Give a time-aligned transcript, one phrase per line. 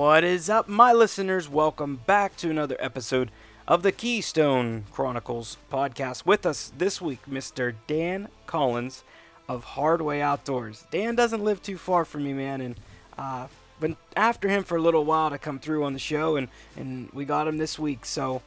[0.00, 1.46] What is up, my listeners?
[1.46, 3.30] Welcome back to another episode
[3.68, 6.24] of the Keystone Chronicles podcast.
[6.24, 7.74] With us this week, Mr.
[7.86, 9.04] Dan Collins
[9.46, 10.86] of Hardway Outdoors.
[10.90, 12.76] Dan doesn't live too far from me, man, and
[13.18, 13.48] uh,
[13.78, 16.48] been after him for a little while to come through on the show, and
[16.78, 18.06] and we got him this week.
[18.06, 18.40] So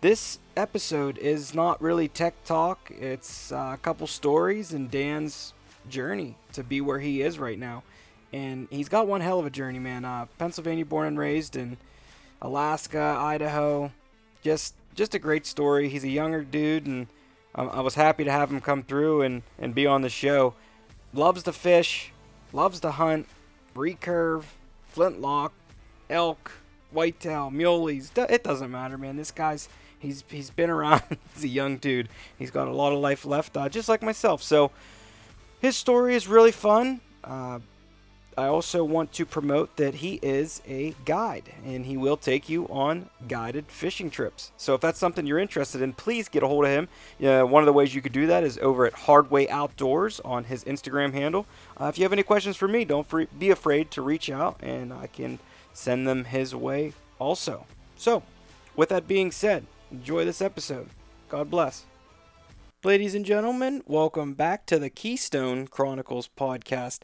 [0.00, 2.90] this episode is not really tech talk.
[2.90, 5.54] It's uh, a couple stories and Dan's
[5.88, 7.84] journey to be where he is right now.
[8.32, 10.04] And he's got one hell of a journey, man.
[10.04, 11.78] Uh, Pennsylvania born and raised in
[12.42, 13.90] Alaska, Idaho.
[14.42, 15.88] Just just a great story.
[15.88, 17.06] He's a younger dude, and
[17.54, 20.54] um, I was happy to have him come through and, and be on the show.
[21.12, 22.12] Loves to fish,
[22.52, 23.26] loves to hunt,
[23.74, 24.44] recurve,
[24.88, 25.52] flintlock,
[26.10, 26.52] elk,
[26.90, 28.10] whitetail, muleys.
[28.16, 29.16] It doesn't matter, man.
[29.16, 29.68] This guy's
[29.98, 31.02] he's he's been around.
[31.34, 32.08] he's a young dude.
[32.38, 34.42] He's got a lot of life left, uh, just like myself.
[34.42, 34.70] So
[35.60, 37.00] his story is really fun.
[37.24, 37.60] Uh,
[38.38, 42.68] I also want to promote that he is a guide and he will take you
[42.68, 44.52] on guided fishing trips.
[44.56, 46.88] So if that's something you're interested in, please get a hold of him.
[47.20, 50.44] Uh, one of the ways you could do that is over at Hardway Outdoors on
[50.44, 51.46] his Instagram handle.
[51.80, 54.56] Uh, if you have any questions for me, don't free, be afraid to reach out
[54.62, 55.40] and I can
[55.72, 57.66] send them his way also.
[57.96, 58.22] So,
[58.76, 60.90] with that being said, enjoy this episode.
[61.28, 61.86] God bless.
[62.84, 67.00] Ladies and gentlemen, welcome back to the Keystone Chronicles podcast.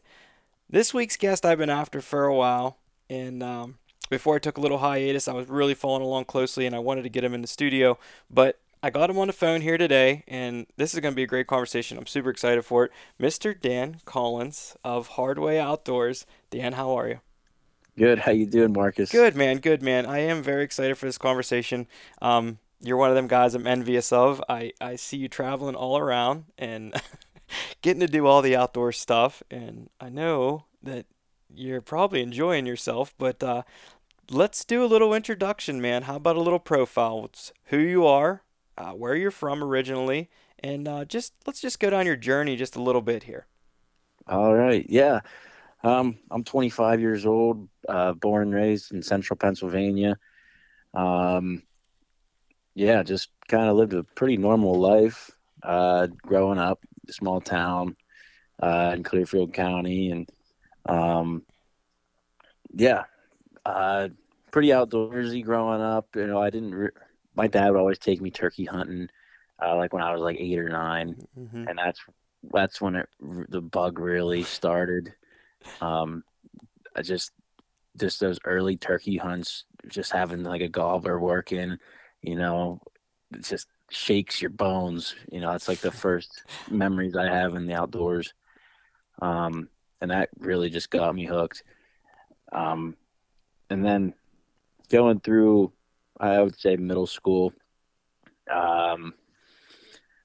[0.75, 3.77] This week's guest I've been after for a while, and um,
[4.09, 7.03] before I took a little hiatus, I was really following along closely, and I wanted
[7.03, 7.97] to get him in the studio,
[8.29, 11.23] but I got him on the phone here today, and this is going to be
[11.23, 11.97] a great conversation.
[11.97, 12.91] I'm super excited for it.
[13.17, 13.57] Mr.
[13.57, 16.25] Dan Collins of Hardway Outdoors.
[16.49, 17.19] Dan, how are you?
[17.97, 18.19] Good.
[18.19, 19.09] How you doing, Marcus?
[19.09, 19.59] Good, man.
[19.59, 20.05] Good, man.
[20.05, 21.87] I am very excited for this conversation.
[22.21, 24.43] Um, you're one of them guys I'm envious of.
[24.49, 27.01] I, I see you traveling all around and
[27.81, 29.43] getting to do all the outdoor stuff.
[29.49, 31.05] And I know that
[31.53, 33.63] you're probably enjoying yourself, but uh,
[34.29, 36.03] let's do a little introduction, man.
[36.03, 37.25] How about a little profile?
[37.25, 38.43] It's who you are,
[38.77, 42.75] uh, where you're from originally, and uh, just let's just go down your journey just
[42.75, 43.47] a little bit here.
[44.27, 44.85] All right.
[44.89, 45.21] Yeah.
[45.83, 50.17] Um, I'm 25 years old, uh, born and raised in central Pennsylvania.
[50.95, 51.61] Um,
[52.73, 55.29] yeah, just kind of lived a pretty normal life
[55.61, 56.83] uh, growing up,
[57.13, 57.95] small town
[58.61, 60.29] uh, in Clearfield County, and
[60.87, 61.43] um,
[62.73, 63.03] yeah,
[63.65, 64.09] uh,
[64.51, 66.07] pretty outdoorsy growing up.
[66.15, 66.73] You know, I didn't.
[66.73, 66.89] Re-
[67.35, 69.09] my dad would always take me turkey hunting,
[69.61, 71.67] uh, like when I was like eight or 9 mm-hmm.
[71.67, 71.99] and that's
[72.53, 73.09] that's when it
[73.49, 75.13] the bug really started.
[75.81, 76.23] Um,
[76.95, 77.31] I just
[77.97, 81.77] just those early turkey hunts, just having like a gobbler working,
[82.21, 82.81] you know,
[83.41, 85.15] just shakes your bones.
[85.31, 88.33] You know, it's like the first memories I have in the outdoors.
[89.21, 89.69] Um,
[90.01, 91.63] and that really just got me hooked.
[92.51, 92.95] Um,
[93.69, 94.13] and then
[94.89, 95.71] going through,
[96.19, 97.53] I would say middle school,
[98.51, 99.13] um,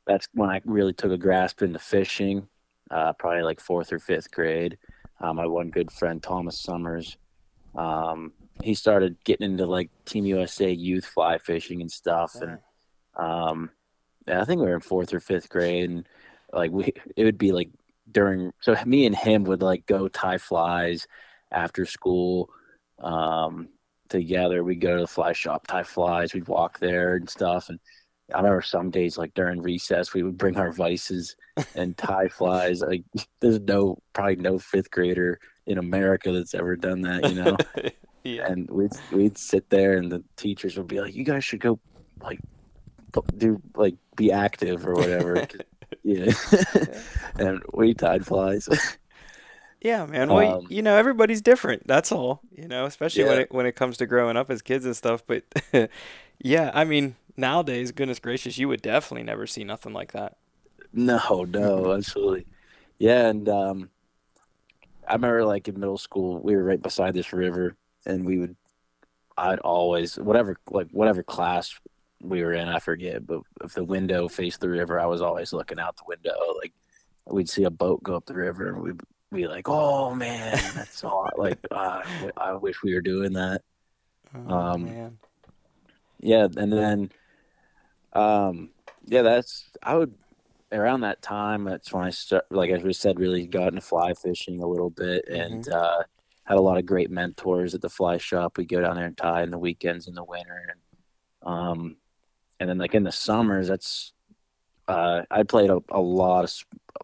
[0.06, 2.48] that's when I really took a grasp into fishing,
[2.91, 4.76] uh, probably like fourth or fifth grade.
[5.20, 7.16] Uh, my one good friend Thomas Summers,
[7.76, 8.32] um,
[8.62, 12.58] he started getting into like Team USA youth fly fishing and stuff, and
[13.20, 13.70] um,
[14.28, 16.08] I think we were in fourth or fifth grade, and
[16.53, 17.70] like we, it would be like
[18.10, 18.53] during.
[18.60, 21.06] So me and him would like go tie flies
[21.50, 22.50] after school
[22.98, 23.69] um,
[24.08, 24.64] together.
[24.64, 26.34] We'd go to the fly shop, tie flies.
[26.34, 27.78] We'd walk there and stuff, and
[28.32, 31.37] I remember some days like during recess we would bring our vices
[31.75, 32.81] and tie flies.
[32.81, 33.04] Like
[33.41, 37.56] there's no probably no fifth grader in America that's ever done that, you know.
[38.25, 38.47] yeah.
[38.47, 41.78] And we'd we'd sit there and the teachers would be like, "You guys should go
[42.22, 42.41] like
[43.37, 45.47] do like be active or whatever."
[46.03, 46.32] yeah.
[47.38, 48.69] and we tied flies.
[49.82, 50.28] Yeah, man.
[50.28, 51.87] Well, um, you know, everybody's different.
[51.87, 52.43] That's all.
[52.54, 53.31] You know, especially yeah.
[53.31, 55.22] when it when it comes to growing up as kids and stuff.
[55.26, 55.44] But
[56.38, 60.37] yeah, I mean, nowadays, goodness gracious, you would definitely never see nothing like that.
[60.93, 62.44] No, no, absolutely.
[62.99, 63.90] Yeah, and um,
[65.08, 67.75] I remember like in middle school, we were right beside this river,
[68.05, 68.56] and we would,
[69.37, 71.79] I'd always whatever like whatever class
[72.20, 75.52] we were in, I forget, but if the window faced the river, I was always
[75.52, 76.37] looking out the window.
[76.58, 76.72] Like
[77.26, 79.00] we'd see a boat go up the river, and we'd
[79.32, 82.02] be like, "Oh man, that's all!" like uh,
[82.37, 83.62] I wish we were doing that.
[84.34, 85.19] Oh, um, man.
[86.20, 87.11] Yeah, and then
[88.12, 88.70] um,
[89.06, 90.14] yeah, that's I would
[90.73, 91.64] around that time.
[91.64, 94.90] That's when I start, like as we said, really got into fly fishing a little
[94.90, 95.73] bit, and mm-hmm.
[95.73, 96.02] uh,
[96.44, 98.58] had a lot of great mentors at the fly shop.
[98.58, 101.96] We go down there and tie in the weekends in the winter, and um,
[102.61, 104.12] and then like in the summers, that's
[104.87, 106.53] uh, I played a, a lot of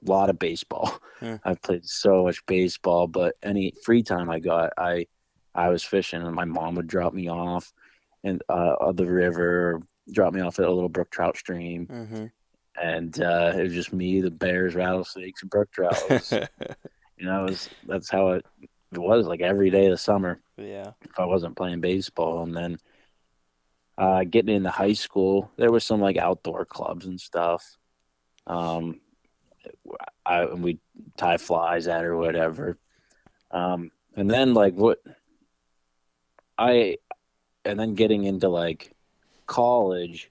[0.06, 0.98] a lot of baseball.
[1.20, 1.36] Hmm.
[1.44, 5.06] I've played so much baseball, but any free time I got, I
[5.54, 7.72] I was fishing, and my mom would drop me off
[8.22, 9.80] and uh, of the river,
[10.12, 12.26] drop me off at a little brook trout stream, Mm-hmm.
[12.82, 15.96] and uh, it was just me, the bears, rattlesnakes, and brook trout.
[17.18, 18.44] You know, was, that's how it,
[18.92, 20.90] it was like every day of the summer yeah.
[21.02, 22.42] if I wasn't playing baseball.
[22.42, 22.78] And then
[23.98, 27.76] uh, getting into high school, there was some like outdoor clubs and stuff.
[28.46, 29.00] Um,
[30.24, 30.78] I and we
[31.16, 32.78] tie flies at or whatever.
[33.50, 34.98] Um, and then like what
[36.58, 36.96] I,
[37.64, 38.92] and then getting into like
[39.46, 40.30] college.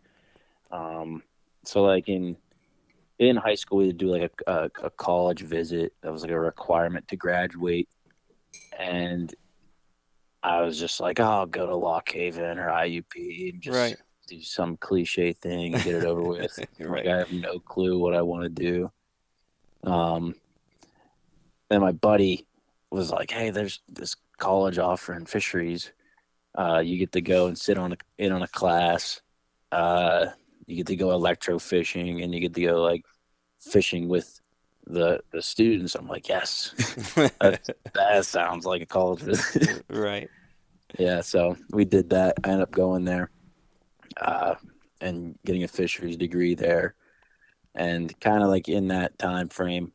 [0.71, 1.23] Um,
[1.63, 2.38] so like in
[3.17, 5.94] in high school, we would do like a, a, a college visit.
[6.01, 7.89] That was like a requirement to graduate,
[8.77, 9.33] and
[10.45, 13.97] I was just like, oh, I'll go to Lock Haven or IUP and just Right.
[14.27, 16.59] do some cliche thing and get it over with.
[16.80, 17.06] Right.
[17.06, 18.92] Like I have no clue what I want to do.
[19.89, 20.36] Um,
[21.69, 22.45] then my buddy
[22.92, 25.92] was like, "Hey, there's this college offering fisheries.
[26.53, 29.21] Uh, you get to go and sit on a, in on a class.
[29.71, 30.27] Uh,
[30.68, 33.03] you get to go electro fishing, and you get to go like
[33.59, 34.39] fishing with
[34.87, 36.73] the the students." I'm like, "Yes,
[37.15, 40.29] that sounds like a college visit." right.
[40.97, 42.35] Yeah, so we did that.
[42.43, 43.29] I ended up going there
[44.21, 44.55] uh,
[45.01, 46.95] and getting a fisheries degree there.
[47.73, 49.91] And kind of like in that time frame,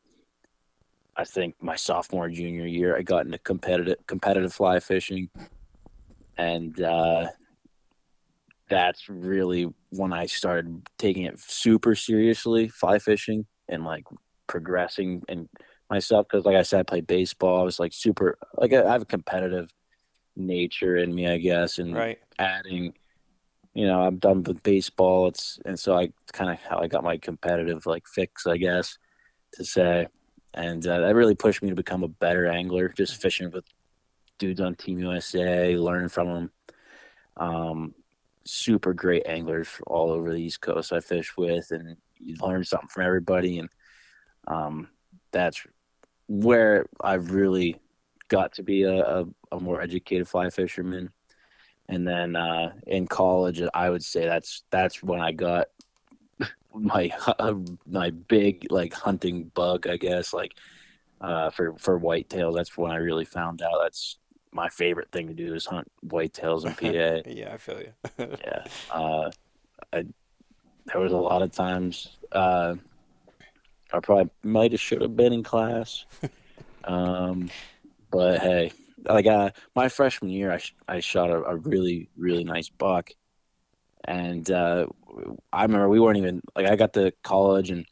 [1.17, 5.29] I think my sophomore junior year, I got into competitive competitive fly fishing,
[6.37, 7.29] and uh,
[8.69, 14.05] that's really when I started taking it super seriously, fly fishing, and like
[14.51, 15.49] progressing and
[15.89, 16.27] myself.
[16.29, 17.61] Because like I said, I played baseball.
[17.61, 19.71] I was like super like I have a competitive
[20.37, 22.19] nature in me, I guess, and Right.
[22.39, 22.93] adding
[23.75, 27.05] you know i'm done with baseball it's and so i kind of how i got
[27.05, 28.99] my competitive like fix i guess
[29.53, 30.07] to say
[30.55, 33.65] and uh, that really pushed me to become a better angler just fishing with
[34.41, 36.51] dudes on team usa learning from them
[37.37, 37.95] um,
[38.45, 42.89] super great anglers all over the east coast i fish with and you learn something
[42.89, 43.69] from everybody and
[44.51, 44.89] um,
[45.33, 45.65] that's
[46.29, 47.77] where i've really
[48.29, 51.11] got to be a, a, a more educated fly fisherman.
[51.89, 55.67] And then uh, in college i would say that's that's when i got
[56.75, 57.11] my
[57.87, 60.33] my big like hunting bug i guess.
[60.33, 60.53] Like
[61.21, 64.17] uh, for for whitetails that's when i really found out that's
[64.53, 67.93] my favorite thing to do is hunt whitetails in pa yeah, I feel you.
[68.19, 69.31] yeah uh,
[69.93, 70.05] I,
[70.87, 72.75] there was a lot of times uh,
[73.93, 76.05] i probably might have should have been in class.
[76.83, 77.51] Um,
[78.11, 78.73] but hey
[79.09, 83.11] like uh, my freshman year, I, sh- I shot a, a really really nice buck,
[84.05, 84.87] and uh,
[85.53, 87.87] I remember we weren't even like I got to college and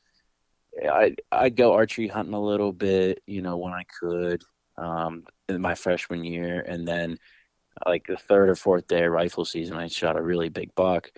[0.82, 4.42] I I'd go archery hunting a little bit, you know, when I could,
[4.76, 7.18] um, in my freshman year, and then
[7.86, 11.10] like the third or fourth day of rifle season, I shot a really big buck,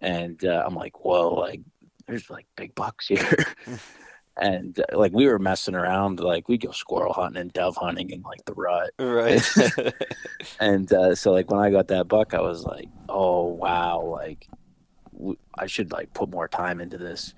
[0.00, 1.60] and uh, I'm like, whoa, like
[2.06, 3.46] there's like big bucks here.
[4.36, 8.10] And uh, like we were messing around, like we go squirrel hunting and dove hunting
[8.10, 9.42] in like the rut, right.
[10.60, 14.48] and uh, so like when I got that buck, I was like, oh wow, like
[15.12, 17.32] w- I should like put more time into this,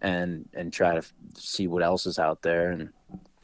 [0.00, 2.72] and and try to f- see what else is out there.
[2.72, 2.90] And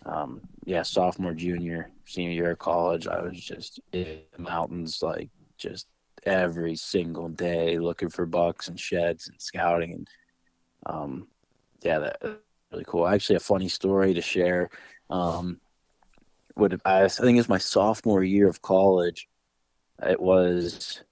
[0.05, 5.31] um, yeah, sophomore, junior, senior year of college, I was just in the mountains, like
[5.57, 5.87] just
[6.25, 10.09] every single day looking for bucks and sheds and scouting and
[10.87, 11.29] um,
[11.83, 12.41] yeah, that
[12.73, 13.07] really cool.
[13.07, 14.71] Actually, a funny story to share.
[15.11, 15.61] Um,
[16.55, 19.29] what I think is my sophomore year of college.
[20.03, 21.03] It was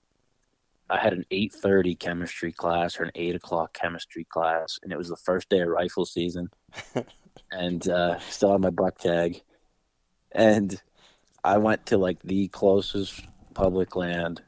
[0.88, 4.98] I had an eight thirty chemistry class or an eight o'clock chemistry class, and it
[4.98, 6.50] was the first day of rifle season,
[7.50, 9.42] and uh, still had my buck tag,
[10.32, 10.80] and
[11.42, 13.22] I went to like the closest
[13.54, 14.42] public land.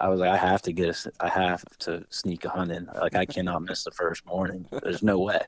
[0.00, 2.88] I was like, I have to get a, I have to sneak a hunt in.
[3.00, 4.64] Like, I cannot miss the first morning.
[4.70, 5.40] There's no way.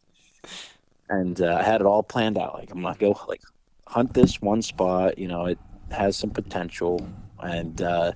[1.10, 2.54] And uh, I had it all planned out.
[2.54, 3.42] Like, I'm gonna go like
[3.86, 5.18] hunt this one spot.
[5.18, 5.58] You know, it
[5.90, 7.06] has some potential,
[7.40, 8.12] and uh,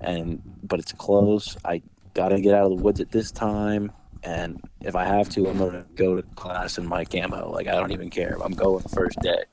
[0.00, 1.56] and but it's close.
[1.64, 1.80] I
[2.12, 3.92] gotta get out of the woods at this time.
[4.24, 7.50] And if I have to, I'm gonna go to class in my camo.
[7.50, 8.36] Like, I don't even care.
[8.42, 9.44] I'm going first day.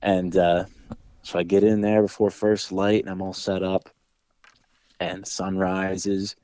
[0.00, 0.64] And uh,
[1.22, 3.90] so I get in there before first light, and I'm all set up.
[5.00, 6.36] And sun rises,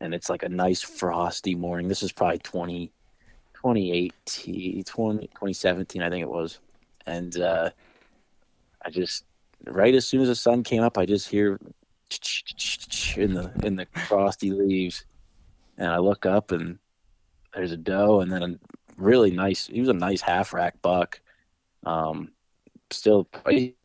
[0.00, 1.86] and it's like a nice frosty morning.
[1.86, 2.90] This is probably 20,
[3.62, 6.58] 2018, 20, 2017, I think it was.
[7.06, 7.70] And uh,
[8.84, 9.24] I just,
[9.64, 11.58] right as soon as the sun came up, I just hear
[13.16, 15.04] in the in the frosty leaves,
[15.76, 16.78] and I look up, and
[17.54, 18.58] there's a doe, and then a
[18.96, 19.66] really nice.
[19.66, 21.20] He was a nice half rack buck.
[21.84, 22.30] Um,
[22.90, 23.76] still probably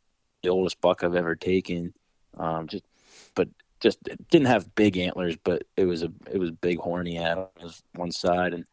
[0.41, 1.93] the oldest buck I've ever taken.
[2.37, 2.83] Um, just,
[3.35, 3.49] but
[3.79, 3.99] just
[4.29, 8.53] didn't have big antlers, but it was a it was big horny animals one side,
[8.53, 8.65] and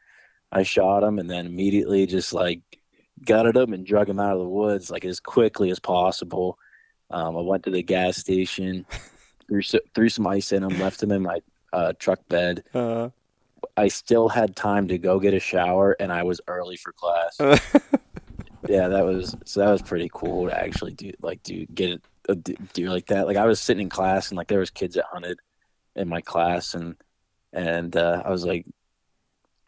[0.52, 2.60] I shot him, and then immediately just like
[3.24, 6.58] gutted him and drug him out of the woods like as quickly as possible.
[7.10, 8.86] Um, I went to the gas station,
[9.48, 9.62] threw
[9.94, 11.40] threw some ice in him, left him in my
[11.72, 12.64] uh, truck bed.
[12.74, 13.10] Uh,
[13.76, 17.36] I still had time to go get a shower, and I was early for class.
[18.68, 22.34] yeah, that was so that was pretty cool to actually do like do get a
[22.34, 23.26] deer like that.
[23.26, 25.38] Like I was sitting in class, and like there was kids that hunted
[25.96, 26.96] in my class, and
[27.52, 28.66] and uh, I was like,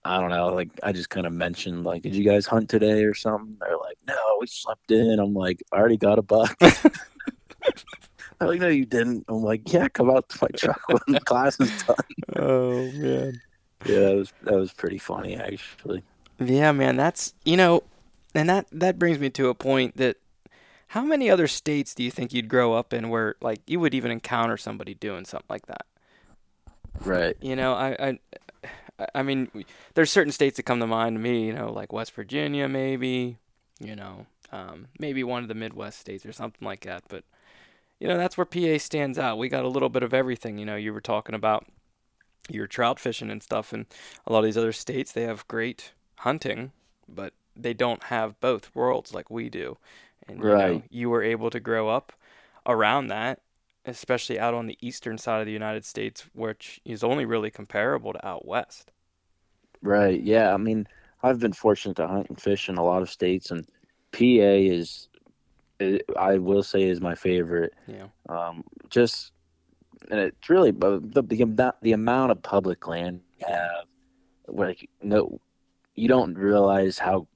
[0.04, 3.04] I don't know, like I just kind of mentioned like, did you guys hunt today
[3.04, 3.56] or something?
[3.60, 5.18] They're like, no, we slept in.
[5.18, 6.58] I'm like, I already got a buck.
[6.60, 9.24] They're like, no, you didn't.
[9.28, 11.96] I'm like, yeah, come out to my truck when the class is done.
[12.36, 13.40] oh man.
[13.84, 16.02] Yeah, that was that was pretty funny actually.
[16.38, 17.84] Yeah, man, that's you know,
[18.34, 20.16] and that that brings me to a point that
[20.88, 23.94] how many other states do you think you'd grow up in where like you would
[23.94, 25.86] even encounter somebody doing something like that?
[27.00, 27.36] Right.
[27.40, 28.18] You know, I I
[29.14, 29.50] I mean,
[29.94, 33.38] there's certain states that come to mind to me, you know, like West Virginia maybe,
[33.80, 37.24] you know, um, maybe one of the Midwest states or something like that, but
[38.00, 39.38] you know, that's where PA stands out.
[39.38, 41.66] We got a little bit of everything, you know, you were talking about
[42.48, 43.86] your trout fishing and stuff and
[44.26, 46.72] a lot of these other states they have great hunting,
[47.08, 49.78] but they don't have both worlds like we do.
[50.28, 50.66] And right.
[50.66, 52.12] you know, you were able to grow up
[52.66, 53.40] around that,
[53.84, 58.12] especially out on the eastern side of the United States, which is only really comparable
[58.12, 58.91] to out west.
[59.82, 60.20] Right.
[60.20, 60.54] Yeah.
[60.54, 60.86] I mean,
[61.22, 63.66] I've been fortunate to hunt and fish in a lot of states, and
[64.12, 65.08] PA is,
[66.16, 67.74] I will say, is my favorite.
[67.86, 68.06] Yeah.
[68.28, 69.32] Um, just,
[70.10, 73.84] and it's really the the, the amount of public land you have,
[74.48, 75.40] like no,
[75.94, 77.26] you don't realize how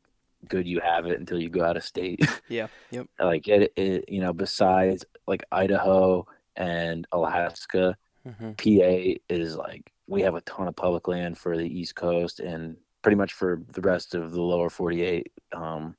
[0.49, 2.25] good you have it until you go out of state.
[2.49, 2.69] Yeah.
[2.93, 3.07] Yep.
[3.19, 8.53] like it, it, you know, besides like Idaho and Alaska, mm-hmm.
[8.53, 12.77] PA is like we have a ton of public land for the East Coast and
[13.03, 15.31] pretty much for the rest of the lower 48.
[15.53, 15.97] Um,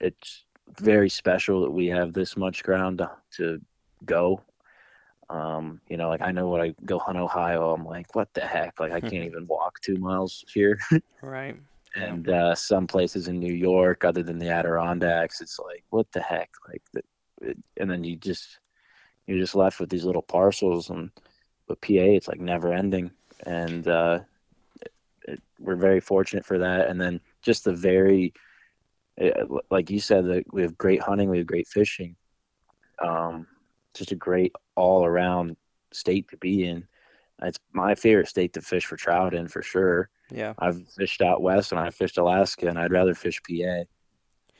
[0.00, 0.44] it's
[0.80, 3.60] very special that we have this much ground to, to
[4.04, 4.40] go.
[5.28, 8.42] Um, you know, like I know when I go hunt Ohio, I'm like, what the
[8.42, 8.78] heck?
[8.78, 10.78] Like I can't even walk two miles here.
[11.22, 11.56] right
[11.96, 16.20] and uh, some places in New York, other than the Adirondacks, it's like what the
[16.20, 18.58] heck, like, the, and then you just
[19.26, 21.10] you're just left with these little parcels, and
[21.66, 23.10] but PA, it's like never ending,
[23.44, 24.20] and uh,
[25.26, 26.88] it, we're very fortunate for that.
[26.88, 28.32] And then just the very,
[29.16, 32.16] it, uh, like you said, that we have great hunting, we have great fishing,
[33.02, 33.46] um,
[33.94, 35.56] just a great all around
[35.92, 36.86] state to be in.
[37.42, 40.08] It's my favorite state to fish for trout in for sure.
[40.30, 40.54] Yeah.
[40.58, 43.84] I've fished out west and I fished Alaska and I'd rather fish PA.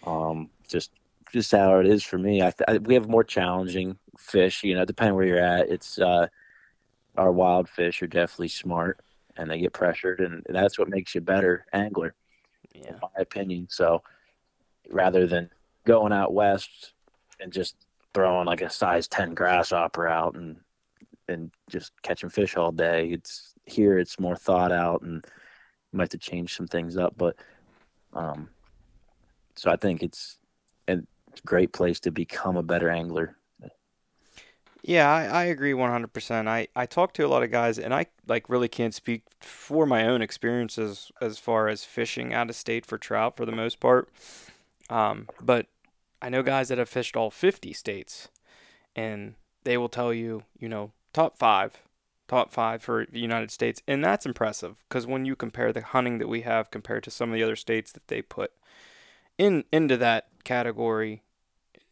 [0.06, 0.92] Um, just
[1.32, 2.42] just how it is for me.
[2.42, 5.68] I, I, we have more challenging fish, you know, depending where you're at.
[5.68, 6.28] It's uh,
[7.16, 9.00] our wild fish are definitely smart
[9.36, 12.14] and they get pressured and that's what makes you better angler.
[12.74, 12.90] Yeah.
[12.90, 13.68] In my opinion.
[13.70, 14.02] So
[14.90, 15.50] rather than
[15.84, 16.92] going out west
[17.40, 17.76] and just
[18.14, 20.56] throwing like a size 10 grasshopper out and
[21.28, 25.24] and just catching fish all day, it's here it's more thought out and
[25.92, 27.36] you might have to change some things up, but
[28.12, 28.48] um,
[29.54, 30.38] so I think it's
[30.88, 30.98] a
[31.44, 33.36] great place to become a better angler.
[34.86, 36.46] Yeah, I, I agree 100%.
[36.46, 39.84] I, I talk to a lot of guys, and I like really can't speak for
[39.84, 43.80] my own experiences as far as fishing out of state for trout for the most
[43.80, 44.08] part.
[44.88, 45.66] Um, but
[46.22, 48.28] I know guys that have fished all 50 states,
[48.94, 51.82] and they will tell you, you know, top five
[52.28, 56.18] top five for the United States, and that's impressive because when you compare the hunting
[56.18, 58.52] that we have compared to some of the other states that they put
[59.38, 61.22] in into that category,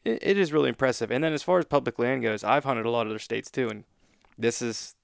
[0.04, 1.11] it, it is really impressive.
[1.11, 3.50] And then as far as public land goes, I've hunted a lot of other states
[3.50, 3.84] too, and
[4.38, 4.94] this is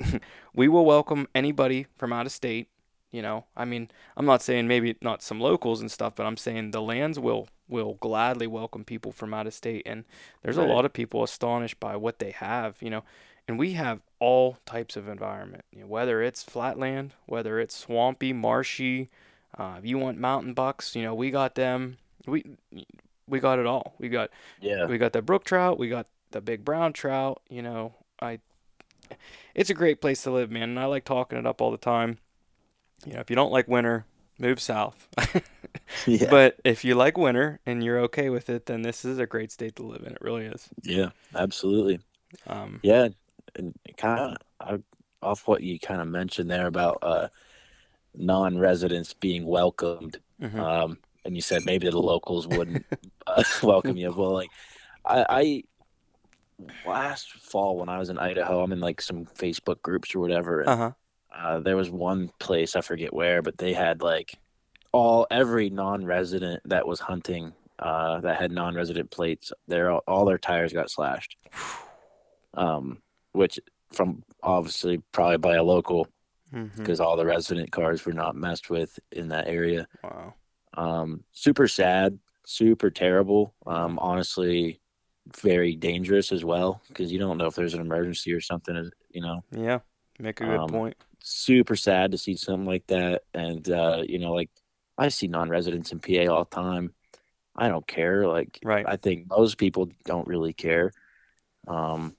[0.54, 2.68] we will welcome anybody from out of state.
[3.10, 6.36] You know, I mean, I'm not saying maybe not some locals and stuff, but I'm
[6.36, 10.04] saying the lands will will gladly welcome people from out of state, and
[10.42, 10.68] there's right.
[10.68, 12.76] a lot of people astonished by what they have.
[12.80, 13.04] You know,
[13.46, 18.34] and we have all types of environment, you know, whether it's flatland, whether it's swampy,
[18.34, 19.08] marshy.
[19.56, 21.96] Uh, if you want mountain bucks, you know, we got them.
[22.26, 22.44] We
[23.28, 23.94] we got it all.
[23.98, 24.30] We got
[24.60, 24.86] yeah.
[24.86, 25.78] We got the brook trout.
[25.78, 27.42] We got the big brown trout.
[27.48, 28.40] You know, I.
[29.54, 31.78] It's a great place to live, man, and I like talking it up all the
[31.78, 32.18] time.
[33.06, 34.04] You know, if you don't like winter,
[34.38, 35.08] move south.
[36.06, 36.28] yeah.
[36.30, 39.50] But if you like winter and you're okay with it, then this is a great
[39.50, 40.12] state to live in.
[40.12, 40.68] It really is.
[40.82, 42.00] Yeah, absolutely.
[42.46, 43.08] Um, yeah,
[43.56, 44.82] and kind of
[45.22, 47.28] off what you kind of mentioned there about uh,
[48.14, 50.60] non-residents being welcomed, mm-hmm.
[50.60, 52.84] um, and you said maybe the locals wouldn't
[53.26, 54.12] uh, welcome you.
[54.12, 54.50] Well, like
[55.04, 55.62] I, I,
[56.86, 60.60] last fall when I was in Idaho, I'm in like some Facebook groups or whatever.
[60.60, 60.90] And, Uh-huh.
[61.34, 64.34] uh, there was one place I forget where, but they had like
[64.92, 69.52] all every non-resident that was hunting uh, that had non-resident plates.
[69.68, 71.36] Their all their tires got slashed.
[72.54, 73.60] Um, which
[73.92, 76.08] from obviously probably by a local
[76.76, 79.86] because all the resident cars were not messed with in that area.
[80.02, 80.34] Wow.
[80.74, 83.54] Um, super sad, super terrible.
[83.66, 84.80] Um, honestly,
[85.40, 88.90] very dangerous as well because you don't know if there's an emergency or something.
[89.10, 89.80] You know, Yeah.
[90.20, 90.96] Make a good Um, point.
[91.20, 93.22] super sad to see something like that.
[93.34, 94.50] And uh, you know, like
[94.96, 96.92] I see non-residents in PA all the time.
[97.56, 98.26] I don't care.
[98.26, 98.84] Like Right.
[98.86, 100.92] I think most people don't really care.
[101.66, 102.16] Um,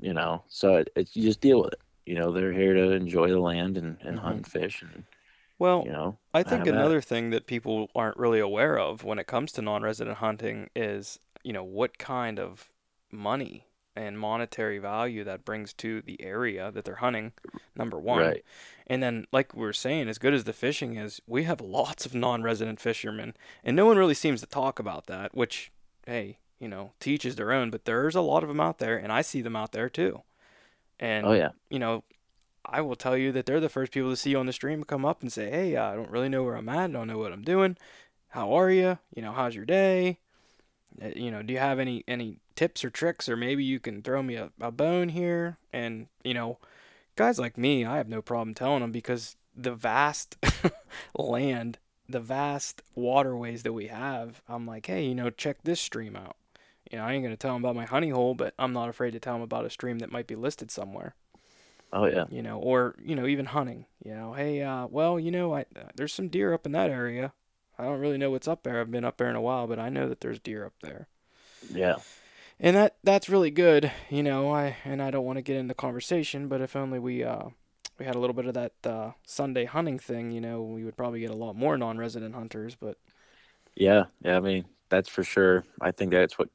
[0.00, 1.80] you know, so it, it's you just deal with it.
[2.06, 4.22] You know, they're here to enjoy the land and, and Mhm.
[4.22, 5.04] hunt and fish and
[5.62, 6.18] Well, you know.
[6.34, 6.76] I think have at it.
[6.76, 11.20] another thing that people aren't really aware of when it comes to non-resident hunting is,
[11.44, 12.68] you know, what kind of
[13.12, 17.30] money and monetary value that brings to the area that they're hunting,
[17.76, 18.22] number one.
[18.22, 18.44] Right.
[18.88, 22.06] And then, like we were saying, as good as the fishing is, we have lots
[22.06, 25.70] of non-resident fishermen, and no one really seems to talk about that, which,
[26.06, 29.12] hey, you know, teaches their own, but there's a lot of them out there, and
[29.12, 30.14] I see them out there too.
[30.16, 30.24] Oh,
[30.98, 31.50] and Oh yeah.
[31.70, 32.02] you know,
[32.64, 34.84] I will tell you that they're the first people to see you on the stream
[34.84, 36.90] come up and say, "Hey, I don't really know where I'm at.
[36.90, 37.76] I don't know what I'm doing.
[38.30, 38.98] How are you?
[39.14, 40.18] You know, how's your day?
[41.02, 44.02] Uh, You know, do you have any any tips or tricks, or maybe you can
[44.02, 46.58] throw me a, a bone here?" And you know,
[47.16, 50.36] guys like me, I have no problem telling them because the vast
[51.16, 51.78] land,
[52.08, 56.36] the vast waterways that we have, I'm like, hey, you know, check this stream out.
[56.90, 59.12] You know, I ain't gonna tell them about my honey hole, but I'm not afraid
[59.12, 61.14] to tell them about a stream that might be listed somewhere
[61.92, 62.26] Oh yeah.
[62.28, 63.86] you know, or you know, even hunting.
[64.04, 66.90] You know, hey, uh, well, you know, I uh, there's some deer up in that
[66.90, 67.32] area.
[67.78, 68.80] I don't really know what's up there.
[68.80, 71.08] I've been up there in a while, but I know that there's deer up there,
[71.70, 71.96] Yeah.
[72.58, 73.90] and that that's really good.
[74.10, 77.22] You know, I and I don't want to get into conversation, but if only we
[77.24, 77.46] uh
[77.98, 80.96] we had a little bit of that uh, Sunday hunting thing, you know, we would
[80.96, 82.74] probably get a lot more non-resident hunters.
[82.74, 82.96] But
[83.74, 84.04] Yeah.
[84.20, 84.36] Yeah.
[84.36, 85.64] I mean, that's for sure.
[85.80, 86.48] I think that's what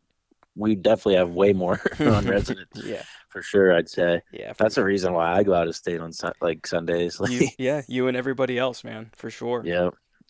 [0.57, 3.73] we definitely have way more non-residents yeah, for sure.
[3.73, 6.65] I'd say yeah, for that's the reason why I go out of state on like
[6.65, 7.19] Sundays.
[7.27, 9.61] Like, you, yeah, you and everybody else, man, for sure.
[9.65, 9.89] yeah.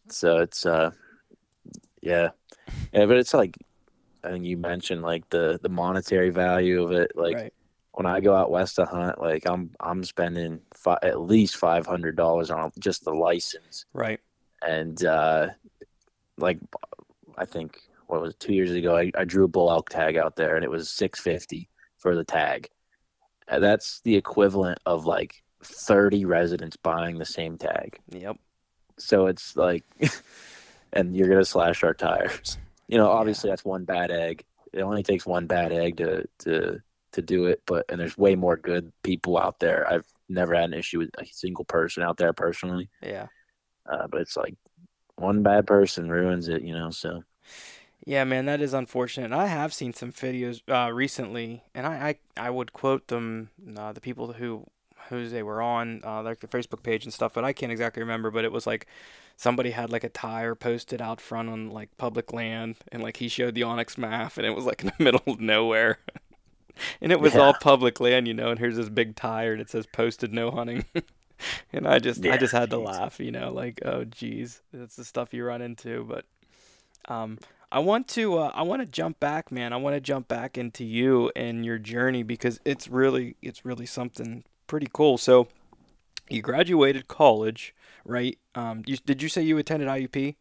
[0.09, 0.91] So it's uh,
[2.01, 2.29] yeah,
[2.93, 3.05] yeah.
[3.05, 3.57] But it's like
[4.23, 7.11] I think you mentioned like the the monetary value of it.
[7.15, 7.53] Like right.
[7.91, 11.85] when I go out west to hunt, like I'm I'm spending fi- at least five
[11.85, 13.85] hundred dollars on just the license.
[13.93, 14.19] Right.
[14.65, 15.49] and uh,
[16.37, 16.59] like
[17.37, 20.17] I think what was it, two years ago, I, I drew a bull elk tag
[20.17, 22.69] out there, and it was six fifty for the tag.
[23.49, 27.99] That's the equivalent of like thirty residents buying the same tag.
[28.09, 28.37] Yep.
[28.97, 29.83] So it's like,
[30.93, 32.57] and you're gonna slash our tires.
[32.87, 34.43] You know, obviously that's one bad egg.
[34.73, 36.79] It only takes one bad egg to to
[37.13, 39.87] to do it, but and there's way more good people out there.
[39.91, 43.27] I've never had an issue with a single person out there personally, Yeah.
[43.89, 44.55] uh, but it's like
[45.15, 46.61] one bad person ruins it.
[46.61, 47.23] You know, so.
[48.07, 49.33] Yeah, man, that is unfortunate.
[49.33, 53.91] I have seen some videos uh, recently, and I, I, I would quote them, uh,
[53.91, 54.65] the people who
[55.09, 58.01] whose they were on, uh, like their Facebook page and stuff, but I can't exactly
[58.01, 58.31] remember.
[58.31, 58.87] But it was like
[59.35, 63.27] somebody had like a tire posted out front on like public land, and like he
[63.27, 65.99] showed the onX map, and it was like in the middle of nowhere,
[67.01, 68.51] and it was all public land, you know.
[68.51, 70.85] And here's this big tire, and it says posted no hunting.
[71.71, 75.05] And I just, I just had to laugh, you know, like, oh, geez, that's the
[75.05, 76.03] stuff you run into.
[76.03, 76.25] But,
[77.13, 77.37] um,
[77.71, 79.73] I want to uh, I want to jump back, man.
[79.73, 83.85] I want to jump back into you and your journey because it's really it's really
[83.85, 85.17] something pretty cool.
[85.17, 85.47] So,
[86.29, 87.75] you graduated college,
[88.05, 88.37] right?
[88.55, 90.35] Um, you, did you say you attended IUP?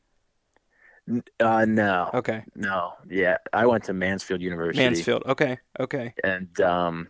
[1.38, 4.82] Uh, no, Okay, no, yeah, I went to Mansfield University.
[4.84, 5.22] Mansfield.
[5.26, 7.08] Okay, okay, and um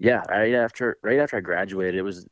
[0.00, 2.24] yeah right after right after i graduated it was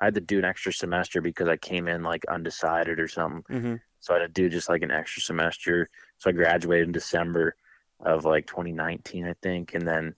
[0.00, 3.42] i had to do an extra semester because i came in like undecided or something
[3.56, 3.74] mm-hmm.
[4.00, 7.54] so i had to do just like an extra semester so i graduated in december
[8.00, 10.14] of like 2019 i think and then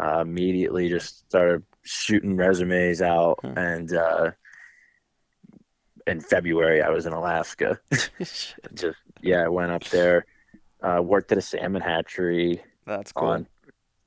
[0.00, 3.58] uh, immediately just started shooting resumes out Hmm.
[3.58, 4.30] and uh
[6.06, 7.78] in february i was in alaska
[8.74, 10.24] just yeah i went up there
[10.82, 13.28] uh worked at a salmon hatchery That's cool.
[13.28, 13.46] on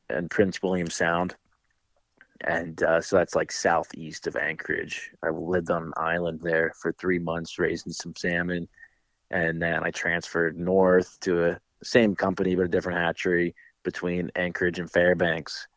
[0.09, 1.35] and Prince William Sound.
[2.43, 5.11] And uh, so that's like southeast of Anchorage.
[5.23, 8.67] I lived on an island there for three months, raising some salmon.
[9.29, 14.79] And then I transferred north to a same company, but a different hatchery between Anchorage
[14.79, 15.67] and Fairbanks.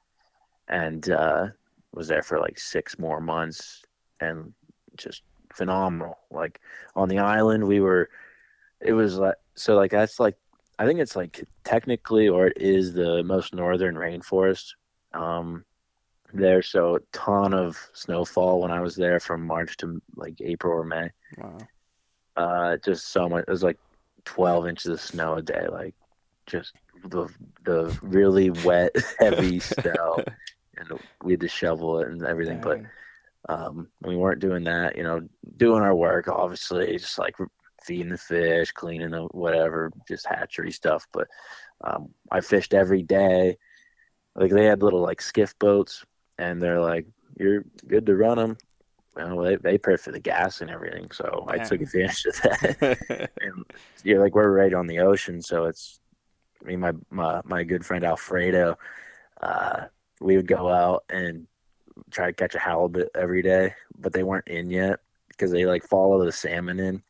[0.69, 1.49] And uh,
[1.93, 3.83] was there for like six more months
[4.21, 4.53] and
[4.97, 5.23] just
[5.53, 6.19] phenomenal.
[6.31, 6.61] Like
[6.97, 8.09] on the island, we were,
[8.81, 10.37] it was like, so like that's like
[10.79, 14.73] I think it's like technically, or it is the most northern rainforest
[15.13, 15.65] um,
[16.35, 16.63] there.
[16.63, 20.85] So a ton of snowfall when I was there from March to like April or
[20.85, 21.11] May.
[21.39, 21.59] Wow.
[22.37, 23.45] Uh, just so much.
[23.47, 23.79] It was like
[24.25, 25.67] 12 inches of snow a day.
[25.71, 25.95] Like
[26.47, 26.73] just
[27.05, 27.29] the
[27.65, 30.19] the really wet, heavy snow,
[30.77, 32.61] and we had to shovel it and everything.
[32.61, 32.81] But
[33.49, 34.97] um, we weren't doing that.
[34.97, 37.37] You know, doing our work, obviously, just like
[37.83, 41.07] feeding the fish, cleaning the whatever, just hatchery stuff.
[41.13, 41.29] But
[41.83, 43.57] um, I fished every day.
[44.35, 46.05] Like they had little like skiff boats,
[46.39, 47.07] and they're like,
[47.39, 48.57] "You're good to run them."
[49.17, 53.31] Well, they they pay for the gas and everything, so I took advantage of that.
[53.41, 53.65] and
[54.03, 56.01] you're like we're right on the ocean, so it's
[56.63, 58.77] I mean my my, my good friend Alfredo.
[59.41, 59.85] Uh,
[60.21, 61.47] we would go out and
[62.11, 65.85] try to catch a halibut every day, but they weren't in yet because they like
[65.85, 67.03] follow the salmon in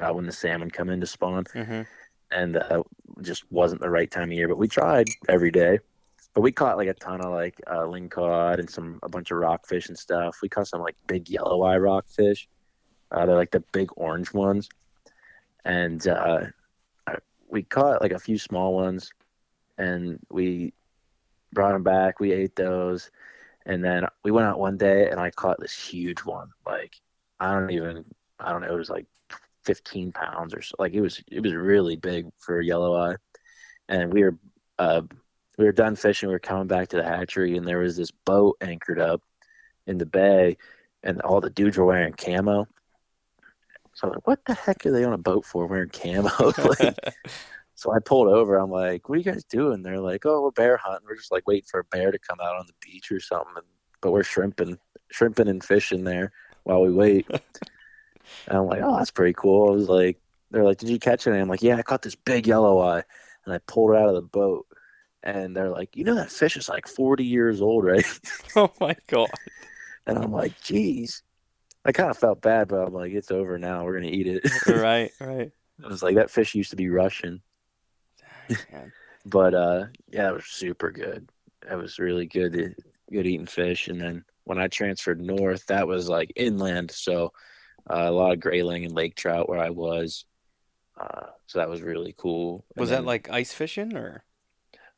[0.00, 1.86] uh, when the salmon come in to spawn, Mhm.
[2.30, 2.82] and uh,
[3.22, 4.48] just wasn't the right time of year.
[4.48, 5.78] But we tried every day.
[6.34, 9.38] But we caught like a ton of like uh, lingcod and some a bunch of
[9.38, 10.38] rockfish and stuff.
[10.42, 12.48] We caught some like big yellow eye rockfish.
[13.10, 14.70] Uh, they're like the big orange ones,
[15.66, 16.44] and uh,
[17.50, 19.12] we caught like a few small ones,
[19.76, 20.72] and we
[21.52, 22.18] brought them back.
[22.18, 23.10] We ate those,
[23.66, 26.48] and then we went out one day, and I caught this huge one.
[26.66, 26.94] Like
[27.38, 28.04] I don't even
[28.40, 28.72] I don't know.
[28.72, 29.06] It was like
[29.64, 30.74] 15 pounds or so.
[30.78, 33.16] Like it was it was really big for a yellow eye,
[33.88, 34.38] and we were
[34.78, 35.02] uh,
[35.62, 36.28] we were done fishing.
[36.28, 39.22] We were coming back to the hatchery, and there was this boat anchored up
[39.86, 40.56] in the bay,
[41.04, 42.66] and all the dudes were wearing camo.
[43.94, 46.30] So I'm like, what the heck are they on a boat for wearing camo?
[46.80, 46.98] like,
[47.76, 48.56] so I pulled over.
[48.56, 49.82] I'm like, what are you guys doing?
[49.82, 51.06] They're like, oh, we're bear hunting.
[51.08, 53.54] We're just like waiting for a bear to come out on the beach or something.
[53.54, 53.66] And,
[54.00, 54.78] but we're shrimping,
[55.12, 56.32] shrimping and fishing there
[56.64, 57.28] while we wait.
[58.48, 59.68] and I'm like, oh, that's pretty cool.
[59.68, 60.18] I was like,
[60.50, 61.30] they're like, did you catch it?
[61.30, 63.04] And I'm like, yeah, I caught this big yellow eye.
[63.44, 64.66] And I pulled it out of the boat.
[65.22, 68.04] And they're like, you know, that fish is like 40 years old, right?
[68.56, 69.30] oh my god.
[70.06, 71.22] And I'm like, geez.
[71.84, 73.84] I kind of felt bad, but I'm like, it's over now.
[73.84, 74.66] We're going to eat it.
[74.68, 75.50] right, right.
[75.82, 77.42] I was like, that fish used to be Russian.
[79.24, 81.28] But uh yeah it was super good
[81.70, 82.74] it was really good
[83.10, 87.32] good eating fish and then when i transferred north that was like inland so
[87.88, 90.24] uh, a lot of grayling and lake trout where i was
[91.00, 94.24] uh so that was really cool Was that like ice fishing or?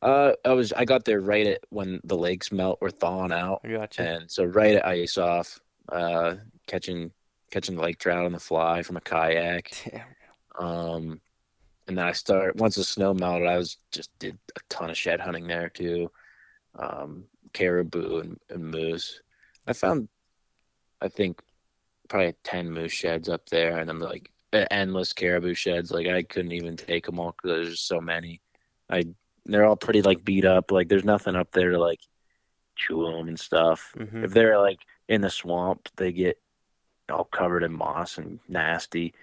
[0.01, 3.61] Uh i was i got there right at when the lakes melt or thawing out
[3.67, 4.01] gotcha.
[4.01, 6.35] and so right at ice off uh
[6.67, 7.11] catching
[7.51, 10.67] catching lake trout on the fly from a kayak Damn.
[10.67, 11.21] um,
[11.87, 13.47] and then I started once the snow melted.
[13.47, 16.11] I was just did a ton of shed hunting there too,
[16.77, 19.21] um, caribou and, and moose.
[19.67, 20.07] I found,
[21.01, 21.41] I think,
[22.07, 24.31] probably ten moose sheds up there, and then like
[24.71, 25.91] endless caribou sheds.
[25.91, 28.41] Like I couldn't even take them all because there's just so many.
[28.89, 29.03] I
[29.45, 30.71] they're all pretty like beat up.
[30.71, 31.99] Like there's nothing up there to like
[32.75, 33.93] chew them and stuff.
[33.95, 34.23] Mhm.
[34.23, 36.39] If they're like in the swamp, they get
[37.09, 39.13] all covered in moss and nasty.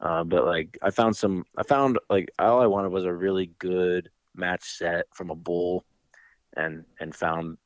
[0.00, 3.46] Uh, but like I found some, I found like all I wanted was a really
[3.58, 5.84] good match set from a bull,
[6.56, 7.58] and and found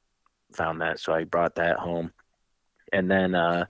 [0.54, 0.98] found that.
[1.00, 2.12] So I brought that home,
[2.92, 3.66] and then uh,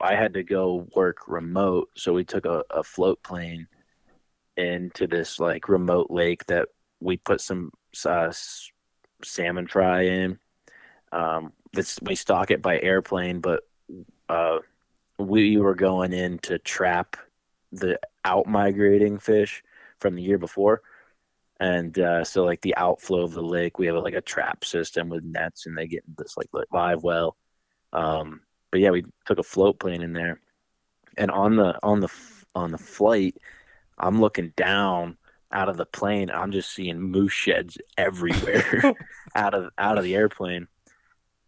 [0.00, 1.90] I had to go work remote.
[1.94, 3.68] So we took a, a float plane
[4.56, 6.68] into this like remote lake that
[7.00, 7.72] we put some
[8.04, 8.32] uh,
[9.22, 10.38] salmon fry in.
[11.12, 13.62] Um, this we stock it by airplane, but
[14.28, 14.58] uh,
[15.18, 17.16] we were going in to trap
[17.72, 19.62] the out migrating fish
[19.98, 20.82] from the year before.
[21.58, 25.08] And uh, so, like the outflow of the lake, we have like a trap system
[25.08, 27.36] with nets, and they get this like live well.
[27.92, 30.40] Um, but yeah, we took a float plane in there,
[31.16, 32.08] and on the on the
[32.54, 33.36] on the flight,
[33.98, 35.16] I'm looking down
[35.52, 36.30] out of the plane.
[36.30, 38.94] I'm just seeing moose sheds everywhere
[39.34, 40.68] out of out of the airplane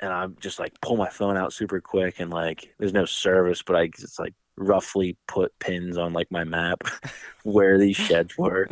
[0.00, 3.62] and I'm just like pull my phone out super quick and like there's no service,
[3.62, 6.82] but I just like roughly put pins on like my map
[7.42, 8.68] where these sheds were,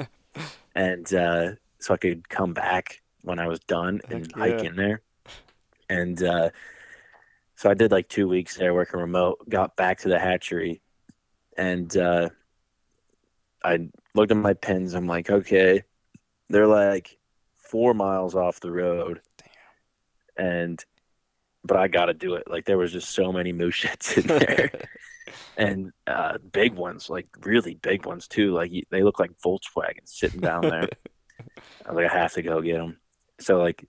[0.74, 4.76] and uh, so I could come back when I was done and Heck hike in
[4.76, 5.02] there.
[5.88, 6.50] And uh,
[7.56, 9.48] so I did like two weeks there working remote.
[9.48, 10.80] Got back to the hatchery,
[11.56, 12.28] and uh,
[13.66, 14.94] I looked at my pins.
[14.94, 15.82] I'm like, okay,
[16.48, 17.18] they're like
[17.56, 19.20] four miles off the road,
[20.36, 20.82] and
[21.64, 22.44] but I got to do it.
[22.48, 24.70] Like there was just so many moose sheds in there,
[25.56, 28.52] and uh, big ones, like really big ones too.
[28.52, 30.88] Like they look like Volkswagens sitting down there.
[31.84, 32.98] I was like, I have to go get them.
[33.40, 33.84] So like,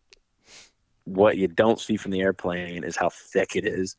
[1.03, 3.95] what you don't see from the airplane is how thick it is,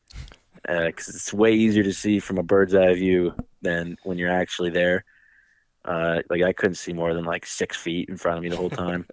[0.63, 4.71] because it's way easier to see from a bird's eye view than when you're actually
[4.71, 5.05] there.
[5.89, 8.57] Uh, like I couldn't see more than like six feet in front of me the
[8.57, 9.07] whole time.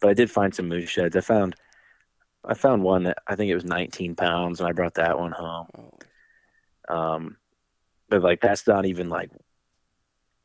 [0.00, 1.16] but I did find some moose sheds.
[1.16, 1.56] I found
[2.44, 5.32] I found one that I think it was 19 pounds, and I brought that one
[5.32, 5.66] home.
[6.88, 7.36] Um,
[8.10, 9.30] but like that's not even like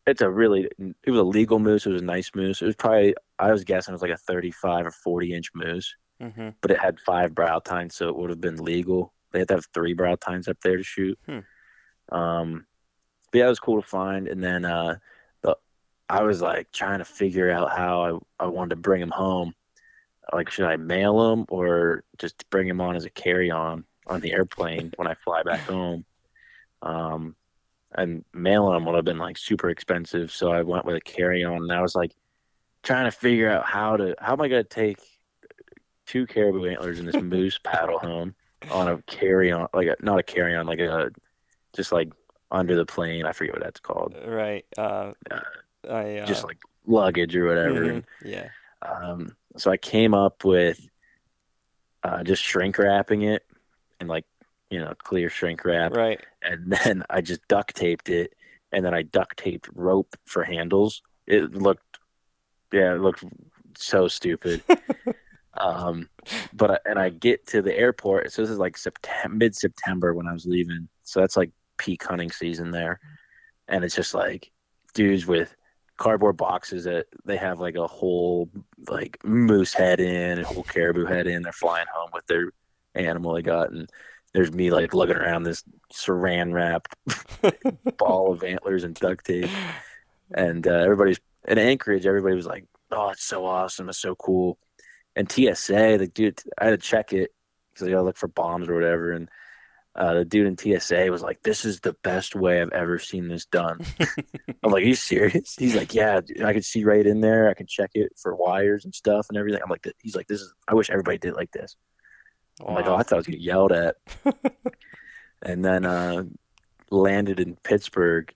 [0.07, 0.69] it's a really
[1.03, 1.85] it was a legal moose.
[1.85, 2.61] It was a nice moose.
[2.61, 5.93] It was probably I was guessing it was like a 35 or 40 inch moose,
[6.21, 6.49] Mm-hmm.
[6.61, 9.13] but it had five brow tines, so it would have been legal.
[9.31, 11.17] They had to have three brow tines up there to shoot.
[11.25, 11.39] Hmm.
[12.17, 12.65] Um,
[13.31, 14.27] but yeah, it was cool to find.
[14.27, 14.97] And then uh,
[16.09, 19.53] I was like trying to figure out how I, I wanted to bring him home.
[20.33, 24.21] Like, should I mail him or just bring him on as a carry on on
[24.21, 26.05] the airplane when I fly back home?
[26.81, 27.35] Um,
[27.95, 31.43] and mailing them would have been like super expensive, so I went with a carry
[31.43, 31.57] on.
[31.63, 32.11] And I was like
[32.83, 34.99] trying to figure out how to how am I going to take
[36.05, 38.35] two caribou antlers and this moose paddle home
[38.71, 41.11] on a carry on, like a, not a carry on, like a
[41.73, 42.11] just like
[42.51, 43.25] under the plane.
[43.25, 44.15] I forget what that's called.
[44.25, 44.65] Right.
[44.77, 45.39] Uh, Uh,
[45.87, 47.85] I uh, Just like luggage or whatever.
[47.93, 48.49] mhm, Yeah.
[48.81, 50.79] um, so I came up with
[52.03, 53.43] uh, just shrink wrapping it
[53.99, 54.25] and like
[54.69, 56.19] you know clear shrink wrap, Right.
[56.41, 58.33] and then I just duct taped it,
[58.71, 61.01] and then I duct taped rope for handles.
[61.27, 61.99] It looked,
[62.71, 63.23] yeah, it looked
[63.77, 64.63] so stupid.
[65.57, 66.09] um,
[66.53, 68.31] but I, and I get to the airport.
[68.31, 70.87] So this is like September, mid September when I was leaving.
[71.03, 72.99] So that's like peak hunting season there,
[73.67, 74.51] and it's just like
[74.93, 75.55] dudes with
[75.99, 78.49] cardboard boxes that they have like a whole
[78.87, 81.43] like moose head in, a whole caribou head in.
[81.43, 82.51] They're flying home with their
[82.95, 83.87] animal they got, and
[84.33, 86.95] there's me like lugging around this saran wrapped
[87.97, 89.49] ball of antlers and duct tape,
[90.33, 92.07] and uh, everybody's in Anchorage.
[92.07, 93.89] Everybody was like, "Oh, it's so awesome!
[93.89, 94.57] It's so cool."
[95.15, 97.31] And TSA, the dude, I had to check it
[97.73, 99.29] because I gotta look for bombs or whatever, and
[99.99, 103.27] uh, the dude in TSA was like, "This is the best way I've ever seen
[103.27, 103.81] this done."
[104.63, 107.49] I'm like, "Are you serious?" He's like, "Yeah, dude, I could see right in there.
[107.49, 110.39] I can check it for wires and stuff and everything." I'm like, "He's like, this
[110.39, 110.53] is.
[110.69, 111.75] I wish everybody did like this."
[112.65, 113.97] I'm like, "Oh, I thought I was getting yelled at."
[115.41, 116.23] and then uh,
[116.91, 118.33] landed in Pittsburgh,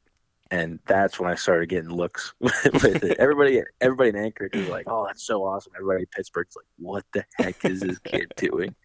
[0.51, 3.17] and that's when I started getting looks with it.
[3.19, 7.05] Everybody, everybody in Anchorage was like, "Oh, that's so awesome!" Everybody in Pittsburgh's like, "What
[7.13, 8.75] the heck is this kid doing?"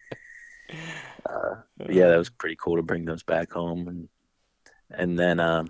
[1.26, 1.56] Uh,
[1.88, 4.08] yeah, that was pretty cool to bring those back home, and
[4.90, 5.68] and then um,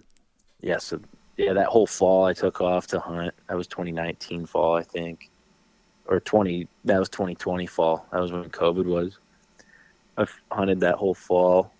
[0.60, 1.00] yeah, so
[1.36, 3.34] yeah, that whole fall I took off to hunt.
[3.48, 5.30] That was 2019 fall, I think,
[6.06, 6.68] or 20.
[6.84, 8.06] That was 2020 fall.
[8.12, 9.18] That was when COVID was.
[10.16, 11.72] I hunted that whole fall,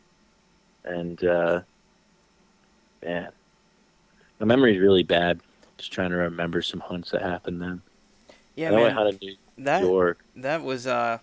[0.84, 1.60] and uh,
[3.02, 3.28] man,
[4.38, 5.40] my memory's really bad.
[5.76, 7.82] Just trying to remember some hunts that happened then.
[8.56, 8.96] Yeah, I know I man.
[8.96, 10.24] hunted New That York.
[10.36, 11.18] that was uh,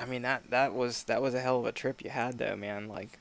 [0.00, 2.56] I mean that that was that was a hell of a trip you had though,
[2.56, 2.88] man.
[2.88, 3.18] Like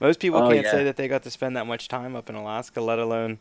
[0.00, 0.70] most people Oh, can't yeah.
[0.70, 3.38] say that they got to spend that much time up in Alaska, let alone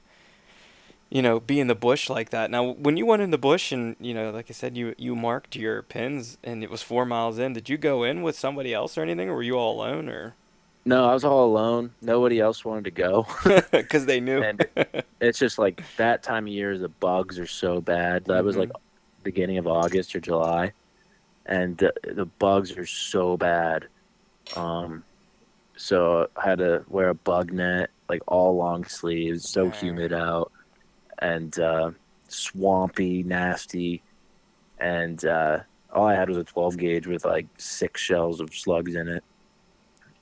[1.09, 2.49] you know be in the bush like that.
[2.49, 5.15] Now, when you went in the bush and you know, like I said, you you
[5.15, 7.53] marked your pins and it was four miles in.
[7.53, 10.33] Did you go in with somebody else or anything, or were you all alone, or
[10.85, 11.91] No, I was all alone.
[12.01, 13.27] Nobody else wanted to go.
[13.71, 14.41] because they knew?
[14.41, 14.65] And-
[15.21, 18.59] it's just like that time of year the bugs are so bad that was Mhm.
[18.59, 18.71] like
[19.23, 20.73] beginning of august or july
[21.45, 23.87] and the, the bugs are so bad.
[24.55, 25.03] Um
[25.75, 30.51] so i had to wear a bug net like all long sleeves so humid out
[31.19, 31.89] and uh
[32.27, 34.03] swampy nasty
[34.79, 35.59] and uh
[35.93, 39.23] all i had was a 12 gauge with like six shells of slugs in it.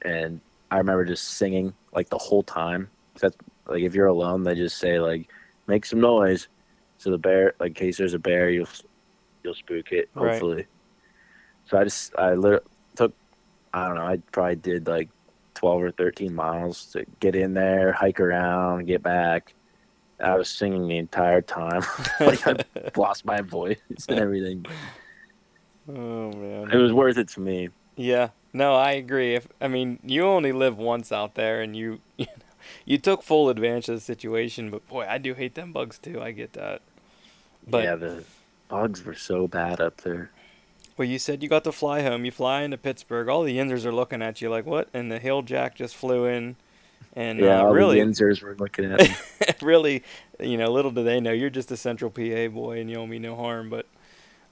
[0.03, 2.89] And i remember just singing like the whole time.
[3.19, 3.35] That's
[3.67, 5.29] like if you're alone they just say like
[5.67, 6.47] make some noise.
[6.97, 8.67] So the bear like in case there's a bear you'll
[9.43, 10.55] you'll spook it Right.
[11.71, 13.13] So i just i lit- took
[13.73, 15.09] i don't know i probably did like
[15.55, 19.53] 12 or 13 miles to get in there hike around get back
[20.19, 21.81] i was singing the entire time
[22.19, 22.55] like i
[22.97, 23.77] lost my voice
[24.09, 24.65] and everything
[25.87, 26.69] oh man.
[26.71, 29.35] it was worth it to me Yeah, no, I agree.
[29.35, 32.43] If I mean, you only live once out there, and you you, know,
[32.85, 34.71] you took full advantage of the situation.
[34.71, 36.21] But boy, I do hate them bugs too.
[36.21, 36.81] I get that.
[37.67, 38.23] But yeah the
[38.69, 40.31] bugs were so bad up there
[40.97, 42.25] well, you said you got to fly home.
[42.25, 43.27] You fly into Pittsburgh.
[43.27, 44.89] All the Yinzers are looking at you like, what?
[44.93, 46.55] And the hill jack just flew in,
[47.13, 49.15] and yeah uh, all really, the Yinzers were looking at me
[49.61, 50.03] really,
[50.39, 53.07] you know, little do they know you're just a Central PA boy, and you owe
[53.07, 53.69] me no harm.
[53.69, 53.87] But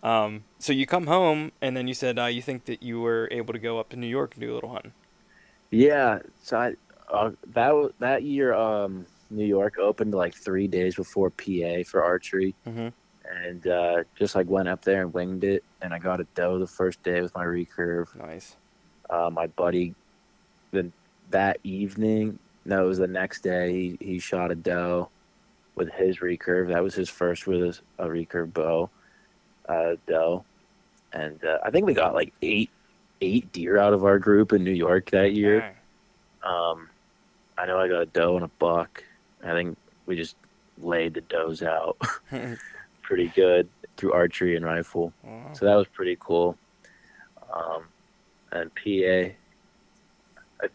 [0.04, 3.28] um, so you come home, and then you said uh, you think that you were
[3.32, 4.94] able to go up to New York and do a little hunting.
[5.72, 6.74] Yeah, so I,
[7.12, 12.56] uh, that that year, um, New York opened like three days before PA for archery,
[12.68, 12.88] Mm-hmm.
[13.30, 16.60] And uh, just like went up there and winged it, and I got a doe
[16.60, 18.16] the first day with my recurve.
[18.16, 18.56] Nice.
[19.10, 19.94] Uh, my buddy,
[20.72, 20.92] then
[21.32, 23.72] that evening, no, it was the next day.
[23.72, 25.10] He he shot a doe
[25.76, 26.70] with his recurve.
[26.70, 28.90] That was his first with a, a recurve bow,
[29.68, 30.44] uh, doe,
[31.14, 32.70] and uh, I think we got like eight
[33.22, 35.76] eight deer out of our group in New York that year.
[36.44, 36.90] Um,
[37.58, 39.04] I know I got a doe and a buck.
[39.44, 40.36] I think we just
[40.82, 41.98] laid the does out
[43.10, 43.68] pretty good
[43.98, 45.12] through archery and rifle.
[45.24, 45.50] Wow.
[45.54, 46.56] So that was pretty cool.
[47.52, 47.86] Um,
[48.52, 49.34] and PA,
[50.62, 50.70] I,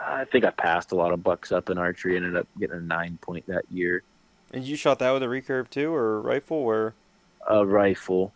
[0.00, 2.16] I think I passed a lot of bucks up in archery.
[2.16, 4.02] Ended up getting a nine point that year.
[4.54, 6.94] And you shot that with a recurve too, or rifle, or
[7.46, 8.32] A rifle,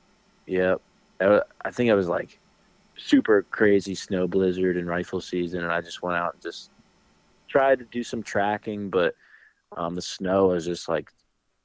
[0.46, 0.82] yep.
[1.18, 2.38] I, I think I was like
[2.98, 6.70] super crazy snow blizzard and rifle season, and I just went out and just
[7.48, 9.14] tried to do some tracking, but
[9.78, 11.10] um, the snow was just like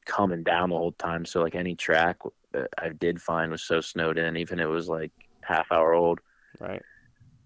[0.08, 1.26] coming down the whole time.
[1.26, 2.18] So like any track
[2.54, 6.20] that I did find was so snowed in, even it was like half hour old.
[6.60, 6.82] right?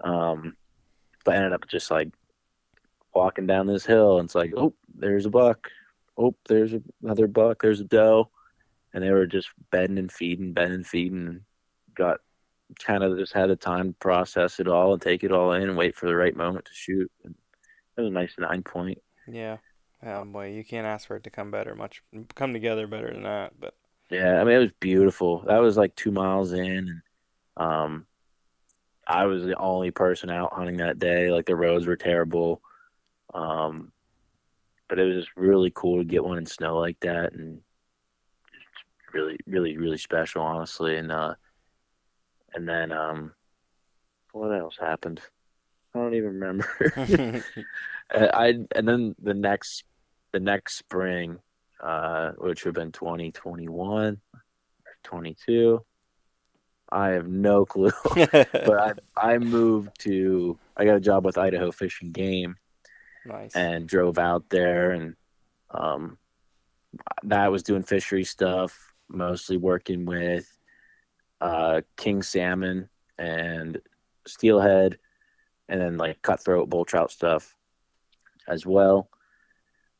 [0.03, 0.55] Um,
[1.25, 2.09] but I ended up just like
[3.13, 5.69] walking down this hill, and it's like, oh, there's a buck.
[6.17, 7.61] Oh, there's another buck.
[7.61, 8.29] There's a doe,
[8.93, 11.27] and they were just bedding and feeding, bedding and feeding.
[11.27, 11.41] And
[11.95, 12.19] got
[12.79, 15.63] kind of just had the time to process it all and take it all in
[15.63, 17.11] and wait for the right moment to shoot.
[17.23, 17.35] And
[17.97, 18.99] it was a nice nine point.
[19.27, 19.57] Yeah.
[20.03, 22.01] Oh boy, you can't ask for it to come better, much
[22.35, 23.53] come together better than that.
[23.59, 23.75] But
[24.09, 25.43] Yeah, I mean it was beautiful.
[25.47, 27.01] That was like two miles in, and
[27.57, 28.07] um,
[29.07, 31.31] I was the only person out hunting that day.
[31.31, 32.61] Like the roads were terrible,
[33.33, 33.91] um,
[34.89, 37.61] but it was just really cool to get one in snow like that, and
[39.13, 40.97] really, really, really special, honestly.
[40.97, 41.35] And uh,
[42.53, 43.33] and then um,
[44.31, 45.21] what else happened?
[45.93, 46.93] I don't even remember.
[48.11, 49.83] I and then the next
[50.31, 51.39] the next spring,
[51.81, 54.41] uh, which would have been 2021, or
[55.03, 55.83] 22.
[56.91, 61.71] I have no clue, but I I moved to I got a job with Idaho
[61.71, 62.55] Fish and Game
[63.25, 63.55] nice.
[63.55, 65.15] and drove out there and
[65.71, 66.17] um
[67.23, 70.45] that was doing fishery stuff, mostly working with
[71.39, 73.81] uh king salmon and
[74.27, 74.97] steelhead
[75.69, 77.55] and then like cutthroat bull trout stuff
[78.47, 79.09] as well.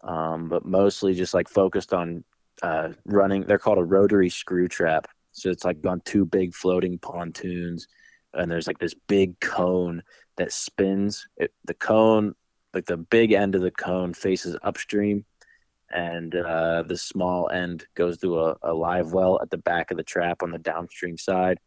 [0.04, 2.24] Um, but mostly just like focused on
[2.62, 3.44] uh, running.
[3.44, 5.08] They're called a rotary screw trap.
[5.32, 7.88] So it's like on two big floating pontoons,
[8.34, 10.04] and there's like this big cone
[10.38, 11.26] that spins.
[11.38, 12.36] It, the cone,
[12.74, 15.26] like the big end of the cone, faces upstream,
[15.90, 19.98] and uh, the small end goes to a, a live well at the back of
[19.98, 21.60] the trap on the downstream side.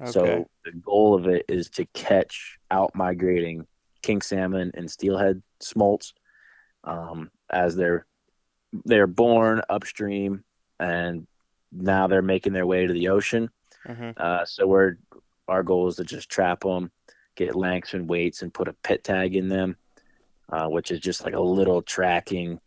[0.00, 0.12] okay.
[0.12, 3.66] So the goal of it is to catch out migrating
[4.02, 6.14] king salmon and steelhead smolts
[6.84, 8.06] um, as they're
[8.84, 10.44] they're born upstream
[10.78, 11.26] and
[11.72, 13.50] now they're making their way to the ocean.
[13.86, 14.96] hmm Uh, so we're
[15.48, 16.90] our goal is to just trap them,
[17.34, 19.76] get lengths and weights, and put a pit tag in them,
[20.50, 22.60] uh, which is just like a little tracking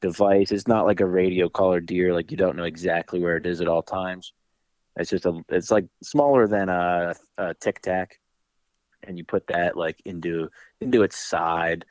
[0.00, 0.50] device.
[0.50, 3.60] It's not like a radio collar deer, like you don't know exactly where it is
[3.60, 4.32] at all times.
[4.96, 8.18] It's just a it's like smaller than a, a tic tac,
[9.02, 10.48] and you put that like into
[10.80, 11.84] into its side.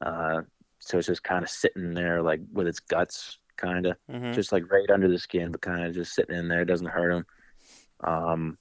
[0.00, 0.42] Uh,
[0.80, 4.52] so it's just kind of sitting there like with its guts, kind of hmm just
[4.52, 6.62] like right under the skin, but kind of just sitting in there.
[6.62, 7.26] It doesn't hurt them.
[8.02, 8.58] Um,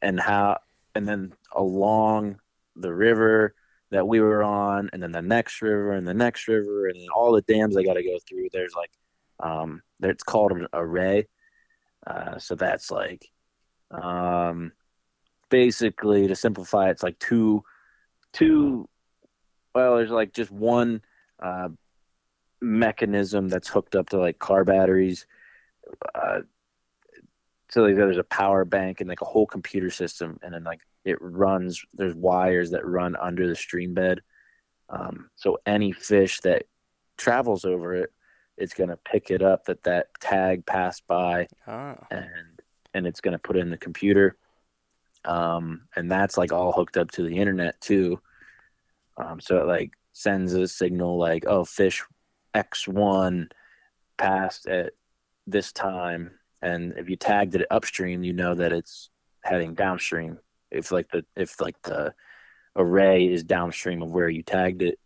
[0.00, 0.58] and how,
[0.94, 2.40] and then along
[2.76, 3.54] the river
[3.90, 7.06] that we were on, and then the next river, and the next river, and then
[7.14, 8.48] all the dams I got to go through.
[8.52, 8.90] There's like,
[9.40, 11.28] um, there, it's called an array.
[12.06, 13.28] Uh, so that's like,
[13.90, 14.72] um,
[15.50, 17.62] basically to simplify, it's like two,
[18.32, 18.88] two.
[19.74, 21.02] Well, there's like just one
[21.42, 21.68] uh,
[22.60, 25.26] mechanism that's hooked up to like car batteries.
[26.14, 26.40] Uh,
[27.70, 30.80] so like there's a power bank and like a whole computer system, and then like
[31.04, 31.82] it runs.
[31.94, 34.20] There's wires that run under the stream bed.
[34.88, 36.64] Um, so any fish that
[37.16, 38.12] travels over it,
[38.58, 41.96] it's gonna pick it up that that tag passed by, Ah.
[42.10, 42.60] and
[42.94, 44.36] and it's gonna put it in the computer.
[45.24, 48.20] Um, and that's like all hooked up to the internet too.
[49.16, 52.02] Um, so it like sends a signal like, oh, fish
[52.54, 53.50] X1
[54.18, 54.92] passed at
[55.46, 56.32] this time.
[56.60, 59.10] And if you tagged it upstream, you know that it's
[59.42, 60.38] heading downstream.
[60.70, 62.14] If like the if like the
[62.76, 64.98] array is downstream of where you tagged it.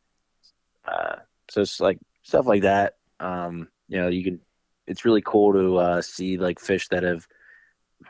[0.86, 1.16] Uh,
[1.50, 2.96] so it's like stuff like that.
[3.18, 4.40] Um, you know, you can
[4.86, 7.26] it's really cool to uh, see like fish that have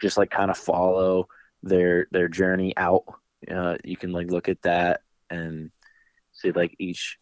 [0.01, 1.29] just like kind of follow
[1.63, 3.05] their their journey out.
[3.51, 5.71] Uh, you can like look at that and
[6.37, 7.19] see like each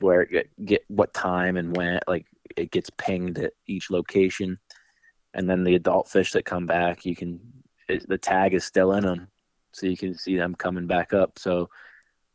[0.00, 2.26] where it get, get what time and when like
[2.56, 4.58] it gets pinged at each location.
[5.34, 7.40] And then the adult fish that come back you can
[7.88, 9.28] it, the tag is still in them
[9.72, 11.38] so you can see them coming back up.
[11.38, 11.70] So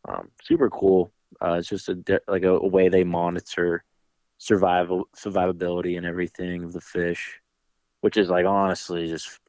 [0.08, 1.12] um, super cool.
[1.42, 3.84] Uh, it's just a like a, a way they monitor
[4.38, 7.40] survival survivability and everything of the fish,
[8.02, 9.40] which is like honestly just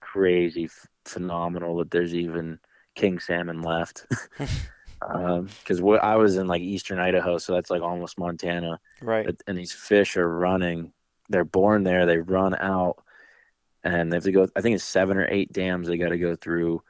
[0.00, 0.68] crazy
[1.04, 2.58] phenomenal that there's even
[2.94, 4.06] king salmon left.
[5.00, 9.26] Because um, I was in like eastern Idaho, so that's like almost Montana, right?
[9.46, 10.92] And these fish are running.
[11.28, 12.06] They're born there.
[12.06, 13.02] They run out,
[13.84, 14.48] and they have to go.
[14.56, 16.82] I think it's seven or eight dams they got to go through,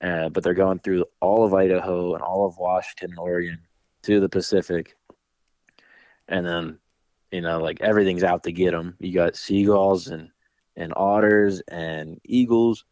[0.00, 3.58] uh, but they're going through all of Idaho and all of Washington and Oregon
[4.02, 4.96] to the Pacific,
[6.28, 6.78] and then
[7.30, 8.96] you know like everything's out to get them.
[9.00, 10.30] You got seagulls and
[10.76, 12.84] and otters and eagles,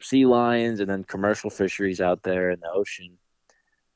[0.00, 3.18] sea lions, and then commercial fisheries out there in the ocean.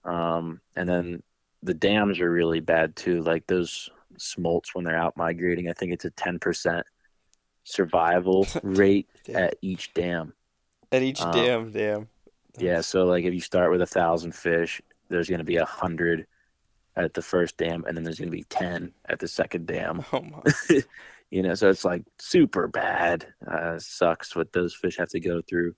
[0.05, 1.23] Um, and then
[1.63, 3.23] the dams are really bad too.
[3.23, 3.89] Like those
[4.19, 6.87] smolts when they're out migrating, I think it's a ten percent
[7.65, 10.33] survival rate at each dam.
[10.91, 12.09] At each um, dam, dam.
[12.59, 15.65] Yeah, so like if you start with a thousand fish, there's going to be a
[15.65, 16.27] hundred
[16.97, 20.05] at the first dam, and then there's going to be ten at the second dam.
[20.13, 20.43] Oh my!
[21.31, 23.27] you know, so it's like super bad.
[23.47, 25.75] Uh, sucks what those fish have to go through.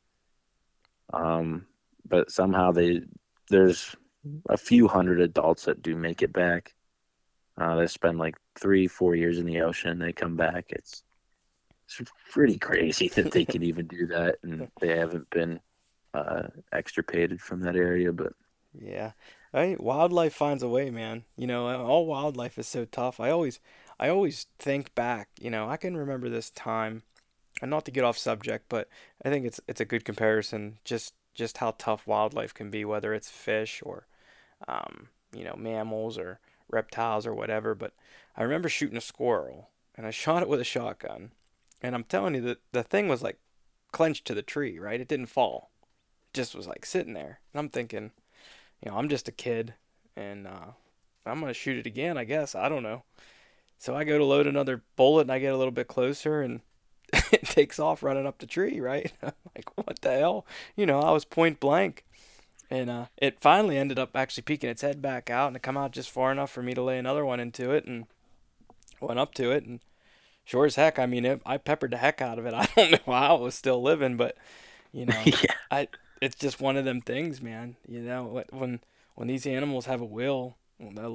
[1.13, 1.67] Um,
[2.09, 3.03] but somehow they
[3.51, 3.95] there's
[4.49, 6.75] a few hundred adults that do make it back.
[7.57, 9.99] Uh, they spend like three, four years in the ocean.
[9.99, 10.67] They come back.
[10.71, 11.03] It's
[11.87, 15.61] it's pretty crazy that they can even do that, and they haven't been
[16.13, 18.13] uh, extirpated from that area.
[18.13, 18.33] But
[18.79, 19.13] yeah,
[19.53, 21.25] I wildlife finds a way, man.
[21.37, 23.21] You know, all wildlife is so tough.
[23.21, 23.61] I always
[23.99, 27.03] I always think back, you know, I can remember this time,
[27.63, 28.89] and not to get off subject, but
[29.25, 30.79] I think it's it's a good comparison.
[30.85, 34.07] Just just how tough wildlife can be, whether it's fish or,
[34.69, 36.41] um, you know, mammals or
[36.71, 37.75] reptiles or whatever.
[37.75, 37.93] But
[38.37, 41.33] I remember shooting a squirrel, and I shot it with a shotgun,
[41.83, 43.39] and I'm telling you that the thing was like
[43.93, 45.01] clenched to the tree, right?
[45.01, 48.11] It didn't fall, it just was like sitting there, and I'm thinking,
[48.83, 49.75] you know, I'm just a kid,
[50.17, 50.73] and uh,
[51.27, 52.55] I'm gonna shoot it again, I guess.
[52.55, 53.05] I don't know.
[53.79, 56.61] So I go to load another bullet and I get a little bit closer and
[57.13, 59.13] it takes off running up the tree, right?
[59.55, 60.47] Like, what the hell?
[60.75, 62.05] You know, I was point blank.
[62.71, 65.77] And uh, it finally ended up actually peeking its head back out and it come
[65.77, 68.07] out just far enough for me to lay another one into it and
[69.01, 69.81] went up to it and
[70.45, 72.55] sure as heck, I mean, it, I peppered the heck out of it.
[72.55, 74.37] I don't know how it was still living, but
[74.93, 75.55] you know, yeah.
[75.71, 75.89] I
[76.21, 77.77] it's just one of them things, man.
[77.89, 78.81] You know, when
[79.15, 80.57] when these animals have a will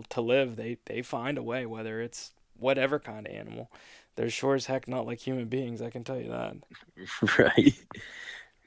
[0.09, 3.69] to live, they they find a way, whether it's whatever kind of animal.
[4.15, 5.81] They're sure as heck not like human beings.
[5.81, 6.55] I can tell you that.
[7.39, 7.73] right.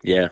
[0.02, 0.28] Yeah.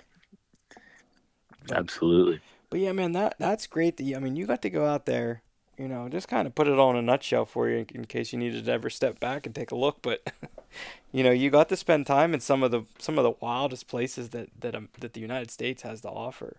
[1.72, 2.40] Absolutely.
[2.70, 3.96] But yeah, man, that that's great.
[3.96, 5.42] That you, I mean, you got to go out there.
[5.76, 8.32] You know, just kind of put it all in a nutshell for you in case
[8.32, 10.02] you needed to ever step back and take a look.
[10.02, 10.30] But
[11.12, 13.88] you know, you got to spend time in some of the some of the wildest
[13.88, 16.56] places that that um, that the United States has to offer.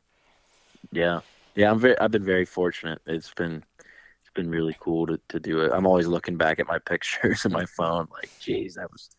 [0.91, 1.22] Yeah,
[1.56, 1.97] yeah, I'm very.
[1.99, 2.99] I've been very fortunate.
[3.06, 5.72] It's been it's been really cool to, to do it.
[5.74, 9.10] I'm always looking back at my pictures in my phone, like, geez, that was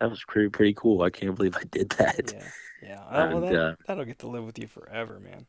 [0.00, 1.02] that was pretty pretty cool.
[1.02, 2.32] I can't believe I did that.
[2.32, 2.48] Yeah,
[2.86, 3.02] yeah.
[3.10, 5.46] And, well, that, uh, that'll get to live with you forever, man.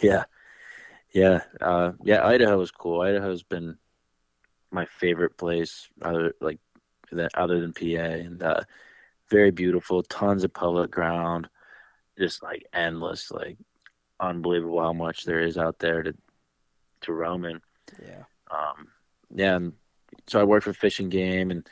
[0.00, 0.24] Yeah,
[1.12, 2.26] yeah, uh, yeah.
[2.26, 3.00] Idaho was cool.
[3.00, 3.76] Idaho's been
[4.70, 6.58] my favorite place, other like
[7.12, 8.62] that other than PA, and uh,
[9.28, 10.02] very beautiful.
[10.02, 11.48] Tons of public ground,
[12.18, 13.58] just like endless, like
[14.18, 16.14] unbelievable how much there is out there to
[17.02, 17.60] to roam in.
[18.02, 18.24] Yeah.
[18.50, 18.88] Um,
[19.34, 19.56] yeah.
[19.56, 19.72] And
[20.26, 21.68] so I worked for Fish and Game and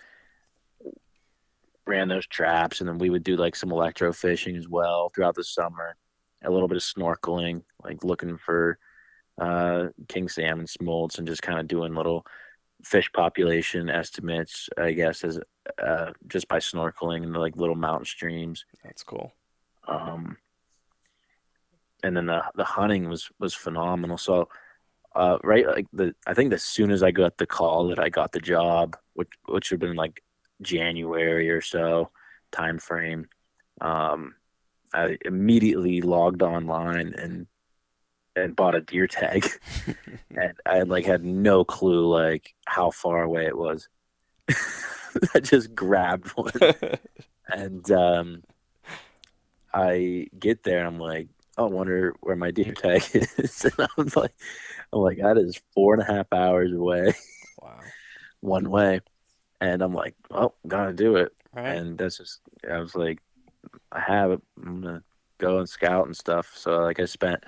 [1.89, 5.35] ran those traps, and then we would do like some electro fishing as well throughout
[5.35, 5.97] the summer.
[6.45, 8.79] A little bit of snorkeling, like looking for
[9.41, 12.25] uh, king salmon smolts, and just kind of doing little
[12.85, 15.41] fish population estimates, I guess, as
[15.83, 18.65] uh, just by snorkeling in the like little mountain streams.
[18.85, 19.33] That's cool.
[19.89, 20.37] Um,
[22.03, 24.19] and then the the hunting was was phenomenal.
[24.19, 24.49] So
[25.15, 28.09] uh, right like the I think as soon as I got the call that I
[28.09, 30.23] got the job, which which had been like
[30.63, 32.11] January or so
[32.53, 33.29] time frame,
[33.81, 34.35] um,
[34.93, 37.47] I immediately logged online and
[38.37, 39.49] and bought a deer tag,
[40.31, 43.89] and I like had no clue like how far away it was.
[45.35, 46.53] I just grabbed one,
[47.49, 48.43] and um,
[49.75, 54.09] I get there I'm like, oh, I wonder where my deer tag is, and I'm
[54.17, 54.35] like
[54.93, 57.15] I'm like, that is four and a half hours away.
[57.61, 57.81] Wow.
[58.41, 59.01] one way.
[59.61, 61.33] And I'm like, well, gotta do it.
[61.55, 61.77] Right.
[61.77, 62.41] And that's just,
[62.71, 63.21] I was like,
[63.91, 64.43] I have it.
[64.65, 65.03] I'm gonna
[65.39, 66.53] go and scout and stuff.
[66.55, 67.45] So like, I spent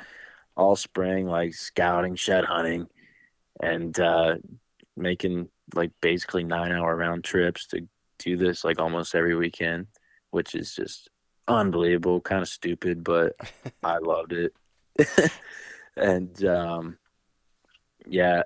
[0.57, 2.87] all spring like scouting, shed hunting,
[3.63, 4.37] and uh,
[4.97, 7.87] making like basically nine hour round trips to
[8.19, 9.87] do this like almost every weekend,
[10.31, 11.09] which is just
[11.49, 13.35] unbelievable, kind of stupid, but
[13.83, 14.53] I loved it.
[15.97, 16.99] and um,
[18.07, 18.43] yeah,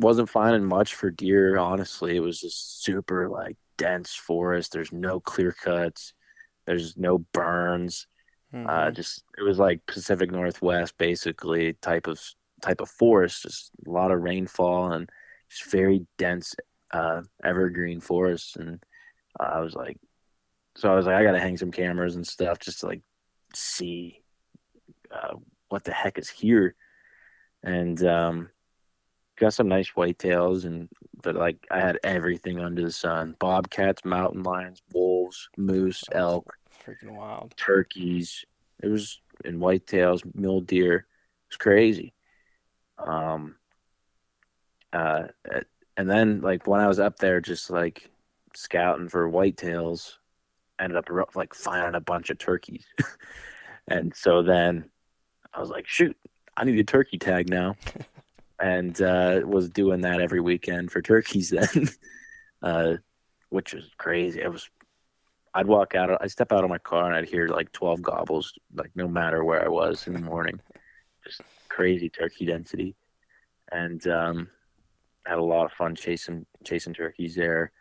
[0.00, 1.58] wasn't finding much for deer.
[1.58, 4.72] Honestly, it was just super like dense forest.
[4.72, 6.14] There's no clear cuts.
[6.66, 8.06] There's no burns.
[8.54, 8.68] Mm-hmm.
[8.68, 12.20] Uh, just it was like Pacific Northwest basically type of
[12.62, 13.42] type of forest.
[13.42, 15.08] Just a lot of rainfall and
[15.48, 16.54] just very dense
[16.92, 18.56] uh, evergreen forest.
[18.56, 18.82] And
[19.38, 19.98] uh, I was like,
[20.76, 23.02] so I was like, I got to hang some cameras and stuff just to like
[23.54, 24.22] see
[25.12, 25.34] uh,
[25.68, 26.74] what the heck is here.
[27.62, 28.48] And um,
[29.40, 30.88] got some nice whitetails and
[31.22, 37.16] but like I had everything under the sun: bobcats, mountain lions, wolves, moose, elk, freaking
[37.16, 38.44] wild, turkeys.
[38.82, 40.94] It was in whitetails, mule deer.
[40.96, 42.14] It was crazy.
[42.98, 43.56] Um.
[44.92, 45.28] Uh,
[45.96, 48.10] and then like when I was up there, just like
[48.54, 50.14] scouting for whitetails,
[50.78, 52.86] ended up like finding a bunch of turkeys.
[53.88, 54.90] and so then
[55.52, 56.16] I was like, shoot,
[56.56, 57.76] I need a turkey tag now.
[58.60, 61.88] and uh, was doing that every weekend for turkeys then,
[62.62, 62.94] uh,
[63.48, 64.40] which was crazy.
[64.40, 64.68] It was.
[65.52, 66.16] I'd walk out.
[66.20, 69.44] I'd step out of my car and I'd hear like twelve gobbles, like no matter
[69.44, 70.60] where I was in the morning.
[71.24, 72.94] Just crazy turkey density,
[73.72, 74.48] and um,
[75.26, 77.72] had a lot of fun chasing chasing turkeys there.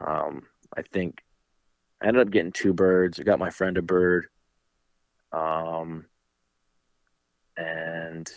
[0.00, 0.42] Um,
[0.76, 1.22] I think
[2.02, 3.20] I ended up getting two birds.
[3.20, 4.26] I got my friend a bird.
[5.32, 6.06] Um,
[7.56, 8.30] and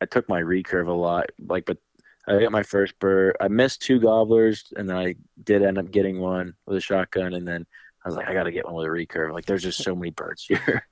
[0.00, 1.78] I took my recurve a lot, like, but
[2.26, 3.36] I got my first bird.
[3.40, 7.34] I missed two gobblers, and then I did end up getting one with a shotgun,
[7.34, 7.66] and then
[8.04, 9.32] I was like, I got to get one with a recurve.
[9.32, 10.86] Like, there's just so many birds here,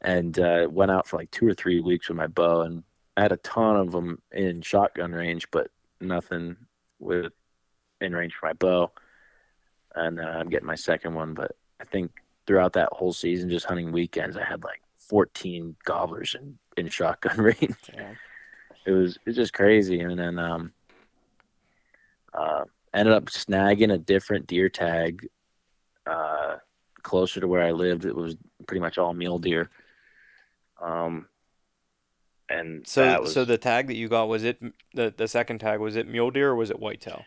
[0.00, 2.82] and uh, went out for like two or three weeks with my bow, and
[3.16, 5.68] I had a ton of them in shotgun range, but
[6.00, 6.56] nothing
[6.98, 7.32] with
[8.00, 8.92] in range for my bow.
[9.94, 12.12] And uh, I'm getting my second one, but I think
[12.46, 17.38] throughout that whole season, just hunting weekends, I had like 14 gobblers in, in shotgun
[17.38, 17.76] range.
[17.92, 18.16] Damn.
[18.86, 20.00] It was it's just crazy.
[20.00, 20.72] And then um,
[22.32, 22.64] uh,
[22.94, 25.28] ended up snagging a different deer tag
[26.06, 26.56] uh,
[27.02, 28.04] closer to where I lived.
[28.04, 29.68] It was pretty much all mule deer.
[30.80, 31.26] Um,
[32.48, 34.62] and so was, so the tag that you got was it
[34.94, 37.24] the the second tag was it mule deer or was it whitetail?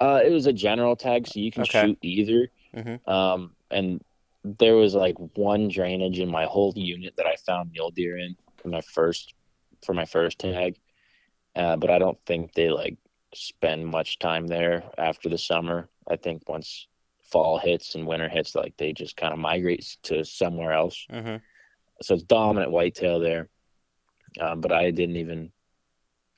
[0.00, 1.86] Uh, it was a general tag, so you can okay.
[1.86, 2.48] shoot either.
[2.74, 3.10] Mm-hmm.
[3.10, 4.02] Um, and
[4.44, 8.36] there was like one drainage in my whole unit that I found mule deer in
[8.70, 9.34] my first
[9.84, 10.76] for my first tag.
[11.54, 12.96] Uh, but I don't think they like
[13.34, 15.88] spend much time there after the summer.
[16.08, 16.86] I think once
[17.22, 21.06] fall hits and winter hits, like they just kind of migrate to somewhere else.
[21.10, 21.36] Mm-hmm.
[22.02, 23.48] So it's dominant whitetail there.
[24.40, 25.50] Um, but I didn't even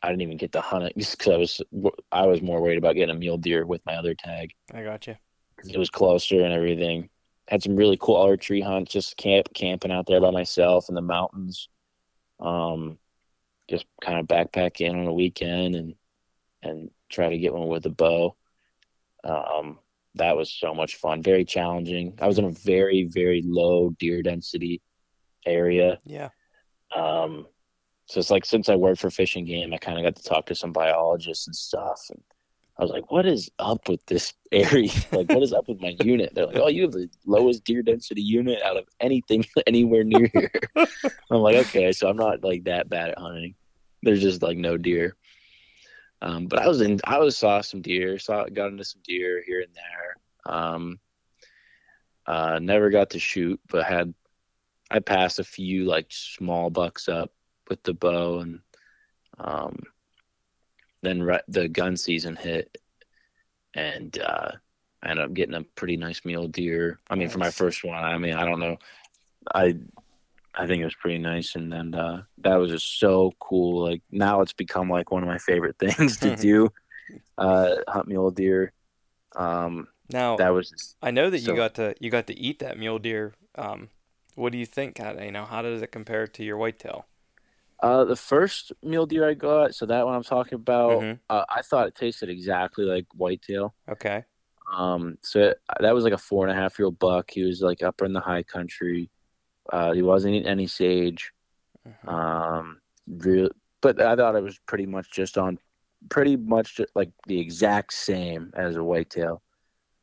[0.03, 1.63] I didn't even get to hunt it because I was
[2.13, 4.53] I was more worried about getting a mule deer with my other tag.
[4.73, 5.17] I got you.
[5.69, 7.09] It was closer and everything
[7.49, 11.03] had some really cool archery hunts, just camp camping out there by myself in the
[11.03, 11.69] mountains.
[12.41, 12.99] Um,
[13.69, 15.95] just kind of backpack in on a weekend and
[16.63, 18.37] and try to get one with a bow.
[19.25, 19.79] Um,
[20.15, 21.23] that was so much fun.
[21.23, 22.19] Very challenging.
[22.21, 24.81] I was in a very very low deer density
[25.47, 25.99] area.
[26.05, 26.31] Yeah.
[26.95, 27.47] Um,
[28.07, 30.29] so it's like since I worked for Fish and Game, I kind of got to
[30.29, 32.23] talk to some biologists and stuff, and
[32.79, 34.91] I was like, what is up with this area?
[35.13, 36.33] Like, what is up with my unit?
[36.35, 40.31] They're like, oh, you have the lowest deer density unit out of anything anywhere near
[40.33, 40.53] here.
[41.31, 43.57] I'm like, okay, so I'm not like that bad at hunting.
[44.03, 45.17] There's just like no deer.
[46.23, 49.43] Um, but I was in, I was saw some deer, saw, got into some deer
[49.45, 50.55] here and there.
[50.55, 51.01] Um,
[52.27, 54.15] uh, never got to shoot, but had,
[54.91, 57.33] I passed a few like small bucks up
[57.69, 58.61] with the bow and,
[59.39, 59.83] um,
[61.09, 62.79] then re- the gun season hit,
[63.75, 64.51] and uh,
[65.03, 67.01] I ended up getting a pretty nice mule deer.
[67.09, 67.33] I mean, nice.
[67.33, 68.77] for my first one, I mean, I don't know,
[69.55, 69.77] I
[70.55, 73.85] I think it was pretty nice, and then uh, that was just so cool.
[73.85, 76.69] Like now, it's become like one of my favorite things to do,
[77.39, 78.73] uh, hunt mule deer.
[79.37, 80.97] Um, now that was.
[81.01, 83.35] I know that so, you got to you got to eat that mule deer.
[83.55, 83.91] Um,
[84.35, 84.99] what do you think?
[84.99, 87.07] How, you know, how does it compare to your whitetail?
[87.81, 91.21] Uh, the first mule deer I got, so that one I'm talking about, mm-hmm.
[91.31, 93.75] uh, I thought it tasted exactly like whitetail.
[93.89, 94.25] Okay.
[94.75, 97.31] Um, so it, that was like a four and a half year old buck.
[97.31, 99.11] He was like up in the high country.
[99.73, 101.33] Uh, he wasn't eating any sage.
[101.87, 102.09] Mm-hmm.
[102.09, 103.51] Um, real,
[103.81, 105.59] but I thought it was pretty much just on,
[106.09, 109.43] pretty much just like the exact same as a whitetail,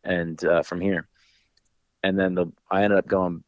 [0.03, 1.07] and uh, from here,
[2.03, 3.43] and then the I ended up going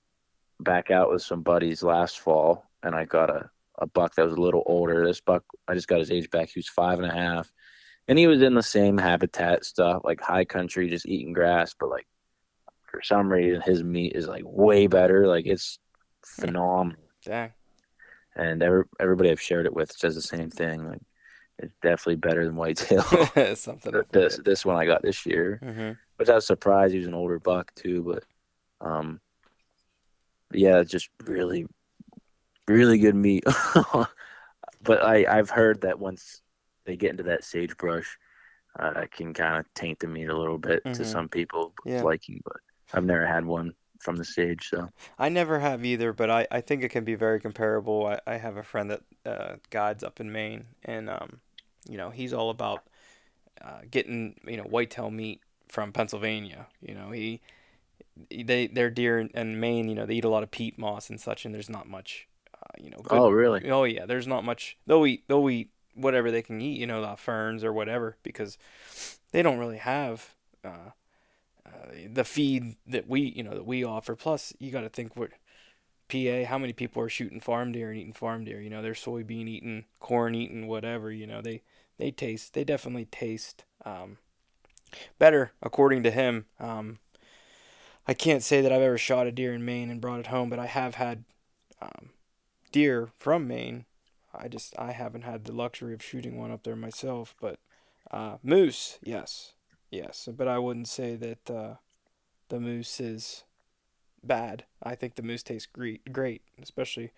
[0.59, 4.34] back out with some buddies last fall, and I got a a buck that was
[4.34, 5.05] a little older.
[5.05, 6.49] This buck, I just got his age back.
[6.49, 7.51] He was five and a half,
[8.07, 11.75] and he was in the same habitat stuff, like high country, just eating grass.
[11.80, 12.07] But like
[12.89, 15.28] for some reason, his meat is like way better.
[15.28, 15.80] Like it's
[16.25, 17.01] phenomenal.
[17.25, 17.49] Yeah.
[18.36, 20.88] And every, everybody I've shared it with says the same thing.
[20.88, 21.01] Like
[21.59, 23.01] it's definitely better than whitetail.
[23.55, 24.01] Something.
[24.11, 27.13] this this one I got this year, hmm which I was surprised he was an
[27.13, 28.23] older buck too, but
[28.86, 29.21] um,
[30.51, 31.67] yeah, just really,
[32.68, 33.43] really good meat.
[34.84, 36.41] but I I've heard that once
[36.86, 38.18] they get into that sagebrush,
[38.80, 41.05] uh, it can kind of taint the meat a little bit to Mhm.
[41.05, 42.03] some people Yeah.
[42.03, 42.41] liking.
[42.45, 42.57] But
[42.93, 44.89] I've never had one from the sage, so
[45.20, 48.05] I never have either, but I, I think it can be very comparable.
[48.05, 51.41] I, I have a friend that uh, guides up in Maine, and um,
[51.89, 52.84] you know, he's all about
[53.61, 56.68] uh, getting you know whitetail meat from Pennsylvania.
[56.82, 57.41] You know, he
[58.32, 61.09] they their deer in, in Maine, you know, they eat a lot of peat moss
[61.09, 62.28] and such, and there's not much,
[62.80, 62.99] you know.
[63.03, 63.70] Good, oh really?
[63.70, 64.78] Oh yeah, there's not much.
[64.86, 68.57] They'll eat they'll eat whatever they can eat, you know, the ferns or whatever, because
[69.32, 70.91] they don't really have uh,
[71.65, 74.15] uh, the feed that we you know that we offer.
[74.15, 75.32] Plus, you got to think what
[76.09, 78.61] PA, how many people are shooting farm deer and eating farm deer?
[78.61, 81.11] You know, they're soybean eating, corn eating, whatever.
[81.11, 81.63] You know, they
[81.97, 84.18] they taste they definitely taste um,
[85.20, 86.45] better according to him.
[86.59, 86.99] Um,
[88.07, 90.49] I can't say that I've ever shot a deer in Maine and brought it home,
[90.49, 91.26] but I have had
[91.82, 92.11] um,
[92.72, 93.86] deer from Maine.
[94.34, 97.59] I just I haven't had the luxury of shooting one up there myself, but
[98.11, 99.53] uh, moose, yes,
[99.91, 101.76] yes, but I wouldn't say that uh,
[102.49, 103.45] the moose is
[104.24, 104.65] bad.
[104.84, 107.11] I think the moose tastes great, great, especially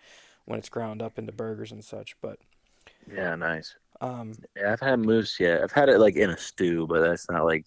[0.46, 2.16] when it's ground up into burgers and such.
[2.22, 2.40] But
[3.06, 3.74] Yeah, nice.
[4.00, 5.38] um, Yeah, I've had moose.
[5.40, 7.66] Yeah, I've had it like in a stew, but that's not like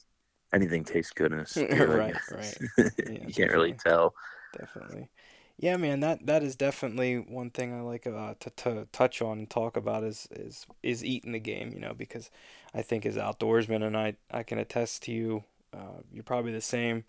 [0.53, 2.01] anything tastes good in a stew.
[2.07, 2.57] I Right.
[3.05, 4.13] Yeah, you can't really tell.
[4.57, 5.09] definitely.
[5.57, 9.39] Yeah, man, that that is definitely one thing I like uh, to to touch on
[9.39, 12.29] and talk about is is is eating the game, you know, because
[12.73, 15.43] I think as outdoorsmen, and I I can attest to you,
[15.73, 17.05] uh, you're probably the same.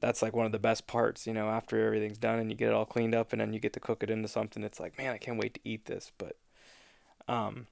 [0.00, 2.68] That's like one of the best parts, you know, after everything's done and you get
[2.70, 4.64] it all cleaned up and then you get to cook it into something.
[4.64, 6.12] It's like, man, I can't wait to eat this.
[6.18, 6.36] But
[7.28, 7.66] um,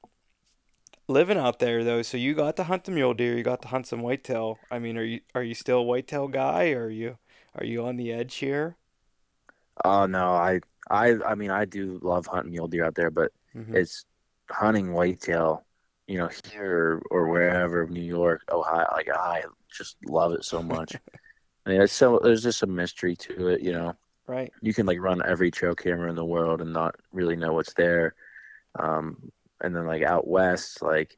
[1.08, 3.68] living out there though, so you got to hunt the mule deer, you got to
[3.68, 4.58] hunt some whitetail.
[4.70, 6.70] I mean, are you are you still a whitetail guy?
[6.72, 7.18] Or are you
[7.54, 8.76] are you on the edge here?
[9.84, 10.60] Oh no, I
[10.90, 13.74] I I mean I do love hunting mule deer out there, but Mhm.
[13.74, 14.04] it's
[14.50, 15.64] hunting whitetail,
[16.06, 18.86] you know, here or wherever, New York, Ohio.
[18.92, 20.96] Like I just love it so much.
[21.66, 23.94] I mean, it's so there's just a mystery to it, you know.
[24.26, 24.52] Right.
[24.62, 27.74] You can like run every trail camera in the world and not really know what's
[27.74, 28.14] there.
[28.78, 31.16] Um, and then like out west, like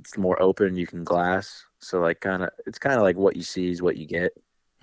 [0.00, 0.76] it's more open.
[0.76, 3.82] You can glass, so like kind of it's kind of like what you see is
[3.82, 4.32] what you get.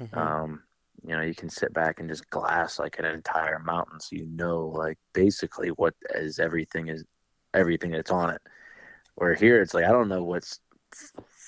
[0.02, 0.18] Mhm.
[0.18, 0.64] Um,
[1.08, 4.26] you know, you can sit back and just glass like an entire mountain, so you
[4.28, 7.04] know like basically what is everything is
[7.54, 8.42] everything that's on it.
[9.16, 10.60] Where here it's like I don't know what's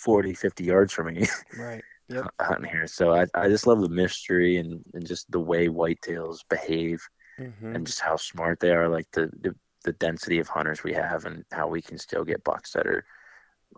[0.04, 1.28] 40, 50 yards from me
[1.58, 1.84] Right.
[2.10, 2.28] Yep.
[2.42, 2.88] hunting here.
[2.88, 7.02] So I, I just love the mystery and, and just the way whitetails behave
[7.38, 9.56] hmm and just how smart they are, like the, the
[9.86, 13.06] the density of hunters we have and how we can still get bucks that are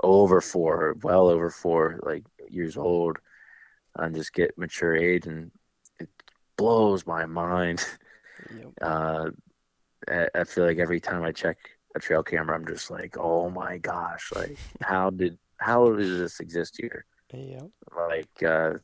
[0.03, 3.17] over four, well over four, like years old,
[3.95, 5.51] and just get mature age, and
[6.59, 7.85] blows my mind.
[8.57, 8.71] Yep.
[8.81, 9.29] Uh,
[10.09, 11.57] I, I feel like every time I check
[11.93, 16.39] a trail camera, I'm just like, oh my gosh, like how did how does this
[16.39, 17.05] exist here?
[18.07, 18.75] Like uh,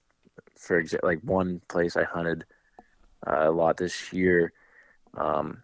[0.57, 2.43] for example, like one place I hunted
[3.25, 4.51] uh, a lot this year.
[5.15, 5.63] Um,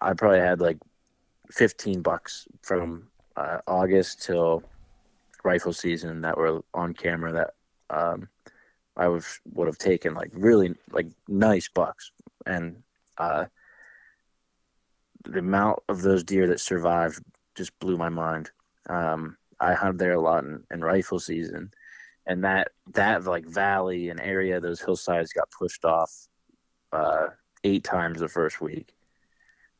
[0.00, 0.78] I probably had like
[1.52, 4.64] 15 bucks from uh, August till
[5.44, 7.50] rifle season that were on camera that
[7.96, 8.28] um,
[8.98, 9.22] I would
[9.52, 12.10] would have taken like really like nice bucks,
[12.44, 12.82] and
[13.16, 13.46] uh,
[15.24, 17.22] the amount of those deer that survived
[17.54, 18.50] just blew my mind.
[18.90, 21.70] Um, I hunted there a lot in, in rifle season,
[22.26, 26.12] and that that like valley and area, those hillsides got pushed off
[26.92, 27.28] uh,
[27.62, 28.92] eight times the first week,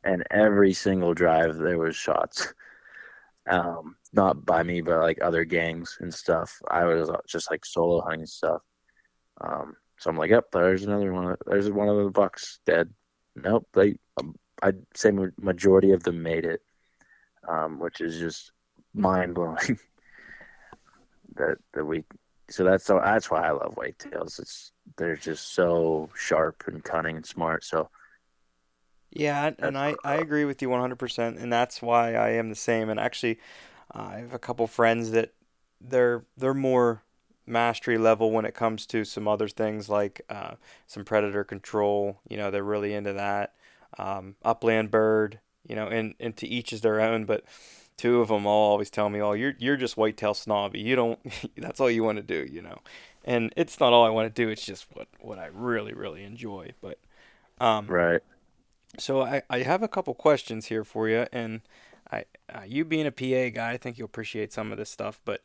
[0.03, 2.53] and every single drive there was shots.
[3.49, 6.61] Um, not by me, but like other gangs and stuff.
[6.69, 8.61] I was just like solo hunting stuff.
[9.41, 11.35] Um, so I'm like, yep, there's another one.
[11.45, 12.89] There's one of the bucks dead.
[13.35, 13.95] Nope, they.
[14.17, 16.61] Um, I'd say majority of them made it,
[17.47, 18.51] um, which is just
[18.93, 19.79] mind blowing.
[21.35, 22.03] that that we.
[22.49, 24.39] So that's so that's why I love whitetails.
[24.39, 27.63] It's they're just so sharp and cunning and smart.
[27.63, 27.89] So
[29.11, 32.89] Yeah, and- I, I agree with you 100%, and that's why I am the same.
[32.89, 33.39] And actually,
[33.93, 35.33] uh, I have a couple friends that
[35.79, 37.03] they're they're more
[37.49, 40.55] mastery level when it comes to some other things like uh,
[40.87, 42.19] some predator control.
[42.27, 43.53] You know, they're really into that.
[43.97, 47.25] Um, upland bird, you know, and, and to each is their own.
[47.25, 47.43] But
[47.97, 50.79] two of them all always tell me, "Oh, you're you're just whitetail snobby.
[50.79, 51.19] You don't.
[51.57, 52.79] that's all you want to do." You know,
[53.25, 54.49] and it's not all I want to do.
[54.49, 56.71] It's just what what I really really enjoy.
[56.81, 56.99] But
[57.59, 58.21] um, right,
[58.97, 61.61] so I, I have a couple questions here for you, and
[62.11, 65.19] I uh, you being a PA guy, I think you'll appreciate some of this stuff.
[65.25, 65.41] But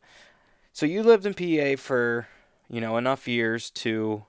[0.75, 2.27] so you lived in PA for
[2.67, 4.25] you know enough years to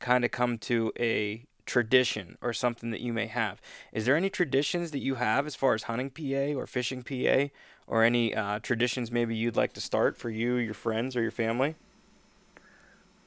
[0.00, 3.62] kind of come to a tradition or something that you may have.
[3.92, 7.54] Is there any traditions that you have as far as hunting PA or fishing PA,
[7.86, 11.30] or any uh, traditions maybe you'd like to start for you, your friends, or your
[11.30, 11.76] family?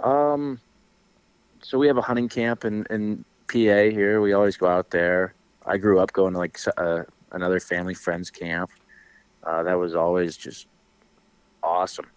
[0.02, 0.60] Um,
[1.62, 4.20] so we have a hunting camp in in PA here.
[4.20, 5.34] We always go out there.
[5.66, 8.70] I grew up going to like uh, another family friends camp.
[9.46, 10.68] Uh, that was always just
[11.64, 12.08] awesome.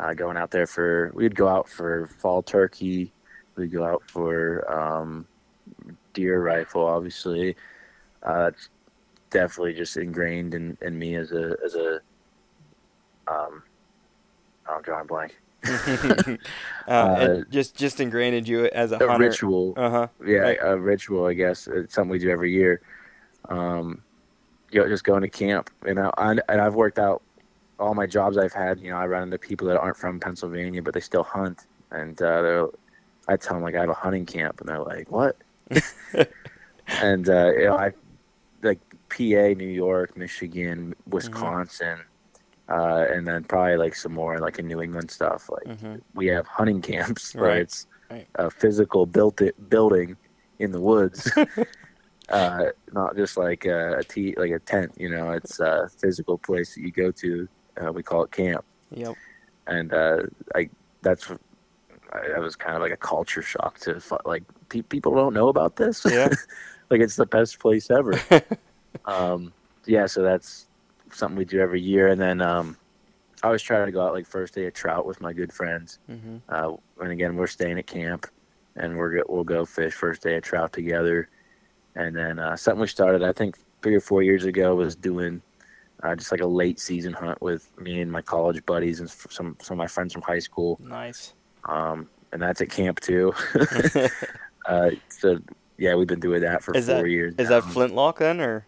[0.00, 3.12] Uh, going out there for we'd go out for fall turkey.
[3.56, 5.26] We'd go out for um,
[6.14, 6.86] deer rifle.
[6.86, 7.54] Obviously,
[8.22, 8.70] uh, that's
[9.28, 12.00] definitely just ingrained in, in me as a as a
[13.28, 13.62] um,
[14.66, 15.36] I'm drawing blank.
[15.68, 16.38] uh,
[16.88, 19.28] uh just just ingrained in you as a, a hunter.
[19.28, 19.74] ritual.
[19.76, 20.08] Uh huh.
[20.24, 20.58] Yeah, Right.
[20.62, 21.26] a ritual.
[21.26, 22.80] I guess it's something we do every year.
[23.50, 24.02] Um,
[24.70, 25.68] you know, just going to camp.
[25.84, 27.22] You know, I, and I've worked out
[27.80, 28.80] all my jobs I've had.
[28.80, 32.20] You know, I run into people that aren't from Pennsylvania, but they still hunt, and
[32.22, 32.66] uh, they're.
[33.28, 35.36] I tell them like I have a hunting camp, and they're like, "What?"
[37.00, 37.92] and uh, you know, I
[38.62, 42.00] like PA, New York, Michigan, Wisconsin,
[42.68, 45.48] uh, and then probably like some more like in New England stuff.
[45.50, 48.28] Like hmm we have hunting camps where Right, it's right.
[48.36, 50.16] a physical built it building
[50.58, 51.30] in the woods.
[52.30, 56.38] uh, not just like a, a t- like a tent, you know, it's a physical
[56.38, 57.48] place that you go to.
[57.76, 58.64] Uh, we call it camp.
[58.90, 59.14] Yep.
[59.66, 60.22] And, uh,
[60.54, 60.68] I,
[61.02, 61.30] that's,
[62.12, 65.48] I, that was kind of like a culture shock to like pe- people don't know
[65.48, 66.04] about this.
[66.04, 66.28] Yeah.
[66.90, 68.20] like it's the best place ever.
[69.04, 69.52] um,
[69.86, 70.66] yeah, so that's
[71.12, 72.08] something we do every year.
[72.08, 72.76] And then um,
[73.42, 75.98] I always try to go out like first day of trout with my good friends.
[76.06, 78.26] hmm Uh, and again, we're staying at camp,
[78.76, 81.28] and we're we'll go fish first day of trout together.
[81.94, 85.42] And then uh, something we started, I think, three or four years ago was doing
[86.02, 89.56] uh, just like a late season hunt with me and my college buddies and some
[89.60, 90.78] some of my friends from high school.
[90.82, 91.34] Nice.
[91.68, 93.32] Um, and that's at camp too.
[94.66, 95.38] uh, so
[95.78, 97.34] yeah, we've been doing that for Is four that- years.
[97.38, 97.60] Is now.
[97.60, 98.66] that flintlock then, or?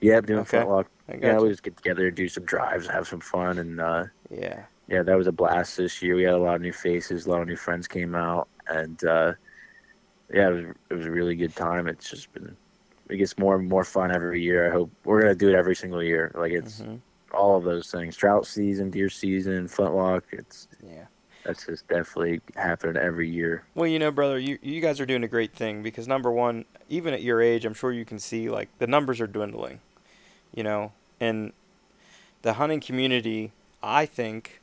[0.00, 0.50] Yeah, doing Okay.
[0.58, 0.88] flintlock.
[1.08, 1.52] I Yeah, got we you.
[1.52, 4.64] just get together, and do some drives, have some fun, and uh, Yeah.
[4.88, 6.14] yeah, that was a blast this year.
[6.16, 9.02] We had a lot of new faces, a lot of new friends came out, and
[9.04, 9.32] uh,
[10.32, 11.86] yeah, it was it was a really good time.
[11.88, 12.56] It's just been
[13.10, 14.68] it gets more and more fun every year.
[14.68, 16.32] I hope we're gonna do it every single year.
[16.34, 16.96] Like it's hmm
[17.32, 20.24] all of those things: trout season, deer season, flintlock.
[20.32, 21.06] It's Yeah.
[21.44, 23.64] that's just definitely happening every year.
[23.74, 26.64] Well, you know, brother, you you guys are doing a great thing because number one,
[26.88, 29.80] even at your age, I'm sure you can see like the numbers are dwindling,
[30.54, 31.52] you know, and
[32.42, 33.52] the hunting community,
[33.82, 34.59] I think,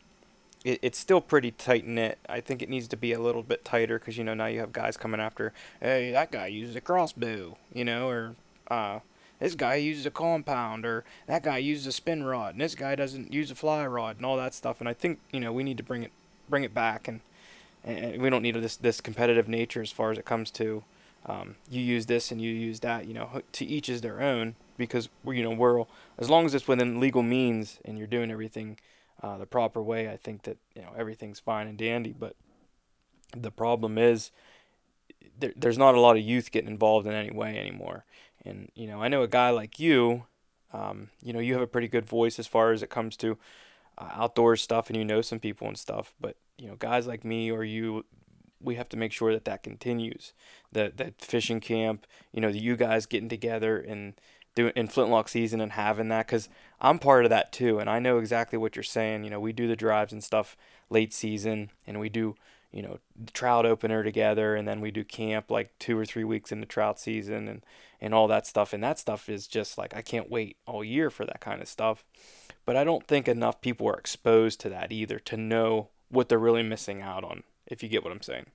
[0.68, 2.20] it, it's still pretty tight knit.
[2.28, 4.59] I think it needs to be a little bit tighter because you know now you
[4.59, 8.36] have guys coming after, hey, that guy uses a crossbow, you know, or
[8.70, 8.99] uh,
[9.39, 12.95] this guy uses a compound, or that guy uses a spin rod, and this guy
[12.95, 14.82] doesn't use a fly rod, and all that stuff.
[14.82, 16.11] And I think you know we need to bring it
[16.49, 17.22] bring it back and
[17.84, 20.84] and we don't need this this competitive nature as far as it comes to
[21.26, 23.07] um, you use this and you use that.
[23.07, 25.86] You know, to each is their own because you know we're
[26.18, 28.78] as long as it's within legal means and you're doing everything
[29.22, 30.09] uh, the proper way.
[30.09, 32.13] I think that you know everything's fine and dandy.
[32.18, 32.36] But
[33.36, 34.32] the problem is
[35.39, 38.05] there, there's not a lot of youth getting involved in any way anymore.
[38.45, 40.26] And you know, I know a guy like you.
[40.74, 43.38] Um, you know, you have a pretty good voice as far as it comes to
[43.97, 46.13] uh, outdoor stuff, and you know some people and stuff.
[46.20, 48.05] But you know, guys like me or you,
[48.61, 50.34] we have to make sure that that continues.
[50.72, 54.13] That that fishing camp, you know, that you guys getting together and
[54.57, 56.49] doing in flintlock season and having that, because
[56.81, 59.23] I'm part of that too, and I know exactly what you're saying.
[59.23, 60.57] You know, we do the drives and stuff
[60.89, 62.35] late season, and we do
[62.71, 66.23] you know the trout opener together, and then we do camp like two or three
[66.23, 67.63] weeks in the trout season, and
[68.01, 68.73] and all that stuff.
[68.73, 71.67] And that stuff is just like I can't wait all year for that kind of
[71.67, 72.03] stuff.
[72.65, 76.39] But I don't think enough people are exposed to that either to know what they're
[76.39, 77.43] really missing out on.
[77.67, 78.47] If you get what I'm saying.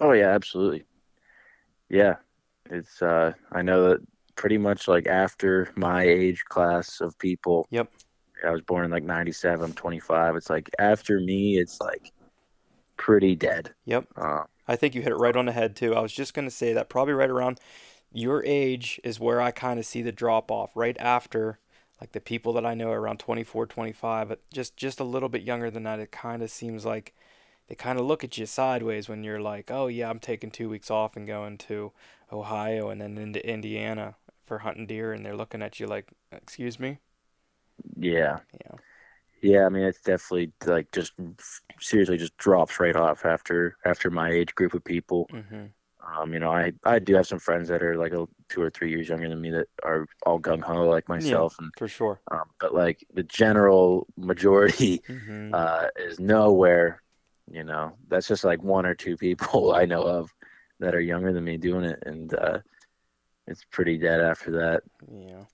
[0.00, 0.82] Oh yeah, absolutely.
[1.88, 2.16] Yeah,
[2.68, 3.00] it's.
[3.00, 4.00] Uh, I know that
[4.36, 7.66] pretty much like after my age class of people.
[7.70, 7.90] Yep.
[8.44, 9.64] I was born in like '97.
[9.64, 10.36] I'm 25.
[10.36, 12.12] It's like after me, it's like
[12.96, 13.74] pretty dead.
[13.86, 14.06] Yep.
[14.16, 15.94] Uh, I think you hit it right on the head too.
[15.94, 17.60] I was just gonna say that probably right around
[18.12, 20.72] your age is where I kind of see the drop off.
[20.74, 21.58] Right after,
[22.00, 25.42] like the people that I know around 24, 25, but just just a little bit
[25.42, 26.00] younger than that.
[26.00, 27.14] It kind of seems like
[27.68, 30.68] they kind of look at you sideways when you're like, oh yeah, I'm taking two
[30.68, 31.92] weeks off and going to
[32.32, 34.16] Ohio and then into Indiana
[34.54, 36.98] for hunting deer, and they're looking at you like, excuse me.
[37.96, 38.78] yeah, Yeah.
[39.42, 39.66] yeah.
[39.66, 41.12] I mean, it's definitely like just
[41.80, 45.30] seriously just drops right off after after my age group of people.
[45.30, 45.66] hmm
[46.16, 48.70] Um, you know, I I do have some friends that are like a two or
[48.70, 52.20] three years younger than me that are all gung ho like myself, and For sure.
[52.32, 57.02] um, but like the general majority hmm uh, is nowhere.
[57.50, 60.30] You know, that's just like one or two people I know of
[60.80, 62.60] that are younger than me doing it, and uh,
[63.46, 64.82] it's pretty dead after that.
[65.10, 65.44] Yeah.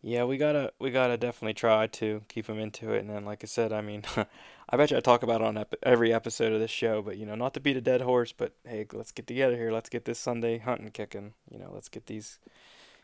[0.00, 3.42] Yeah, we gotta we gotta definitely try to keep them into it, and then like
[3.42, 4.04] I said, I mean,
[4.70, 7.16] I bet you I talk about it on ep every episode of this show, but
[7.16, 9.72] you know, not to beat a dead horse, but hey, let's get together here.
[9.72, 11.34] Let's get this Sunday hunting kicking.
[11.50, 12.38] You know, let's get these.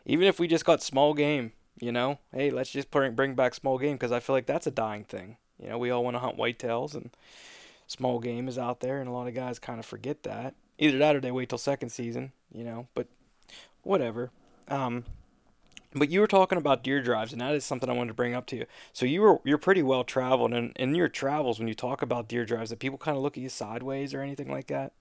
[0.07, 3.55] Even if we just got small game, you know, hey, let's just bring bring back
[3.55, 5.36] small game because I feel like that's a dying thing.
[5.61, 7.11] You know, we all want to hunt whitetails, and
[7.88, 10.55] small game is out there, and a lot of guys kind of forget that.
[10.78, 12.32] Either that or they wait till second season.
[12.52, 13.09] You know, but
[13.85, 14.30] whatever.
[14.68, 15.05] Um,
[15.95, 18.35] but you were talking about deer drives, and that is something I wanted to bring
[18.35, 18.66] up to you.
[18.93, 22.28] So you were you're pretty well traveled, and in your travels, when you talk about
[22.28, 24.93] deer drives, that people kind of look at you sideways or anything like that.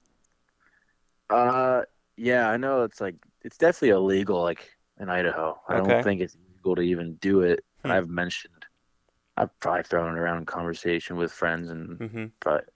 [1.29, 1.83] Uh,
[2.15, 4.69] yeah, I know it's like it's definitely illegal, like
[4.99, 5.59] in Idaho.
[5.67, 5.93] I Okay.
[5.93, 7.63] don't think it's legal to even do it.
[7.83, 7.91] Hmm.
[7.91, 8.65] I've mentioned,
[9.37, 12.25] I've probably thrown it around in conversation with friends, and Mm-hmm.
[12.41, 12.69] but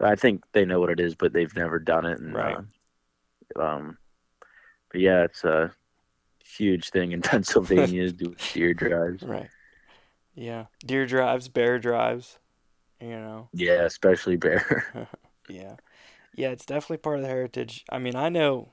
[0.00, 2.18] I think they know what it is, but they've never done it.
[2.18, 2.58] And, Right.
[3.56, 3.98] uh, um,
[4.92, 5.72] but yeah, it's a
[6.44, 9.22] huge thing in Pennsylvania to do deer drives.
[9.22, 9.48] Right.
[10.34, 10.66] Yeah.
[10.84, 12.38] Deer drives, bear drives.
[13.00, 13.48] You know.
[13.52, 15.08] Yeah, especially bear.
[15.48, 15.74] Yeah.
[16.34, 17.84] Yeah, it's definitely part of the heritage.
[17.90, 18.70] I mean, I know,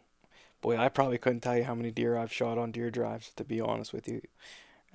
[0.61, 3.43] boy, I probably couldn't tell you how many deer I've shot on deer drives, to
[3.43, 4.21] be honest with you.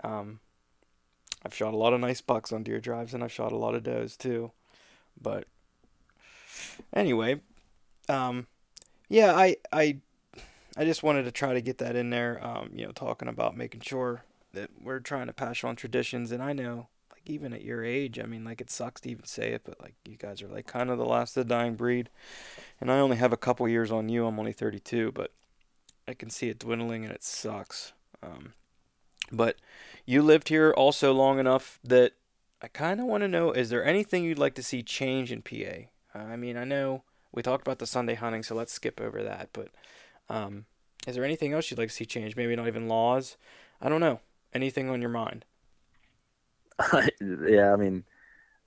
[0.03, 0.41] Um,
[1.45, 3.75] I've shot a lot of nice bucks on deer drives, and I've shot a lot
[3.75, 4.53] of does too.
[5.21, 5.47] But
[6.93, 7.41] anyway,
[8.09, 8.47] um,
[9.09, 9.99] yeah, I, I,
[10.77, 12.45] I just wanted to try to get that in there.
[12.45, 16.43] Um, you know, talking about making sure that we're trying to pass on traditions, and
[16.43, 19.53] I know, like even at your age, I mean, like it sucks to even say
[19.53, 22.11] it, but like you guys are like kind of the last of the dying breed,
[22.81, 24.27] and I only have a couple years on you.
[24.27, 25.33] I'm only 32, but
[26.09, 27.93] I can see it dwindling, and it sucks.
[28.23, 28.55] Um,
[29.31, 29.57] but
[30.05, 32.13] you lived here also long enough that
[32.61, 35.43] I kind of want to know: is there anything you'd like to see change in
[35.43, 35.89] PA?
[36.15, 37.03] I mean, I know
[37.33, 39.51] we talked about the Sunday hunting, so let's skip over that.
[39.53, 39.69] But
[40.29, 40.67] um,
[41.07, 42.37] is there anything else you'd like to see change?
[42.37, 43.37] Maybe not even laws.
[43.81, 44.21] I don't know.
[44.53, 45.45] Anything on your mind?
[47.21, 48.05] yeah, I mean,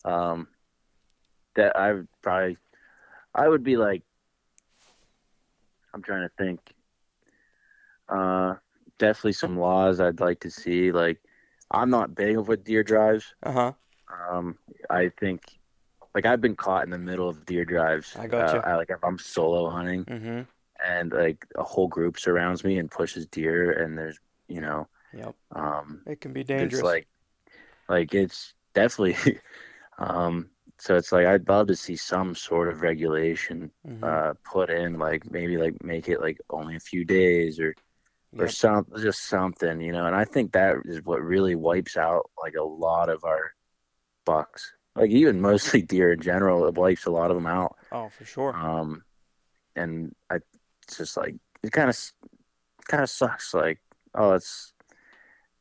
[0.05, 0.47] um,
[1.55, 2.57] that I would probably,
[3.33, 4.03] I would be like,
[5.93, 6.59] I'm trying to think.
[8.07, 8.55] Uh,
[8.99, 10.91] definitely some laws I'd like to see.
[10.91, 11.19] Like,
[11.71, 13.33] I'm not big with deer drives.
[13.43, 13.71] Uh huh.
[14.31, 14.57] Um,
[14.89, 15.41] I think,
[16.13, 18.15] like, I've been caught in the middle of deer drives.
[18.17, 18.59] I gotcha.
[18.59, 20.41] Uh, I, like if I'm solo hunting Mm-hmm.
[20.87, 24.19] And like a whole group surrounds me and pushes deer, and there's,
[24.49, 25.35] you know, Yep.
[25.55, 26.81] um, It can be dangerous.
[26.81, 27.07] it's like,
[27.89, 29.17] like it's definitely,
[29.99, 34.03] um, so it's like I'd love to see some sort of regulation Mhm.
[34.03, 37.75] uh, put in, like maybe like make it like only a few days or
[38.39, 38.49] or Yep.
[38.49, 40.07] some just something, you know.
[40.07, 43.51] And I think that is what really wipes out like a lot of our
[44.25, 46.67] bucks, like even mostly deer in general.
[46.67, 47.75] It wipes a lot of them out.
[47.91, 48.59] Oh, for sure.
[48.59, 49.03] Um,
[49.75, 50.39] and I,
[50.87, 51.97] it's just like it kind of,
[52.87, 53.53] kind of sucks.
[53.53, 53.79] Like,
[54.15, 54.73] oh, it's,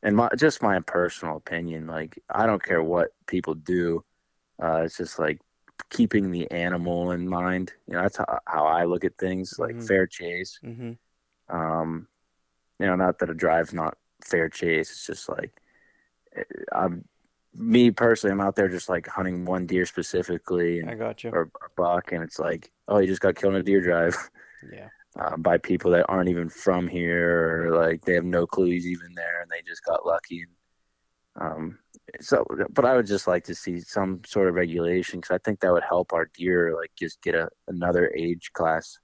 [0.03, 1.87] and my just my personal opinion.
[1.87, 4.03] Like, I don't care what people do.
[4.61, 5.39] Uh, it's just like
[5.89, 7.73] keeping the animal in mind.
[7.87, 9.59] You know, that's how, how I look at things.
[9.59, 9.87] Like Mhm.
[9.87, 10.59] fair chase.
[10.63, 11.55] Mm-hmm.
[11.55, 12.07] Um,
[12.79, 14.91] you know, not that a drive's not fair chase.
[14.91, 15.51] It's just like,
[16.35, 17.05] eh, I'm
[17.53, 18.31] me personally.
[18.33, 21.31] I'm out there just like hunting one deer specifically, and I got you.
[21.31, 24.15] or a buck, and it's like, oh, you just got killed in a deer drive
[24.71, 24.89] Yeah.
[25.19, 28.85] Uh, by people that aren't even from here, or like they have no clue he's
[28.85, 30.45] even there, and they just got lucky.
[31.35, 31.79] And, um,
[32.19, 35.59] so, but I would just like to see some sort of regulation because I think
[35.59, 38.99] that would help our deer, like just get a another age class.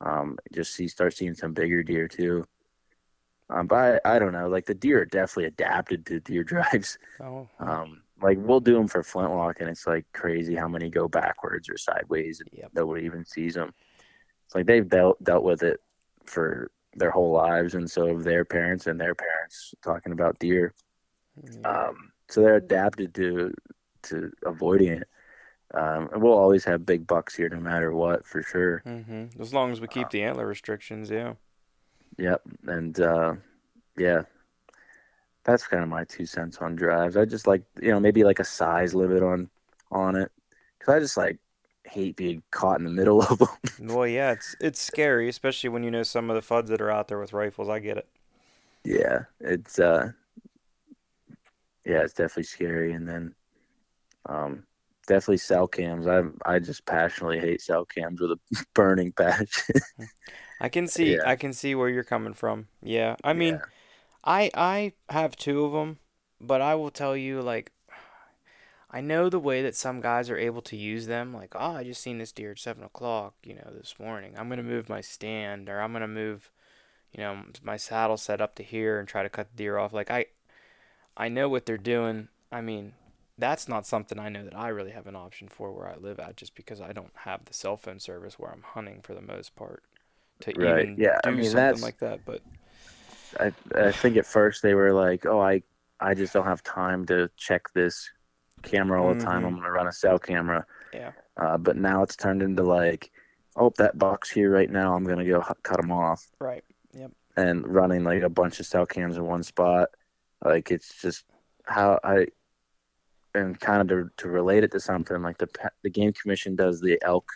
[0.00, 2.44] Um, just see start seeing some bigger deer too.
[3.50, 6.98] Um, but I, I don't know, like the deer are definitely adapted to deer drives.
[7.20, 7.48] Oh.
[7.60, 11.68] Um, like we'll do them for flintlock, and it's like crazy how many go backwards
[11.68, 12.70] or sideways, and Yep.
[12.74, 13.72] nobody even sees them.
[14.54, 15.80] Like they've dealt dealt with it
[16.24, 20.74] for their whole lives, and so have their parents and their parents talking about deer.
[21.42, 21.68] Yeah.
[21.68, 23.52] Um, so they're adapted to
[24.04, 25.08] to avoiding it.
[25.72, 28.82] Um, and we'll always have big bucks here, no matter what, for sure.
[28.86, 29.40] Mm-hmm.
[29.40, 31.34] As long as we uh, keep the antler restrictions, yeah.
[32.16, 33.34] Yep, and uh,
[33.98, 34.22] yeah,
[35.42, 37.16] that's kind of my two cents on drives.
[37.16, 39.50] I just like you know maybe like a size limit on
[39.90, 40.30] on it
[40.78, 41.38] because I just like
[41.84, 43.48] hate being caught in the middle of them.
[43.78, 46.90] Well, yeah, it's it's scary, especially when you know some of the fuds that are
[46.90, 47.68] out there with rifles.
[47.68, 48.08] I get it.
[48.84, 50.12] yeah, it's uh,
[51.84, 52.92] yeah, it's definitely scary.
[52.92, 53.34] And then,
[54.28, 54.64] um,
[55.06, 56.06] definitely cell cams.
[56.06, 58.38] I I just passionately hate cell cams with a
[58.74, 59.76] burning passion.
[60.60, 61.24] I can see Yeah.
[61.24, 62.68] I can see where you're coming from.
[62.82, 63.16] Yeah.
[63.24, 63.64] I mean, Yeah.
[64.24, 65.98] I I have two of them,
[66.40, 67.72] but I will tell you like
[68.94, 71.34] I know the way that some guys are able to use them.
[71.34, 74.34] Like, oh, I just seen this deer at seven o'clock, you know, this morning.
[74.38, 76.52] I'm gonna move my stand, or I'm gonna move,
[77.12, 79.92] you know, my saddle set up to here and try to cut the deer off.
[79.92, 80.26] Like, I
[81.16, 82.28] I know what they're doing.
[82.52, 82.92] I mean,
[83.36, 86.20] that's not something I know that I really have an option for where I live
[86.20, 89.22] at, just because I don't have the cell phone service where I'm hunting for the
[89.22, 89.82] most part
[90.42, 90.84] to Right.
[90.84, 92.24] even Yeah, I do mean, something that's- like that.
[92.24, 92.42] But
[93.40, 95.64] I I think at first they were like, oh, I
[95.98, 98.08] I just don't have time to check this
[98.64, 99.42] camera all the time.
[99.42, 99.46] Mhm.
[99.46, 100.66] I'm gonna run a cell camera.
[100.92, 101.12] Yeah.
[101.36, 103.10] Uh, but now it's turned into like,
[103.56, 104.94] oh, that buck's here right now.
[104.94, 106.26] I'm gonna go h- cut him off.
[106.38, 107.10] right, Yep.
[107.36, 109.88] and running like a bunch of cell cams in one spot.
[110.44, 111.24] Like it's just
[111.64, 112.26] how I
[113.34, 115.48] and kind of to, to relate it to something like the
[115.82, 117.28] the game commission does the elk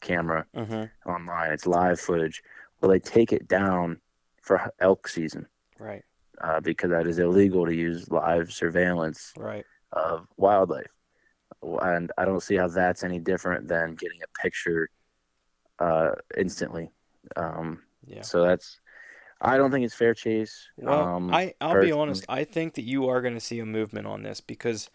[0.00, 1.10] camera mm-hmm.
[1.10, 1.52] online.
[1.52, 2.42] It's live footage.
[2.80, 4.00] Well, they take it down
[4.40, 5.46] for elk season
[5.78, 6.02] right,
[6.40, 9.64] uh, because that is illegal to use live surveillance right.
[9.92, 10.90] Of wildlife.
[11.62, 14.88] And I don't see how that's any different than getting a picture
[15.78, 16.90] uh, instantly.
[17.36, 18.24] Um, Yeah.
[18.24, 18.80] so that's
[19.40, 20.68] I don't think it's fair chase.
[20.76, 22.24] Well, um, I I'll be honest.
[22.28, 24.90] I think that you are going to see a movement on this because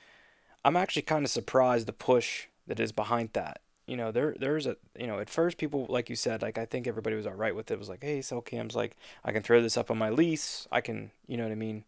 [0.66, 3.62] I'm actually kind of surprised the push that is behind that.
[3.88, 6.66] You know, there there's a you know at first people like you said like I
[6.66, 7.76] think everybody was all right with it.
[7.76, 10.68] It was like hey, cell cams like I can throw this up on my lease.
[10.72, 11.86] I can you know what I mean.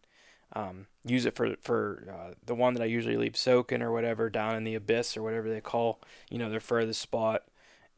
[0.52, 4.28] Um, use it for for uh, the one that I usually leave soaking or whatever
[4.28, 7.44] down in the abyss or whatever they call you know their furthest spot.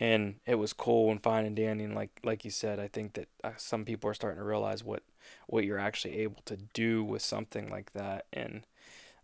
[0.01, 1.85] And it was cool and fine and dandy.
[1.85, 4.85] And like like you said, I think that uh, some people are starting to realize
[4.85, 5.03] what
[5.47, 8.27] what you're actually able to do with something like that.
[8.33, 8.67] And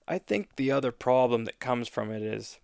[0.07, 2.59] I think the other problem that comes from it is,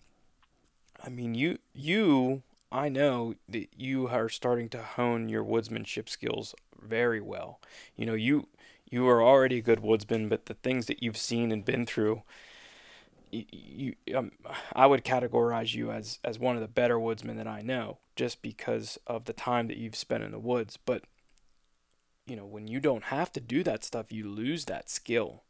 [1.05, 2.43] I mean, you you
[2.73, 7.61] I know that you are starting to hone your woodsmanship skills very well.
[7.97, 8.49] You know, you
[8.95, 12.23] you are already a good woodsman, but the things that you've seen and been through,
[13.33, 13.45] you,
[14.07, 14.31] you um,
[14.73, 18.41] I would categorize you as as one of the better woodsmen that I know, just
[18.41, 20.77] because of the time that you've spent in the woods.
[20.77, 21.03] But
[22.25, 25.43] you know, when you don't have to do that stuff, you lose that skill.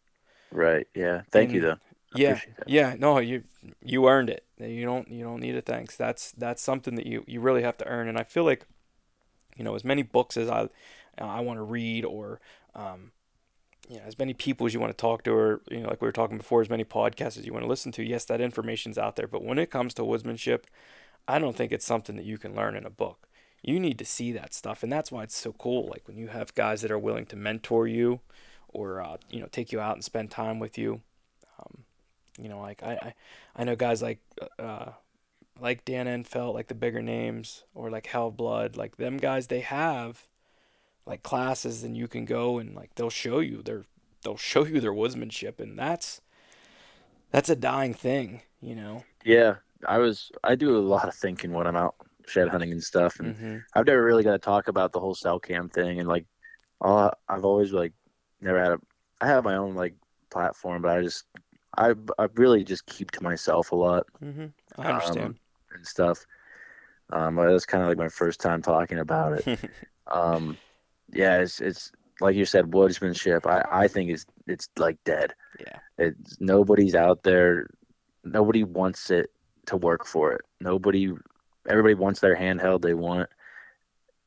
[0.50, 0.88] Right.
[0.94, 1.22] Yeah.
[1.30, 1.76] Thank you, though.
[2.14, 3.44] I Yeah, yeah, no, you
[3.84, 4.44] you earned it.
[4.58, 5.96] You don't you don't need a thanks.
[5.96, 8.08] That's that's something that you you really have to earn.
[8.08, 8.64] And I feel like,
[9.54, 10.70] you know, as many books as I
[11.18, 12.40] I want to read, or
[12.74, 13.12] um,
[13.88, 16.00] you know, as many people as you want to talk to, or you know, like
[16.00, 18.02] we were talking before, as many podcasts as you want to listen to.
[18.02, 20.64] Yes, that information's out there, but when it comes to woodsmanship,
[21.28, 23.28] I don't think it's something that you can learn in a book.
[23.62, 25.88] You need to see that stuff, and that's why it's so cool.
[25.88, 28.20] Like when you have guys that are willing to mentor you,
[28.68, 31.00] or uh, you know, take you out and spend time with you.
[31.58, 31.84] Um,
[32.38, 33.14] you know, like I, I,
[33.56, 34.20] I know guys like
[34.58, 34.90] uh,
[35.60, 39.46] like Dan Infalt, like the bigger names, or like Hal Blood, like them guys.
[39.46, 40.26] They have
[41.06, 43.84] like classes, and you can go and like they'll show you their
[44.22, 46.20] they'll show you their woodsmanship, and that's
[47.30, 49.04] that's a dying thing, you know.
[49.24, 49.56] Yeah.
[49.86, 50.30] I was.
[50.42, 51.94] I do a lot of thinking when I'm out
[52.26, 53.56] shed hunting and stuff, and Mm-hmm.
[53.74, 55.98] I've never really got to talk about the whole cell cam thing.
[56.00, 56.24] And like,
[56.80, 57.92] all I've always like
[58.40, 58.78] never had a.
[59.20, 59.94] I have my own like
[60.30, 61.24] platform, but I just
[61.76, 64.06] I I really just keep to myself a lot.
[64.22, 64.46] Mm-hmm.
[64.80, 65.26] I understand.
[65.26, 65.38] um,
[65.74, 66.24] and stuff.
[67.10, 69.58] Um, but that's kind of like my first time talking about it.
[70.06, 70.56] um,
[71.12, 73.46] yeah, it's it's like you said, woodsmanship.
[73.46, 75.34] I I think it's it's like dead.
[75.60, 75.78] yeah.
[75.98, 77.68] It's nobody's out there.
[78.24, 79.30] Nobody wants it
[79.66, 80.40] to work for it.
[80.60, 81.12] Nobody.
[81.68, 82.82] Everybody wants their handheld.
[82.82, 83.28] They want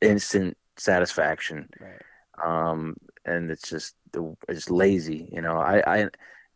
[0.02, 1.70] instant satisfaction.
[1.80, 2.02] Right.
[2.44, 5.30] Um, and it's just the it's lazy.
[5.32, 5.98] You know, I I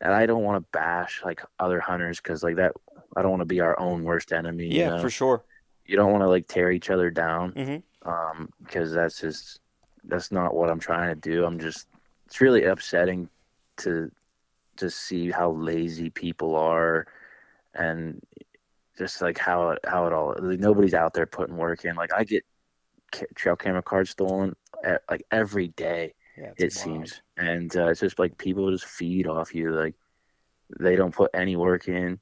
[0.01, 2.74] and I don't want to bash like other hunters because like that.
[3.15, 4.67] I don't want to be our own worst enemy.
[4.67, 5.01] you Yeah, know?
[5.01, 5.43] for sure.
[5.86, 8.09] you don't want to like tear each other down Mm-hmm.
[8.09, 9.59] um because that's just
[10.05, 11.45] that's not what i'm trying to do.
[11.45, 11.87] I'm just
[12.25, 13.29] it's really upsetting
[13.77, 14.11] to
[14.77, 17.05] to see how lazy people are
[17.75, 18.21] and
[18.97, 21.95] just like how it how it all like, nobody's out there putting work in.
[21.95, 22.43] Like i get
[23.11, 26.71] ca- trail camera cards stolen at, like every day Yeah, it wild.
[26.73, 27.21] seems.
[27.37, 29.71] And uh, it's just like people just feed off you.
[29.71, 29.95] Like
[30.79, 32.19] they don't put any work in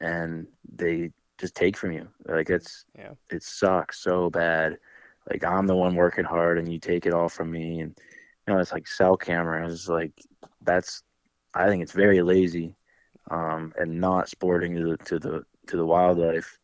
[0.00, 2.08] and they just take from you.
[2.26, 3.12] Like it's Yeah.
[3.30, 4.78] it sucks so bad
[5.30, 7.96] like i'm the one working hard and you take it all from me and
[8.46, 10.12] you know it's like cell cameras like
[10.62, 11.02] that's
[11.54, 12.74] i think it's very lazy
[13.30, 16.58] um and not sporting to the to the to the wildlife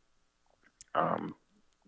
[0.95, 1.35] um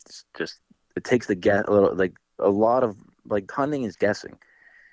[0.04, 0.60] it's just
[0.96, 4.36] it takes the get a little like a lot of like hunting is guessing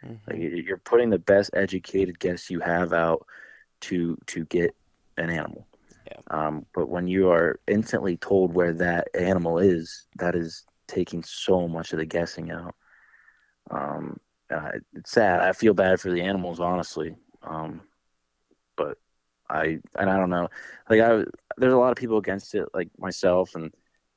[0.04, 0.20] Mhm.
[0.28, 3.26] like you- you're putting the best educated guess you have out
[3.82, 4.76] to to get
[5.18, 5.68] an animal.
[6.08, 6.20] Yeah.
[6.30, 11.68] Um, but when you are instantly told where that animal is, that is taking so
[11.68, 12.76] much of the guessing out.
[13.72, 14.20] Um,
[14.54, 15.42] uh, it's sad.
[15.42, 17.16] I feel bad for the animals, honestly.
[17.44, 17.82] Um,
[18.78, 18.98] but
[19.50, 20.50] I and I don't know.
[20.90, 21.24] Like I,
[21.58, 23.74] there's a lot of people against it, like myself, and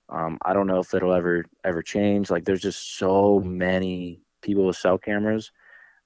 [0.09, 2.31] um, I don't know if it'll ever ever change.
[2.31, 5.53] Like there's just so many people with cell cameras,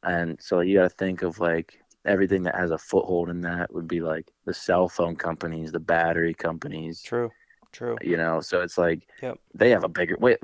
[0.03, 3.73] and so you got to think of like everything that has a foothold in that
[3.73, 7.01] would be like the cell phone companies, the battery companies.
[7.01, 7.31] True.
[7.73, 7.97] True.
[8.03, 9.39] You know, so it's like Yep.
[9.55, 10.39] they have a bigger wait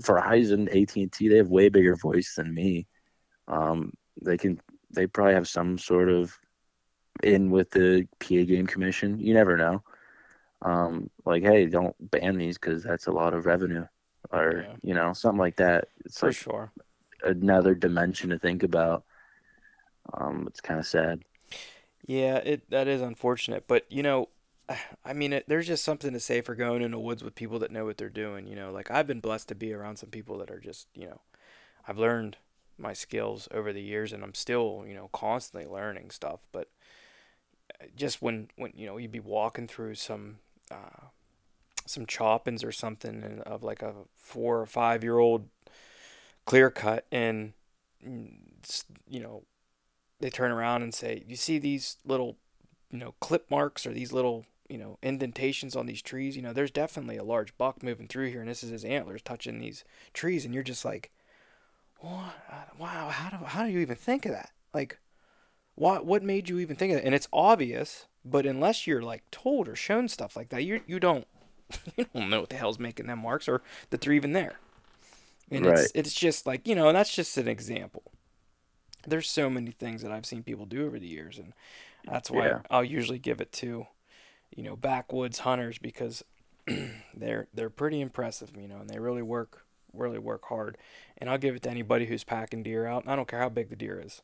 [0.00, 1.28] Verizon, AT and T.
[1.28, 2.86] They have way bigger voice than me.
[3.48, 4.60] Um, they can.
[4.90, 6.36] They probably have some sort of
[7.22, 9.18] in with the PA game commission.
[9.18, 9.82] You never know.
[10.62, 13.86] Um, like, hey, don't ban these because that's a lot of revenue,
[14.30, 14.76] or Yeah.
[14.82, 15.88] you know, something like that.
[16.04, 16.72] It's For like sure.
[17.22, 19.04] another dimension to think about.
[20.14, 21.22] Um, it's kind of sad.
[22.06, 24.28] Yeah, it that is unfortunate, but you know,
[25.04, 27.58] I mean, it, there's just something to say for going in the woods with people
[27.60, 28.46] that know what they're doing.
[28.46, 31.06] You know, like I've been blessed to be around some people that are just, you
[31.06, 31.20] know,
[31.86, 32.36] I've learned
[32.78, 36.40] my skills over the years, and I'm still, you know, constantly learning stuff.
[36.52, 36.68] But
[37.80, 40.38] uh, just when when you know you'd be walking through some
[40.70, 41.06] uh,
[41.86, 45.48] some choppings or something of like a four or five year old
[46.44, 47.52] clear cut, and
[48.06, 48.32] mm,
[49.08, 49.42] you know
[50.20, 52.36] they turn around and say, "You see these little,
[52.92, 56.36] you know, clip marks or these little, you know, indentations on these trees?
[56.36, 59.22] You know, there's definitely a large buck moving through here, and this is his antlers
[59.22, 61.10] touching these trees." And you're just like,
[62.00, 62.34] "What?
[62.78, 63.10] Wow!
[63.10, 64.50] How do how do you even think of that?
[64.74, 64.98] Like,
[65.74, 69.22] what what made you even think of that?" And it's obvious, but unless you're like
[69.30, 71.26] told or shown stuff like that, you you don't
[71.96, 74.56] you don't know what the hell's making them marks or that they're even there.
[75.50, 75.66] And Right.
[75.66, 78.04] it's it's just like you know, and that's just an example
[79.06, 81.52] there's so many things that I've seen people do over the years, and
[82.04, 82.60] that's why Yeah.
[82.70, 83.86] I'll usually give it to,
[84.54, 86.24] you know, backwoods hunters because
[87.14, 90.78] they're they're pretty impressive, you know, and they really work really work hard.
[91.18, 93.04] And I'll give it to anybody who's packing deer out.
[93.06, 94.22] I don't care how big the deer is,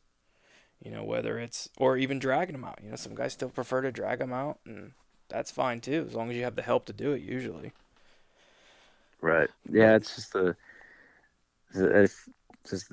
[0.83, 2.79] you know, whether it's or even dragging them out.
[2.83, 4.93] You know, some guys still prefer to drag them out, and
[5.29, 7.21] that's fine too, as long as you have the help to do it.
[7.21, 7.73] Usually,
[9.21, 9.49] Right.
[9.69, 10.55] Yeah, it's just the
[11.73, 12.27] it's
[12.69, 12.91] just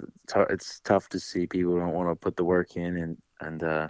[0.50, 3.88] it's tough to see people don't want to put the work in and and uh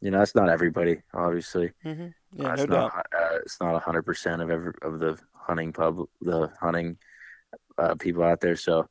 [0.00, 2.08] you know that's not everybody obviously mm-hmm.
[2.38, 5.18] Uh, yeah, it's no not uh, it's not a hundred percent of every of the
[5.34, 6.96] hunting pub the hunting
[7.78, 8.88] uh, people out there so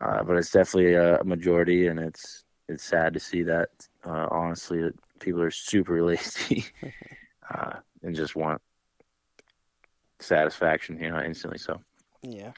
[0.00, 3.70] uh, but it's definitely a majority and it's it's sad to see that
[4.04, 6.64] uh, honestly that people are super lazy
[7.54, 8.60] uh, and just want
[10.20, 11.80] satisfaction you know instantly so
[12.22, 12.52] Yeah.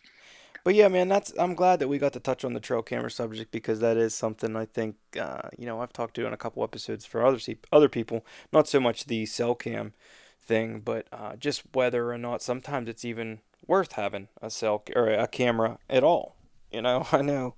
[0.64, 3.11] But yeah, man, that's I'm glad that we got to touch on the trail camera
[3.11, 6.36] subject because that is something I think uh, you know I've talked to in a
[6.36, 7.38] couple episodes for other
[7.72, 8.24] other people.
[8.52, 9.94] Not so much the cell cam
[10.40, 15.09] thing, but uh, just whether or not sometimes it's even worth having a cell or
[15.09, 16.36] a camera at all.
[16.70, 17.54] You know, I know.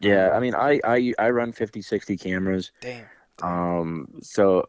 [0.00, 2.72] Yeah, I mean, I I I run 50, 60 cameras.
[2.80, 3.06] Damn.
[3.42, 4.68] Um, so,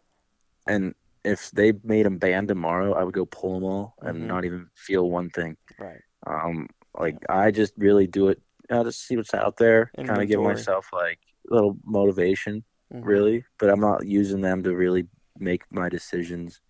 [0.68, 4.28] and if they made them ban tomorrow, I would go pull them all and Mhm.
[4.28, 5.56] not even feel one thing.
[5.80, 6.02] Right.
[6.28, 6.68] Um,
[6.98, 10.40] like I just really do it, uh, just see what's out there, kind of give
[10.42, 11.20] myself like
[11.50, 12.64] a little motivation,
[12.94, 13.06] Mhm.
[13.06, 13.46] really.
[13.60, 15.08] But I'm not using them to really
[15.40, 16.62] make my decisions.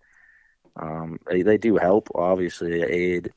[0.76, 3.32] Um, they, they do help, obviously, they aid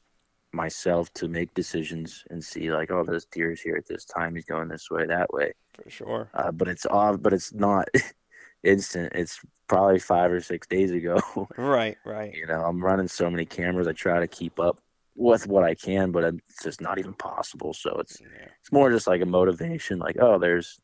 [0.53, 4.45] myself to make decisions and see like, oh, this deer's here at this time, he's
[4.45, 5.53] going this way, that way
[5.83, 6.29] For sure.
[6.33, 7.21] uh, but it's off.
[7.21, 7.87] But it's not
[8.63, 9.11] instant.
[9.13, 11.19] It's probably five or six days ago.
[11.57, 11.97] Right.
[12.05, 12.33] Right.
[12.33, 13.87] you know, I'm running so many cameras.
[13.87, 14.79] I try to keep up
[15.17, 17.73] with what I can, but it's just not even possible.
[17.73, 18.47] So it's Yeah.
[18.61, 19.99] it's more just like a motivation.
[19.99, 20.79] Like, oh, there's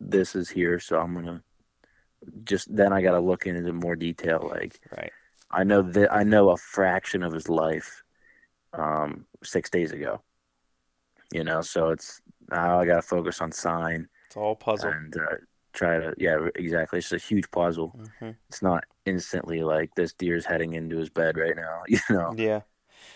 [0.00, 1.42] this is here, so I'm gonna
[2.44, 4.46] just then I got to look into more detail.
[4.50, 5.12] Like, Right.
[5.50, 8.02] I know that I know a fraction of his life
[8.72, 10.20] um, six days ago.
[11.32, 12.20] You know, so it's
[12.50, 14.90] now I got to focus on sign It's all puzzle.
[14.90, 15.36] and uh,
[15.72, 20.44] try to yeah exactly it's a huge puzzle hmm it's not instantly like this deer's
[20.44, 22.60] heading into his bed right now you know Yeah.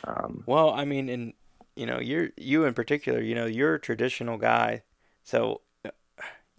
[0.04, 1.32] Um, Well, I mean, and
[1.76, 4.82] you know, you're you in particular, you know, you're a traditional guy,
[5.24, 5.62] so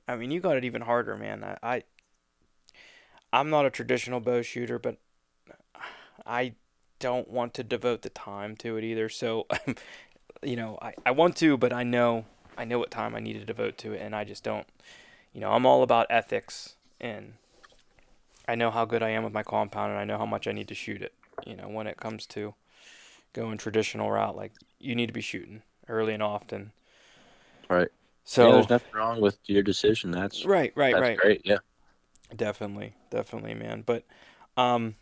[0.07, 1.43] I mean, you got it even harder, man.
[1.43, 1.83] I, I
[3.31, 4.97] I'm not a traditional bow shooter, but
[6.25, 6.53] I
[6.97, 9.07] don't want to devote the time to it either.
[9.07, 9.45] So,
[10.43, 12.25] you know, I, I want to, but I know
[12.57, 14.67] I know what time I need to devote to it, and I just don't.
[15.31, 17.33] You know, I'm all about ethics, and
[18.47, 20.51] I know how good I am with my compound, and I know how much I
[20.51, 21.13] need to shoot it.
[21.45, 22.55] You know, when it comes to
[23.33, 26.71] going traditional route, like you need to be shooting early and often.
[27.69, 27.89] Right.
[28.37, 31.17] yeah, So there's nothing wrong with your decision that's right, right, that's right.
[31.17, 31.59] great yeah
[32.35, 33.83] Definitely, definitely, man.
[33.85, 34.05] But
[34.55, 34.95] um,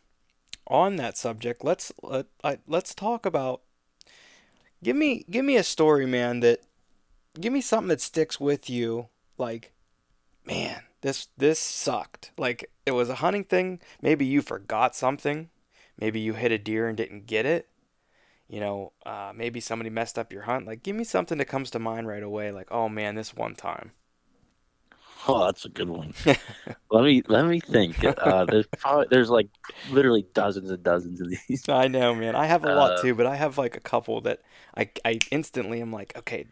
[0.68, 3.62] on that subject, let's let I, let's talk about.
[4.84, 6.40] Give me give me a story, man.
[6.42, 6.62] That
[7.40, 9.10] give me something that sticks with you.
[9.38, 9.74] Like,
[10.46, 12.32] man, this this sucked.
[12.38, 13.82] Like it was a hunting thing.
[14.02, 15.50] Maybe you forgot something.
[16.00, 17.70] Maybe you hit a deer and didn't get it.
[18.50, 20.66] You know, uh, maybe somebody messed up your hunt.
[20.66, 22.52] Like, give me something that comes to mind right away.
[22.52, 23.92] Like, oh man, this one time.
[25.28, 26.14] Oh, that's a good one.
[26.92, 28.04] let me let me think.
[28.18, 29.50] Uh, there's probably there's like
[29.90, 31.68] literally dozens and dozens of these.
[31.68, 32.36] I know, man.
[32.36, 34.42] I have a lot Uh, too, but I have like a couple that
[34.76, 36.48] I I instantly am like, okay,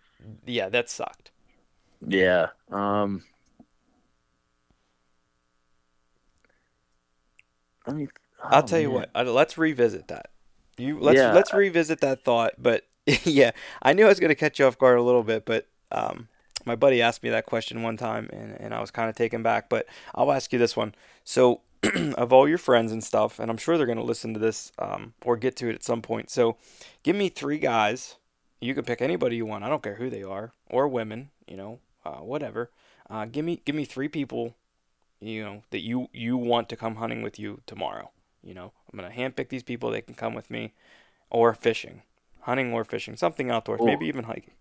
[0.46, 1.32] yeah, that sucked.
[2.08, 2.48] Yeah.
[2.72, 3.24] Um.
[7.88, 8.08] Let me.
[8.52, 9.10] I'll oh, tell you what.
[9.16, 10.30] Uh, let's revisit that.
[10.78, 11.34] You let's Yeah.
[11.34, 12.54] let's revisit that thought.
[12.58, 12.86] But
[13.24, 16.28] yeah, I knew I was gonna catch you off guard a little bit, but um,
[16.66, 19.44] my buddy asked me that question one time, and and I was kind of taken
[19.44, 19.70] back.
[19.70, 20.96] But I'll ask you this one.
[21.24, 21.62] So,
[22.18, 25.14] of all your friends and stuff, and I'm sure they're gonna listen to this um,
[25.24, 26.30] or get to it at some point.
[26.30, 26.58] So,
[27.04, 28.16] give me three guys.
[28.60, 29.64] You can pick anybody you want.
[29.64, 31.30] I don't care who they are or women.
[31.48, 32.72] You know, uh, whatever.
[33.10, 34.56] Uh, give me give me three people.
[35.22, 38.10] You know that you you want to come hunting with you tomorrow.
[38.46, 39.90] You know, I'm gonna handpick these people.
[39.90, 40.74] They can come with me,
[41.30, 42.04] or fishing,
[42.42, 43.88] hunting or fishing, something outdoors, Cool.
[43.88, 44.54] maybe even hiking.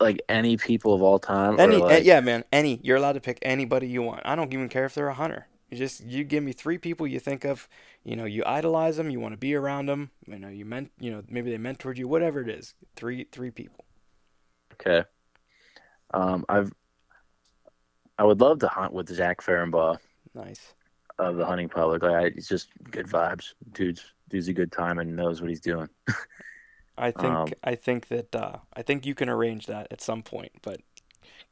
[0.00, 1.58] Like any people of all time.
[1.60, 2.80] Any, eh, like, yeah, man, any.
[2.82, 4.22] You're allowed to pick anybody you want.
[4.24, 5.46] I don't even care if they're a hunter.
[5.70, 7.68] You just you give me three people you think of.
[8.02, 9.08] You know, you idolize them.
[9.08, 10.10] You want to be around them.
[10.26, 10.90] You know, you meant.
[10.98, 12.08] You know, maybe they mentored you.
[12.08, 13.84] Whatever it is, three three people.
[14.72, 15.04] Okay.
[16.12, 16.44] Um.
[16.48, 16.72] I've.
[18.18, 19.98] I would love to hunt with Zach Ferenbaugh
[20.34, 20.74] Nice.
[21.18, 22.02] Of the hunting public.
[22.02, 23.54] Like, I, it's just good vibes.
[23.72, 25.88] Dude's dude's a good time and knows what he's doing.
[26.96, 30.22] I think Um, I think that uh, I think you can arrange that at some
[30.22, 30.80] point, but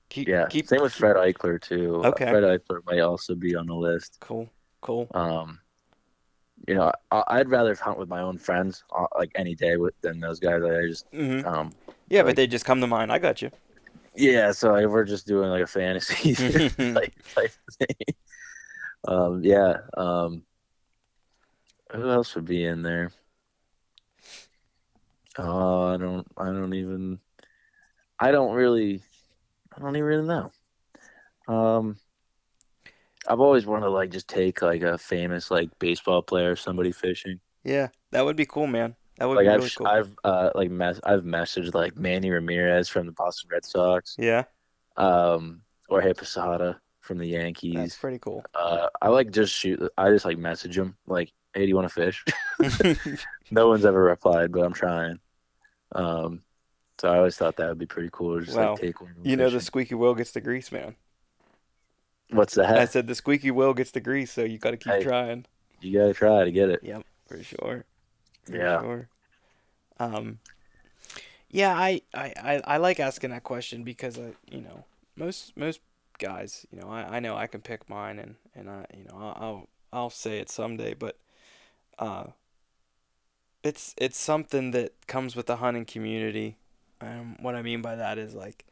[0.08, 0.46] keep Yeah.
[0.48, 2.02] keep Same with Fred Eichler too.
[2.02, 2.30] Uh, Okay.
[2.30, 4.18] Fred Eichler might also be on the list.
[4.20, 4.48] Cool,
[4.80, 5.08] cool.
[5.14, 5.60] Um,
[6.68, 9.94] you know, I, I'd rather hunt with my own friends uh, like any day with
[10.00, 10.62] than those guys.
[10.62, 11.72] I just hmm um
[12.08, 13.10] Yeah, but they just come to mind.
[13.10, 13.50] I got you.
[14.14, 14.52] yeah.
[14.52, 16.34] So like, we're just doing like a fantasy
[16.94, 18.14] type, type thing.
[19.06, 19.78] Um, yeah.
[19.96, 20.44] Um,
[21.92, 23.10] who else would be in there?
[25.38, 26.26] Oh, I don't.
[26.36, 27.18] I don't even.
[28.18, 29.02] I don't really.
[29.74, 30.52] I don't even really know.
[31.48, 31.96] Um,
[33.26, 36.92] I've always wanted to like just take like a famous like baseball player, or somebody
[36.92, 37.40] fishing.
[37.64, 38.96] Yeah, that would be cool, man.
[39.18, 39.86] That would Like be I've really cool.
[39.86, 44.44] I've uh like mess I've messaged like Manny Ramirez from the Boston Red Sox, yeah,
[44.96, 46.80] um, Jorge Posada
[47.12, 47.74] from the Yankees.
[47.74, 48.42] that's pretty cool.
[48.54, 49.78] Uh, I like just shoot.
[49.98, 52.24] I just like message him like, "Hey, do you want to fish?"
[53.50, 55.20] no one's ever replied, but I'm trying.
[55.94, 56.40] Um,
[56.98, 58.40] so I always thought that would be pretty cool.
[58.40, 59.14] Just Well, like take one.
[59.24, 60.96] you know, the squeaky wheel gets the grease, man.
[62.30, 62.78] what's the hap?
[62.78, 65.02] I said the squeaky wheel gets the grease, so you got to keep Hey.
[65.02, 65.44] trying.
[65.82, 66.80] You gotta try to get it.
[66.82, 67.84] Yep, for sure.
[68.44, 68.80] For Yeah.
[68.80, 69.08] Sure.
[69.98, 70.38] Um,
[71.50, 74.84] yeah, I, I, I, I like asking that question because I, you know,
[75.16, 75.80] most most
[76.18, 79.16] guys, you know, I, I know I can pick mine and and I, you know,
[79.16, 81.18] I'll I'll, say it someday, but
[81.98, 82.24] uh,
[83.62, 86.56] it's it's something that comes with the hunting community.
[87.00, 88.64] Um, what I mean by that is like,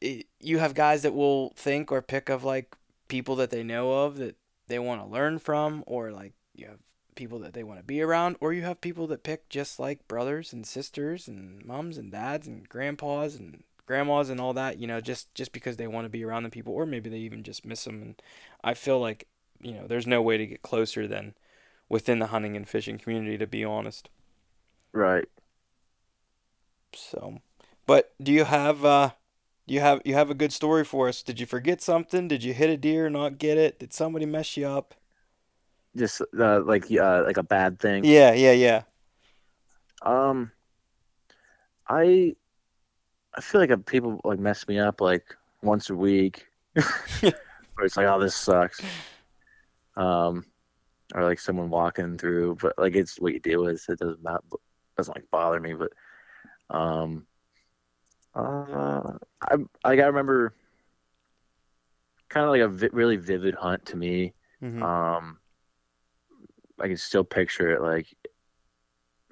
[0.00, 2.74] it, you have guys that will think or pick of like
[3.08, 4.36] people that they know of that
[4.66, 6.78] they want to learn from, or like you have
[7.14, 10.06] people that they want to be around, or you have people that pick just like
[10.08, 14.86] brothers and sisters and moms and dads and grandpas and grandmas and all that, you
[14.86, 17.42] know, just just because they want to be around the people, or maybe they even
[17.42, 18.02] just miss them.
[18.02, 18.22] And
[18.62, 19.26] I feel like
[19.60, 21.34] you know, there's no way to get closer than
[21.88, 24.10] within the hunting and fishing community, to be honest.
[24.92, 25.28] Right.
[26.94, 27.38] So,
[27.86, 29.10] but do you have uh,
[29.66, 31.22] you have you have a good story for us?
[31.22, 32.28] Did you forget something?
[32.28, 33.80] Did you hit a deer and not get it?
[33.80, 34.94] Did somebody mess you up?
[35.96, 38.04] Just uh, like uh, like a bad thing.
[38.04, 38.82] Yeah, yeah, yeah.
[40.02, 40.52] Um,
[41.88, 42.36] I
[43.38, 46.48] I feel like people like mess me up like once a week,
[47.22, 48.80] or it's like, oh, this sucks.
[49.96, 50.44] Um,
[51.14, 53.88] or like someone walking through, but like it's what you deal with.
[53.88, 54.42] It doesn't not
[54.96, 55.92] doesn't like bother me, but
[56.68, 57.26] um,
[58.34, 59.54] uh, I
[59.84, 60.52] like I remember
[62.28, 64.34] kind of like a vi- really vivid hunt to me.
[64.60, 65.38] hmm Um,
[66.80, 68.08] I can still picture it like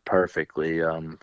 [0.04, 0.80] perfectly.
[0.80, 1.18] Um,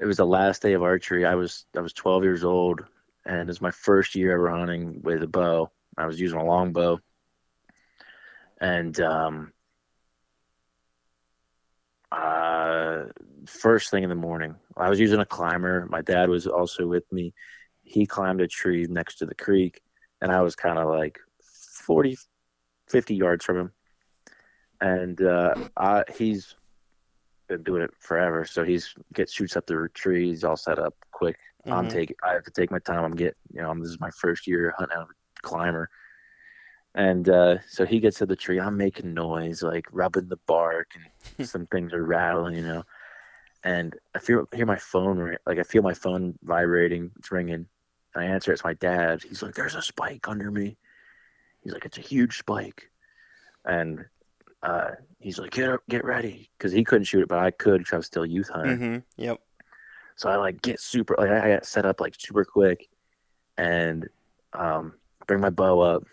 [0.00, 1.26] it was the last day of archery.
[1.26, 2.84] I was I was 12 years old,
[3.26, 5.70] and it was my first year ever hunting with a bow.
[5.96, 7.00] I was using a long bow,
[8.60, 9.52] and um,
[12.10, 13.04] uh,
[13.46, 15.86] first thing in the morning, I was using a climber.
[15.90, 17.34] My dad was also with me.
[17.82, 19.82] He climbed a tree next to the creek,
[20.20, 22.16] and I was kind of like 40,
[22.88, 23.72] 50 yards from him.
[24.80, 26.56] and uh, I, he's
[27.52, 28.44] been doing it forever.
[28.44, 30.28] So he's get shoots up the tree.
[30.28, 31.38] He's all set up quick.
[31.66, 31.72] Mm-hmm.
[31.72, 32.16] I'm taking.
[32.24, 33.04] I have to take my time.
[33.04, 33.34] I'm getting.
[33.52, 35.90] You know, this is my first year hunting out a climber,
[36.94, 38.58] and uh, so he gets to the tree.
[38.58, 40.92] I'm making noise, like rubbing the bark,
[41.38, 42.56] and some things are rattling.
[42.56, 42.82] You know,
[43.64, 47.10] and I feel hear my phone like I feel my phone vibrating.
[47.18, 47.66] It's ringing.
[48.14, 48.52] And I answer.
[48.52, 49.22] It's my dad.
[49.22, 50.76] He's like, "There's a spike under me."
[51.62, 52.90] He's like, "It's a huge spike,"
[53.64, 54.04] and
[54.62, 57.78] uh, he's like, "Get up, get ready," because he couldn't shoot it, but I could
[57.78, 58.76] because I was still youth hunter.
[58.76, 58.98] Mm-hmm.
[59.16, 59.40] Yep.
[60.16, 62.88] So I like get super like I got set up like super quick,
[63.56, 64.08] and
[64.52, 64.94] um,
[65.26, 66.04] bring my bow up,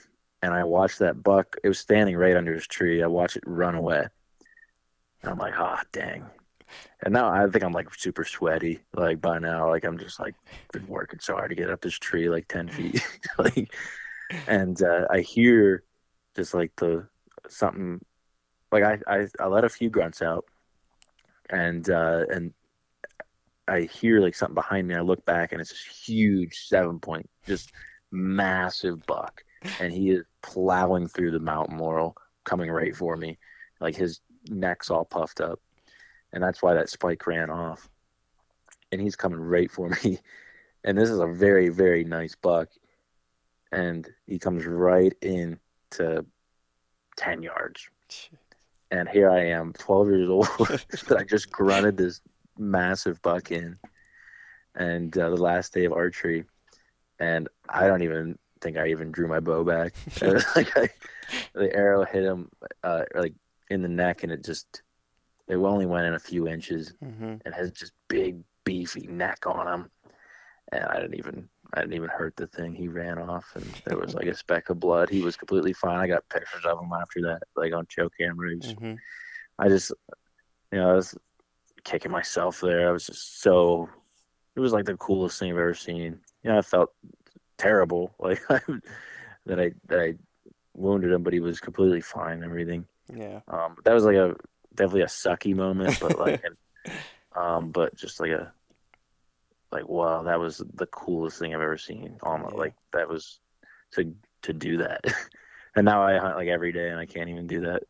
[0.41, 1.57] and I watched that buck.
[1.63, 3.03] It was standing right under his tree.
[3.03, 4.07] I watched it run away.
[5.21, 6.25] And I'm like, ah, oh, dang.
[7.03, 8.79] And now I think I'm like super sweaty.
[8.93, 10.35] Like by now, like I'm just like
[10.71, 13.05] been working so hard to get up this tree like ten feet.
[13.37, 13.73] like,
[14.47, 15.83] and uh, I hear
[16.35, 17.07] just like the
[17.47, 17.99] something
[18.71, 20.45] like I, I, I let a few grunts out
[21.49, 22.53] and uh, and
[23.67, 24.95] I hear like something behind me.
[24.95, 27.71] I look back and it's this huge seven point, just
[28.11, 29.43] massive buck,
[29.79, 33.37] and he is plowing through the mountain laurel, coming right for me.
[33.79, 35.59] Like his neck's all puffed up,
[36.33, 37.89] and that's why that spike ran off.
[38.91, 40.19] And he's coming right for me,
[40.83, 42.69] and this is a very very nice buck,
[43.71, 45.59] and he comes right in
[45.91, 46.25] to
[47.15, 47.89] ten yards
[48.91, 52.21] and here I am, 12 years old, that I just grunted this
[52.57, 53.77] massive buck in,
[54.75, 56.45] and uh, the last day of archery,
[57.19, 59.93] and I don't even think I even drew my bow back.
[60.55, 60.89] like I,
[61.53, 62.49] the arrow hit him
[62.83, 63.33] uh, like
[63.69, 64.81] in the neck, and it just
[65.47, 67.35] it only went in a few inches, mm-hmm.
[67.45, 69.91] and has just big beefy neck on him,
[70.71, 72.73] and I didn't even I didn't even hurt the thing.
[72.73, 75.09] He ran off, and there was like a speck of blood.
[75.09, 75.99] He was completely fine.
[75.99, 78.73] I got pictures of him after that, like on show cameras.
[78.73, 78.95] Mm-hmm.
[79.59, 79.91] I just,
[80.71, 81.15] you know, I was
[81.83, 82.89] kicking myself there.
[82.89, 83.89] I was just so.
[84.55, 86.19] It was like the coolest thing I've ever seen.
[86.43, 86.91] You know, I felt
[87.57, 90.15] terrible, like that I that I
[90.73, 92.37] wounded him, but he was completely fine.
[92.37, 92.85] And everything.
[93.13, 93.41] Yeah.
[93.47, 94.35] Um, that was like a
[94.73, 96.43] definitely a sucky moment, but like,
[97.35, 98.51] um, but just like a
[99.71, 102.17] like wow that was the coolest thing i've ever seen.
[102.23, 102.59] Almost yeah.
[102.59, 103.39] like that was
[103.93, 104.13] to
[104.43, 105.01] to do that.
[105.75, 107.83] And now i hunt like every day and i can't even do that.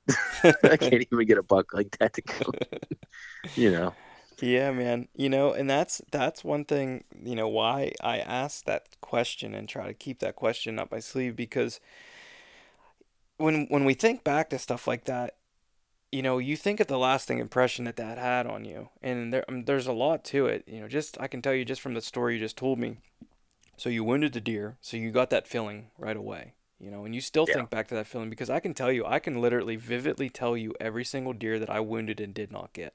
[0.64, 2.54] I can't even get a buck like that to kill
[3.56, 3.94] you know?
[4.42, 5.08] Yeah man.
[5.16, 9.68] You know and that's that's one thing you know why i ask that question and
[9.68, 11.80] try to keep that question up my sleeve because
[13.38, 15.36] when when we think back to stuff like that
[16.12, 19.46] you know, you think of the lasting impression that that had on you, and there,
[19.48, 20.64] um, there's a lot to it.
[20.68, 22.98] You know, just I can tell you just from the story you just told me.
[23.78, 26.54] So you wounded the deer, so you got that feeling right away.
[26.80, 27.56] You know, and you still yeah.
[27.56, 30.56] think back to that feeling because I can tell you, I can literally vividly tell
[30.56, 32.94] you every single deer that I wounded and did not get.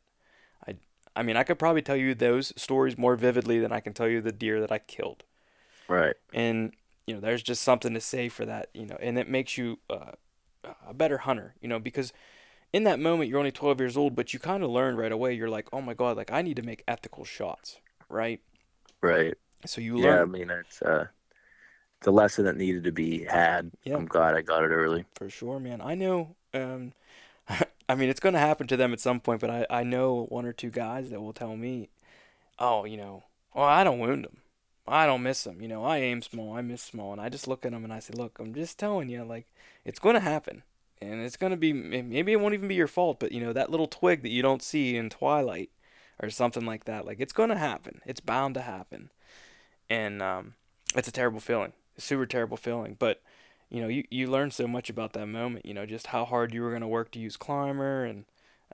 [0.67, 0.77] I,
[1.15, 4.09] I mean, I could probably tell you those stories more vividly than I can tell
[4.09, 5.25] you the deer that I killed.
[5.87, 6.17] Right.
[6.33, 6.73] And
[7.07, 8.71] you know, there's just something to say for that.
[8.75, 10.13] You know, and it makes you uh,
[10.87, 11.55] a better hunter.
[11.61, 12.13] You know, because
[12.75, 15.33] in that moment you're only 12 years old but you kind of learn right away
[15.33, 17.79] you're like oh my god like i need to make ethical shots
[18.11, 18.41] right?
[19.01, 19.35] Right.
[19.65, 21.07] So you learn yeah i mean it's uh
[21.99, 23.71] it's a lesson that needed to be had.
[23.85, 23.95] Yeah.
[23.95, 25.07] i'm glad i got it early.
[25.15, 25.81] For sure man.
[25.81, 26.93] I know um
[27.89, 30.27] i mean it's going to happen to them at some point but i i know
[30.29, 31.91] one or two guys that will tell me
[32.59, 33.23] oh you know
[33.55, 34.39] well i don't wound them
[34.87, 35.63] I don't miss them.
[35.63, 37.93] You know, I aim small, I miss small, and I just look at them and
[37.93, 39.47] I say, "Look, I'm just telling you, like,
[39.83, 40.63] it's going to happen
[41.01, 43.71] and it's gonna be maybe it won't even be your fault, but you know that
[43.71, 45.71] little twig that you don't see in twilight
[46.23, 47.07] or something like that.
[47.07, 48.01] Like it's gonna happen.
[48.07, 49.11] It's bound to happen,
[49.91, 50.55] and um,
[50.95, 51.73] it's a terrible feeling.
[51.97, 52.97] A super terrible feeling.
[52.99, 53.23] But
[53.71, 55.67] you know you you learn so much about that moment.
[55.67, 58.25] You know just how hard you were gonna work to use climber and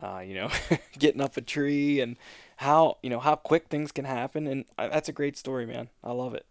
[0.01, 0.51] uh, you know
[0.99, 2.17] getting up a tree and
[2.57, 4.47] how you know how quick things can happen.
[4.47, 5.89] And uh, that's a great story, man.
[6.05, 6.47] I love it.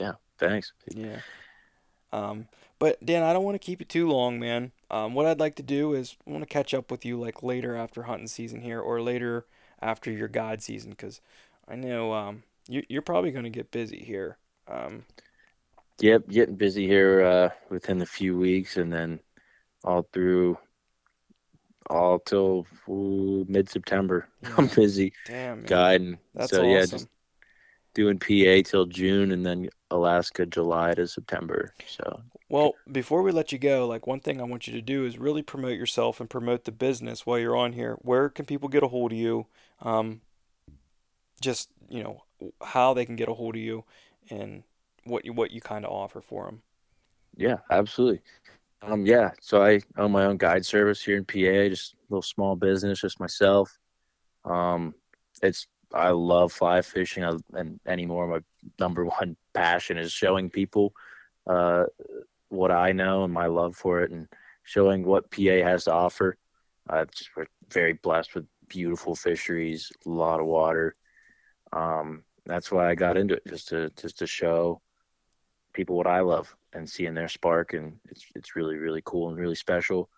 [0.00, 0.14] Yeah.
[0.38, 0.72] Thanks.
[0.94, 1.20] Yeah.
[2.12, 2.48] Um,
[2.84, 4.70] but Dan, I don't want to keep you too long, man.
[4.90, 7.42] Um, what I'd like to do is I want to catch up with you like
[7.42, 9.46] later after hunting season here, or later
[9.80, 11.22] after your guide season, because
[11.66, 14.36] I know um, you, you're probably going to get busy here.
[14.68, 15.06] Um,
[15.98, 19.18] yep, getting busy here uh, within a few weeks, and then
[19.82, 20.58] all through
[21.88, 22.66] all till
[23.48, 24.28] mid September.
[24.42, 24.54] Yeah.
[24.58, 25.14] I'm busy.
[25.24, 25.64] Damn, man.
[25.64, 26.18] guiding.
[26.34, 26.70] That's so awesome.
[26.70, 27.08] yeah, just
[27.94, 31.72] doing PA till June, and then Alaska July to September.
[31.86, 35.06] So well, before we let you go, like one thing I want you to do
[35.06, 37.96] is really promote yourself and promote the business while you're on here.
[38.02, 39.46] Where can people get a hold of you?
[39.80, 40.20] Um,
[41.40, 42.22] just you know
[42.62, 43.84] how they can get a hold of you
[44.30, 44.64] and
[45.04, 46.62] what you what you kind of offer for them.
[47.36, 48.20] Yeah, absolutely.
[48.82, 52.22] um, yeah, so I own my own guide service here in PA, just a little
[52.22, 53.78] small business, just myself.
[54.44, 54.94] Um,
[55.42, 58.40] it's I love fly fishing, I, and anymore my
[58.78, 60.92] number one passion is showing people
[61.46, 61.84] uh,
[62.48, 64.28] what I know and my love for it, and
[64.62, 66.36] showing what PA has to offer.
[66.88, 70.96] Uh, just we're very blessed with beautiful fisheries, a lot of water.
[71.72, 74.80] Um, that's why I got into it, just to just to show
[75.72, 79.38] people what I love and seeing their spark, and it's it's really really cool and
[79.38, 80.10] really special.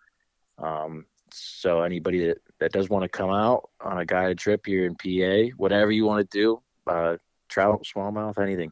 [0.57, 4.85] Um, so anybody that, that does want to come out on a guided trip here
[4.85, 7.17] in PA, whatever you want to do, uh,
[7.49, 8.71] trout, smallmouth, anything.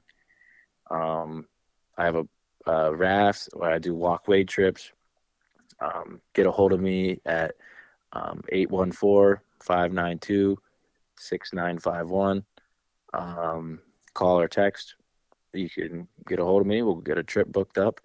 [0.90, 1.48] Um,
[1.98, 2.28] I have a,
[2.72, 4.92] a raft where I do walk-wade trips.
[5.80, 7.56] Um, get a hold of me at
[8.14, 10.58] um, 814 592
[11.18, 12.44] 6951.
[13.14, 13.80] Um,
[14.14, 14.96] call or text.
[15.54, 16.82] You can get a hold of me.
[16.82, 18.02] We'll get a trip booked up,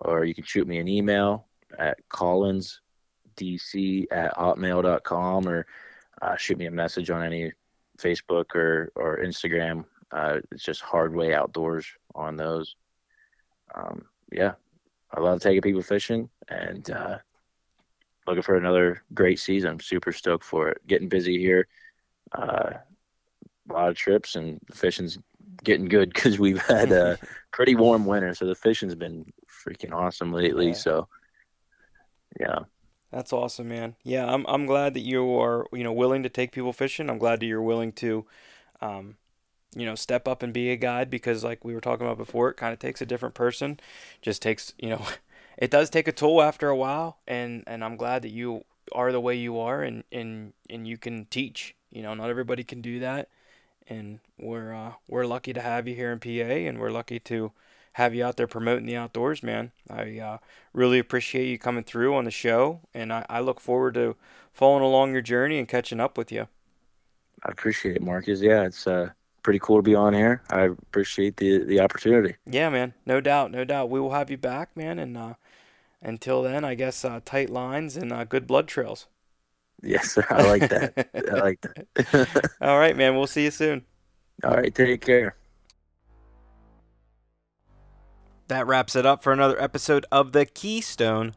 [0.00, 1.46] or you can shoot me an email
[1.78, 5.66] at collinsdc at hotmail.com or
[6.22, 7.52] uh, shoot me a message on any
[7.98, 9.84] Facebook or, or Instagram.
[10.10, 12.76] Uh, it's just Hardway Outdoors on those.
[13.74, 14.52] Um, yeah,
[15.12, 17.18] I love taking people fishing and uh,
[18.26, 19.70] looking for another great season.
[19.70, 20.86] I'm super stoked for it.
[20.86, 21.66] Getting busy here.
[22.32, 22.74] Uh,
[23.68, 25.18] a lot of trips and fishing's
[25.62, 27.18] getting good because we've had a
[27.52, 30.68] pretty warm winter, so the fishing's been freaking awesome lately.
[30.68, 30.72] Yeah.
[30.74, 31.08] So,
[32.40, 32.58] yeah,
[33.12, 33.96] That's awesome, man.
[34.02, 37.08] Yeah, I'm I'm glad that you are, you know, willing to take people fishing.
[37.08, 38.26] I'm glad that you're willing to
[38.80, 39.16] um,
[39.74, 42.50] you know, step up and be a guide because like we were talking about before,
[42.50, 43.80] it kind of takes a different person.
[44.22, 45.02] Just takes, you know,
[45.58, 49.12] it does take a toll after a while and and I'm glad that you are
[49.12, 51.74] the way you are and and and you can teach.
[51.90, 53.28] You know, not everybody can do that.
[53.86, 57.52] And we're uh we're lucky to have you here in PA and we're lucky to
[57.94, 59.70] have you out there promoting the outdoors, man.
[59.88, 60.38] I uh,
[60.72, 64.16] really appreciate you coming through on the show, and I, I look forward to
[64.52, 66.48] following along your journey and catching up with you.
[67.44, 68.40] I appreciate it, Marcus.
[68.40, 69.10] Yeah, it's uh,
[69.44, 70.42] pretty cool to be on here.
[70.50, 72.34] I appreciate the the opportunity.
[72.50, 73.90] Yeah, man, no doubt, no doubt.
[73.90, 75.34] We will have you back, man, and uh,
[76.02, 79.06] until then, I guess uh, tight lines and uh, good blood trails.
[79.80, 80.26] Yes, sir.
[80.30, 81.08] I like that.
[81.32, 82.52] I like that.
[82.60, 83.14] All right, man.
[83.14, 83.84] We'll see you soon.
[84.42, 85.36] All right, take care.
[88.48, 91.34] That wraps it up for another episode of the Keystone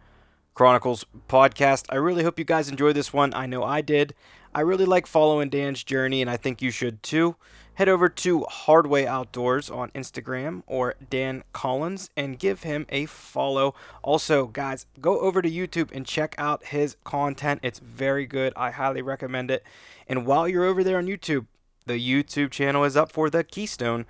[0.53, 1.85] Chronicles podcast.
[1.89, 3.33] I really hope you guys enjoyed this one.
[3.33, 4.13] I know I did.
[4.57, 7.35] I really like following Dan's journey, and I think you should too.
[7.75, 13.75] Head over to Hardway Outdoors on Instagram or Dan Collins and give him a follow.
[14.01, 17.59] Also, guys, go over to YouTube and check out his content.
[17.61, 18.51] It's very good.
[18.55, 19.61] I highly recommend it.
[20.07, 21.45] And while you're over there on YouTube,
[21.85, 24.07] the YouTube channel is up for the Keystone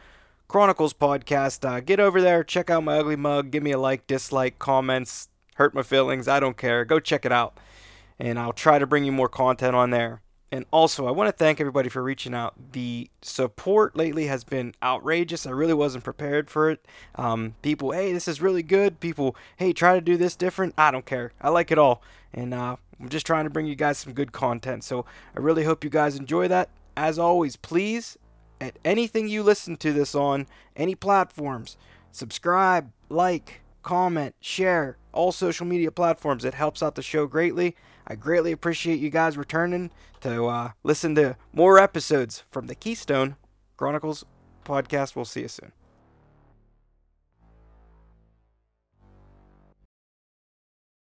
[0.48, 1.69] Chronicles podcast.
[1.69, 5.28] Uh, get over there, check out my ugly mug, give me a like, dislike, comments,
[5.56, 6.30] hurt my feelings.
[6.30, 6.86] I don't care.
[6.86, 7.57] Go check it out.
[8.18, 10.22] And I'll try to bring you more content on there.
[10.49, 12.56] And also, I want to thank everybody for reaching out.
[12.72, 15.45] The support lately has been outrageous.
[15.45, 16.86] I really wasn't prepared for it.
[17.15, 19.02] Um, people, hey, this is really good.
[19.02, 20.74] People, hey, try to do this different.
[20.78, 21.34] I don't care.
[21.41, 22.02] I like it all.
[22.34, 24.86] And uh, I'm just trying to bring you guys some good content.
[24.86, 25.06] So
[25.36, 26.69] I really hope you guys enjoy that.
[26.95, 28.18] As always, please,
[28.61, 30.48] at anything you listen to this on,
[30.78, 31.76] any platforms,
[32.11, 36.45] subscribe, like, comment, share, all social media platforms.
[36.45, 37.76] It helps out the show greatly.
[38.08, 43.36] I greatly appreciate you guys returning to uh, listen to more episodes from the Keystone
[43.76, 44.26] Chronicles
[44.64, 45.16] podcast.
[45.16, 45.74] We'll see you soon.